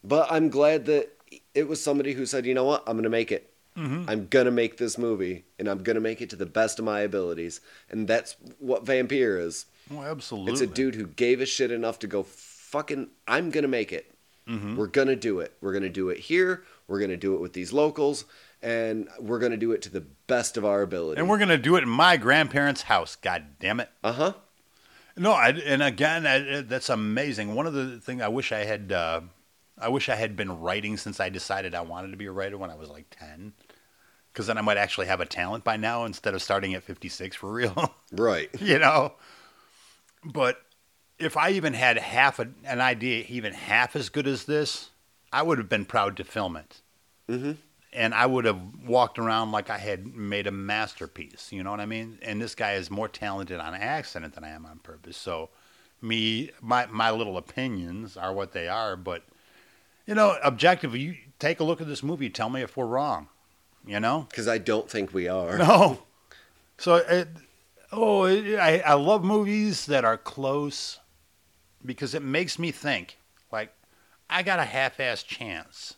But 0.02 0.26
I'm 0.32 0.48
glad 0.48 0.86
that 0.86 1.16
it 1.54 1.68
was 1.68 1.80
somebody 1.80 2.14
who 2.14 2.26
said, 2.26 2.44
you 2.44 2.54
know 2.54 2.64
what? 2.64 2.82
I'm 2.88 2.94
going 2.94 3.04
to 3.04 3.08
make 3.08 3.30
it. 3.30 3.52
Mm-hmm. 3.78 4.10
I'm 4.10 4.26
going 4.26 4.46
to 4.46 4.50
make 4.50 4.76
this 4.76 4.98
movie, 4.98 5.44
and 5.60 5.68
I'm 5.68 5.84
going 5.84 5.94
to 5.94 6.00
make 6.00 6.20
it 6.20 6.30
to 6.30 6.36
the 6.36 6.44
best 6.44 6.80
of 6.80 6.84
my 6.84 7.02
abilities. 7.02 7.60
And 7.88 8.08
that's 8.08 8.34
what 8.58 8.84
Vampir 8.84 9.40
is. 9.40 9.66
Oh, 9.92 10.02
absolutely. 10.02 10.50
It's 10.50 10.60
a 10.60 10.66
dude 10.66 10.96
who 10.96 11.06
gave 11.06 11.40
a 11.40 11.46
shit 11.46 11.70
enough 11.70 12.00
to 12.00 12.08
go, 12.08 12.24
fucking, 12.24 13.10
I'm 13.28 13.50
going 13.50 13.62
to 13.62 13.68
make 13.68 13.92
it. 13.92 14.12
Mm-hmm. 14.48 14.74
We're 14.74 14.88
going 14.88 15.06
to 15.06 15.16
do 15.16 15.38
it. 15.38 15.52
We're 15.60 15.70
going 15.72 15.84
to 15.84 15.88
do 15.88 16.08
it 16.08 16.18
here. 16.18 16.64
We're 16.88 16.98
going 16.98 17.10
to 17.12 17.16
do 17.16 17.36
it 17.36 17.40
with 17.40 17.52
these 17.52 17.72
locals. 17.72 18.24
And 18.60 19.08
we're 19.20 19.38
going 19.38 19.52
to 19.52 19.56
do 19.56 19.70
it 19.70 19.82
to 19.82 19.88
the 19.88 20.04
best 20.26 20.56
of 20.56 20.64
our 20.64 20.82
ability. 20.82 21.20
And 21.20 21.28
we're 21.28 21.38
gonna 21.38 21.58
do 21.58 21.76
it 21.76 21.82
in 21.82 21.88
my 21.88 22.16
grandparents' 22.16 22.82
house. 22.82 23.14
God 23.14 23.44
damn 23.60 23.78
it. 23.78 23.90
Uh 24.02 24.12
huh. 24.12 24.32
No, 25.16 25.32
I, 25.32 25.50
and 25.50 25.82
again, 25.82 26.26
I, 26.26 26.62
that's 26.62 26.88
amazing. 26.88 27.54
One 27.54 27.66
of 27.66 27.72
the 27.72 28.00
things 28.00 28.20
I 28.20 28.28
wish 28.28 28.50
I 28.52 28.64
had, 28.64 28.90
uh, 28.90 29.20
I 29.78 29.88
wish 29.88 30.08
I 30.08 30.16
had 30.16 30.36
been 30.36 30.60
writing 30.60 30.96
since 30.96 31.20
I 31.20 31.28
decided 31.28 31.74
I 31.74 31.82
wanted 31.82 32.10
to 32.10 32.16
be 32.16 32.26
a 32.26 32.32
writer 32.32 32.58
when 32.58 32.70
I 32.70 32.74
was 32.74 32.88
like 32.88 33.06
ten, 33.10 33.52
because 34.32 34.46
then 34.46 34.58
I 34.58 34.60
might 34.60 34.76
actually 34.76 35.06
have 35.06 35.20
a 35.20 35.26
talent 35.26 35.62
by 35.62 35.76
now 35.76 36.04
instead 36.04 36.34
of 36.34 36.42
starting 36.42 36.74
at 36.74 36.82
fifty 36.82 37.08
six 37.08 37.36
for 37.36 37.52
real. 37.52 37.94
Right. 38.12 38.48
you 38.60 38.78
know. 38.78 39.14
But 40.24 40.58
if 41.18 41.36
I 41.36 41.50
even 41.50 41.74
had 41.74 41.98
half 41.98 42.38
a, 42.38 42.48
an 42.64 42.80
idea, 42.80 43.24
even 43.28 43.52
half 43.52 43.96
as 43.96 44.08
good 44.08 44.26
as 44.26 44.44
this, 44.44 44.90
I 45.32 45.42
would 45.42 45.58
have 45.58 45.68
been 45.68 45.84
proud 45.84 46.16
to 46.18 46.24
film 46.24 46.56
it. 46.56 46.80
Mm-hmm. 47.28 47.52
And 47.94 48.12
I 48.12 48.26
would 48.26 48.44
have 48.44 48.60
walked 48.84 49.18
around 49.18 49.52
like 49.52 49.70
I 49.70 49.78
had 49.78 50.14
made 50.16 50.46
a 50.46 50.50
masterpiece. 50.50 51.52
You 51.52 51.62
know 51.62 51.70
what 51.70 51.80
I 51.80 51.86
mean? 51.86 52.18
And 52.22 52.42
this 52.42 52.54
guy 52.54 52.72
is 52.72 52.90
more 52.90 53.08
talented 53.08 53.60
on 53.60 53.74
accident 53.74 54.34
than 54.34 54.44
I 54.44 54.50
am 54.50 54.66
on 54.66 54.78
purpose. 54.78 55.16
So, 55.16 55.50
me, 56.02 56.50
my 56.60 56.86
my 56.86 57.10
little 57.10 57.36
opinions 57.36 58.16
are 58.16 58.32
what 58.32 58.52
they 58.52 58.68
are. 58.68 58.96
But 58.96 59.22
you 60.06 60.14
know, 60.14 60.36
objectively, 60.44 61.00
you 61.00 61.16
take 61.38 61.60
a 61.60 61.64
look 61.64 61.80
at 61.80 61.86
this 61.86 62.02
movie. 62.02 62.28
Tell 62.30 62.50
me 62.50 62.62
if 62.62 62.76
we're 62.76 62.86
wrong. 62.86 63.28
You 63.86 64.00
know? 64.00 64.26
Because 64.30 64.48
I 64.48 64.58
don't 64.58 64.90
think 64.90 65.12
we 65.12 65.28
are. 65.28 65.58
No. 65.58 66.02
So, 66.78 66.96
it, 66.96 67.28
oh, 67.92 68.24
it, 68.24 68.58
I, 68.58 68.78
I 68.80 68.94
love 68.94 69.22
movies 69.22 69.86
that 69.86 70.04
are 70.04 70.16
close 70.16 70.98
because 71.84 72.14
it 72.14 72.22
makes 72.22 72.58
me 72.58 72.70
think 72.70 73.18
like 73.52 73.72
I 74.28 74.42
got 74.42 74.58
a 74.58 74.64
half-ass 74.64 75.22
chance 75.22 75.94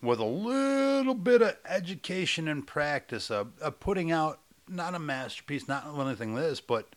with 0.00 0.20
a 0.20 0.24
little 0.24 1.14
bit 1.14 1.42
of 1.42 1.56
education 1.66 2.48
and 2.48 2.66
practice 2.66 3.30
of, 3.30 3.52
of 3.60 3.80
putting 3.80 4.12
out 4.12 4.40
not 4.68 4.94
a 4.94 4.98
masterpiece, 4.98 5.66
not 5.66 5.86
anything 5.98 6.34
this, 6.34 6.60
but 6.60 6.88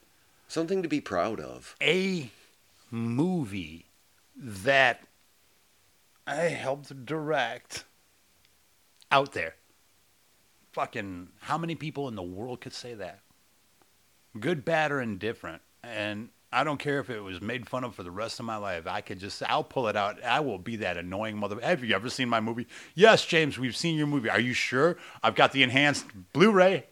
Something 0.48 0.84
to 0.84 0.90
be 0.90 1.02
proud 1.02 1.40
of. 1.40 1.76
a 1.82 2.30
movie 2.90 3.86
that 4.36 5.02
I 6.28 6.36
helped 6.36 7.06
direct 7.06 7.86
out 9.12 9.32
there. 9.32 9.56
Fucking, 10.74 11.30
how 11.42 11.58
many 11.58 11.76
people 11.76 12.08
in 12.08 12.16
the 12.16 12.22
world 12.24 12.62
could 12.62 12.74
say 12.74 12.94
that? 12.94 13.20
Good, 14.40 14.64
bad, 14.64 14.92
or 14.92 15.02
indifferent. 15.02 15.62
And 15.84 16.30
I 16.54 16.64
don't 16.64 16.80
care 16.80 17.00
if 17.00 17.10
it 17.10 17.22
was 17.22 17.42
made 17.42 17.70
fun 17.70 17.84
of 17.84 17.96
for 17.96 18.04
the 18.04 18.12
rest 18.12 18.40
of 18.40 18.46
my 18.46 18.58
life. 18.58 18.86
I 18.86 19.02
could 19.02 19.20
just, 19.20 19.42
I'll 19.44 19.64
pull 19.64 19.88
it 19.88 19.96
out. 19.96 20.22
I 20.24 20.42
will 20.42 20.58
be 20.58 20.78
that 20.78 20.98
annoying 20.98 21.38
mother. 21.38 21.58
Have 21.62 21.84
you 21.84 21.96
ever 21.96 22.10
seen 22.10 22.28
my 22.28 22.42
movie? 22.42 22.68
Yes, 22.94 23.26
James, 23.26 23.58
we've 23.58 23.76
seen 23.76 23.98
your 23.98 24.08
movie. 24.08 24.30
Are 24.30 24.40
you 24.40 24.54
sure? 24.54 24.98
I've 25.24 25.36
got 25.36 25.54
the 25.54 25.64
enhanced 25.64 26.06
Blu 26.34 26.52
ray. 26.52 26.88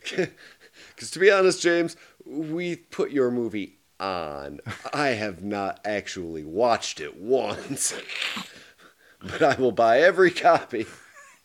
Because 0.00 1.10
to 1.10 1.18
be 1.18 1.30
honest, 1.30 1.60
James, 1.60 1.96
we 2.24 2.76
put 2.76 3.10
your 3.10 3.30
movie 3.30 3.78
on. 3.98 4.60
I 4.92 5.08
have 5.08 5.42
not 5.42 5.80
actually 5.84 6.44
watched 6.44 7.00
it 7.00 7.16
once. 7.16 7.94
but 9.20 9.42
I 9.42 9.54
will 9.56 9.72
buy 9.72 10.00
every 10.00 10.30
copy. 10.30 10.86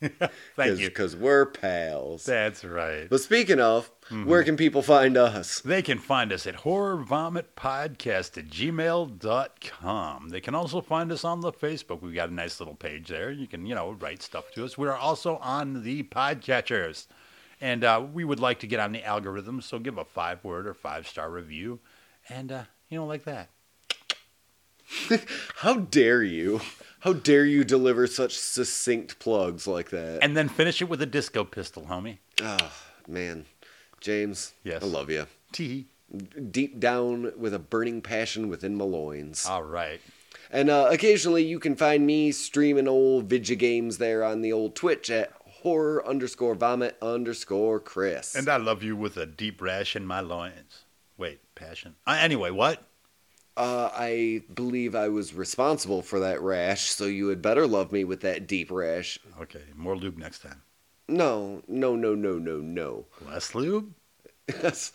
Thank 0.00 0.78
you. 0.78 0.88
Because 0.88 1.16
we're 1.16 1.46
pals. 1.46 2.24
That's 2.24 2.64
right. 2.64 3.08
But 3.10 3.20
speaking 3.20 3.60
of, 3.60 3.90
Mm-hmm. 4.10 4.24
where 4.24 4.42
can 4.42 4.56
people 4.56 4.82
find 4.82 5.16
us? 5.16 5.60
They 5.60 5.82
can 5.82 5.98
find 5.98 6.32
us 6.32 6.44
at 6.44 6.56
horrorvomitpodcast 6.56 8.38
at 8.38 8.48
gmail.com. 8.50 10.28
They 10.30 10.40
can 10.40 10.54
also 10.56 10.80
find 10.80 11.12
us 11.12 11.24
on 11.24 11.40
the 11.40 11.52
Facebook. 11.52 12.02
We've 12.02 12.14
got 12.14 12.28
a 12.28 12.34
nice 12.34 12.58
little 12.58 12.74
page 12.74 13.06
there. 13.08 13.30
You 13.30 13.46
can, 13.46 13.66
you 13.66 13.74
know, 13.76 13.92
write 13.92 14.22
stuff 14.22 14.50
to 14.54 14.64
us. 14.64 14.76
We 14.76 14.88
are 14.88 14.96
also 14.96 15.36
on 15.36 15.84
the 15.84 16.02
podcatchers. 16.02 17.06
And 17.60 17.84
uh, 17.84 18.04
we 18.12 18.24
would 18.24 18.40
like 18.40 18.58
to 18.60 18.66
get 18.66 18.80
on 18.80 18.90
the 18.90 19.04
algorithm, 19.04 19.60
so 19.60 19.78
give 19.78 19.96
a 19.98 20.04
five 20.04 20.42
word 20.42 20.66
or 20.66 20.74
five 20.74 21.06
star 21.06 21.30
review. 21.30 21.78
And, 22.28 22.50
uh, 22.50 22.64
you 22.88 22.98
know, 22.98 23.06
like 23.06 23.24
that. 23.24 23.50
How 25.56 25.74
dare 25.74 26.22
you? 26.22 26.60
How 27.00 27.12
dare 27.12 27.44
you 27.44 27.62
deliver 27.64 28.06
such 28.06 28.36
succinct 28.36 29.18
plugs 29.20 29.66
like 29.66 29.90
that? 29.90 30.18
And 30.22 30.36
then 30.36 30.48
finish 30.48 30.82
it 30.82 30.88
with 30.88 31.00
a 31.00 31.06
disco 31.06 31.44
pistol, 31.44 31.86
homie. 31.88 32.18
oh, 32.42 32.72
man. 33.06 33.46
James, 34.00 34.52
Yes. 34.64 34.82
I 34.82 34.86
love 34.86 35.10
you. 35.10 35.26
Tee. 35.52 35.86
Deep 36.50 36.80
down 36.80 37.32
with 37.36 37.54
a 37.54 37.58
burning 37.58 38.00
passion 38.02 38.48
within 38.48 38.74
my 38.76 38.84
loins. 38.84 39.46
All 39.46 39.62
right. 39.62 40.00
And 40.50 40.68
uh, 40.68 40.88
occasionally 40.90 41.44
you 41.44 41.60
can 41.60 41.76
find 41.76 42.04
me 42.06 42.32
streaming 42.32 42.88
old 42.88 43.26
video 43.26 43.56
games 43.56 43.98
there 43.98 44.24
on 44.24 44.40
the 44.40 44.52
old 44.52 44.74
Twitch 44.74 45.10
at 45.10 45.32
horror 45.44 46.04
underscore 46.06 46.54
vomit 46.54 46.96
underscore 47.00 47.78
Chris. 47.78 48.34
And 48.34 48.48
I 48.48 48.56
love 48.56 48.82
you 48.82 48.96
with 48.96 49.16
a 49.16 49.26
deep 49.26 49.60
rash 49.62 49.94
in 49.94 50.06
my 50.06 50.20
loins. 50.20 50.84
Wait, 51.16 51.40
passion. 51.54 51.94
Uh, 52.06 52.18
anyway, 52.20 52.50
what? 52.50 52.82
uh, 53.56 53.90
I 53.92 54.42
believe 54.54 54.94
I 54.94 55.08
was 55.08 55.34
responsible 55.34 56.00
for 56.02 56.20
that 56.20 56.40
rash, 56.40 56.82
so 56.90 57.04
you 57.04 57.28
had 57.28 57.42
better 57.42 57.66
love 57.66 57.92
me 57.92 58.04
with 58.04 58.22
that 58.22 58.46
deep 58.46 58.70
rash. 58.70 59.18
Okay, 59.40 59.64
more 59.76 59.96
lube 59.96 60.16
next 60.16 60.40
time. 60.40 60.62
No, 61.10 61.62
no, 61.68 61.96
no, 61.96 62.14
no, 62.14 62.34
no, 62.38 62.56
no. 62.58 63.06
Less 63.26 63.54
lube? 63.54 63.92
Yes. 64.48 64.92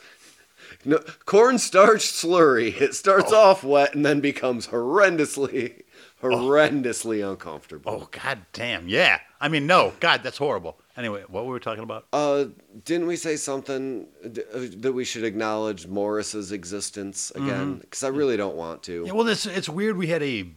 No, 0.84 0.98
cornstarch 1.26 2.02
slurry. 2.02 2.80
It 2.82 2.96
starts 2.96 3.32
Oh. 3.32 3.38
off 3.52 3.64
wet 3.64 3.94
and 3.96 4.06
then 4.06 4.20
becomes 4.20 4.68
horrendously, 4.68 5.84
horrendously 6.22 7.28
uncomfortable. 7.28 7.92
Oh 8.04 8.10
god 8.12 8.46
damn, 8.54 8.88
yeah. 8.88 9.20
I 9.40 9.48
mean, 9.48 9.68
no, 9.68 9.94
God, 10.00 10.24
that's 10.24 10.38
horrible. 10.38 10.80
Anyway, 10.98 11.24
what 11.28 11.46
were 11.46 11.54
we 11.54 11.60
talking 11.60 11.84
about? 11.84 12.08
Uh, 12.14 12.46
didn't 12.84 13.06
we 13.08 13.16
say 13.16 13.36
something 13.36 14.08
uh, 14.24 14.30
that 14.78 14.94
we 14.94 15.04
should 15.06 15.24
acknowledge 15.24 15.88
Morris's 15.88 16.52
existence 16.52 17.32
again? 17.36 17.76
Because 17.76 18.04
I 18.04 18.08
really 18.08 18.38
don't 18.38 18.56
want 18.56 18.82
to. 18.84 19.00
Mm-hmm. 19.00 19.08
Yeah, 19.08 19.14
well, 19.14 19.28
it's 19.28 19.46
it's 19.46 19.70
weird. 19.70 19.98
We 19.98 20.08
had 20.08 20.24
a 20.24 20.50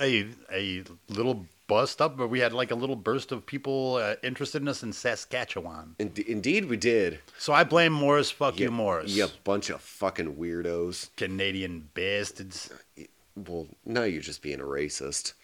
a 0.00 0.28
a 0.52 0.84
little 1.08 1.46
bust 1.68 2.00
up, 2.02 2.16
but 2.16 2.28
we 2.28 2.40
had 2.40 2.52
like 2.52 2.72
a 2.72 2.74
little 2.74 2.96
burst 2.96 3.30
of 3.30 3.46
people 3.46 3.96
uh, 3.96 4.14
interested 4.24 4.60
in 4.62 4.66
us 4.68 4.82
in 4.82 4.92
Saskatchewan. 4.92 5.94
In- 6.00 6.12
indeed, 6.26 6.64
we 6.64 6.76
did. 6.76 7.20
So 7.38 7.52
I 7.52 7.62
blame 7.62 7.92
Morris. 7.92 8.30
Fuck 8.30 8.58
you, 8.58 8.64
You- 8.66 8.70
Morris. 8.72 9.12
You 9.12 9.28
bunch 9.44 9.70
of 9.70 9.80
fucking 9.80 10.34
weirdos. 10.34 11.10
Canadian 11.16 11.88
bastards. 11.94 12.70
Well, 13.36 13.68
now 13.84 14.02
you're 14.02 14.22
just 14.22 14.42
being 14.42 14.58
a 14.60 14.64
racist. 14.64 15.34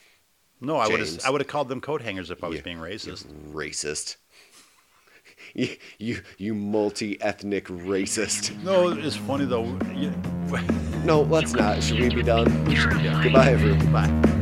No, 0.60 0.76
I 0.76 0.88
would 0.88 1.00
have. 1.00 1.20
I 1.24 1.30
would 1.30 1.40
have 1.42 1.48
called 1.48 1.68
them 1.68 1.80
coat 1.80 2.00
hangers 2.02 2.30
if 2.30 2.42
I 2.42 2.48
was 2.48 2.56
Yeah, 2.56 2.62
being 2.62 2.78
racist. 2.78 3.26
Racist. 3.52 4.16
You, 5.52 5.68
you, 5.98 6.20
you 6.38 6.54
multi-ethnic 6.54 7.66
racist. 7.66 8.60
No, 8.64 8.88
it's 8.88 9.14
funny 9.16 9.44
though. 9.44 9.64
No, 11.04 11.20
let's 11.22 11.52
not. 11.52 11.82
Should 11.82 12.00
we 12.00 12.08
be 12.08 12.22
done? 12.22 12.46
Goodbye, 13.22 13.50
everyone. 13.50 13.92
Bye. 13.92 14.40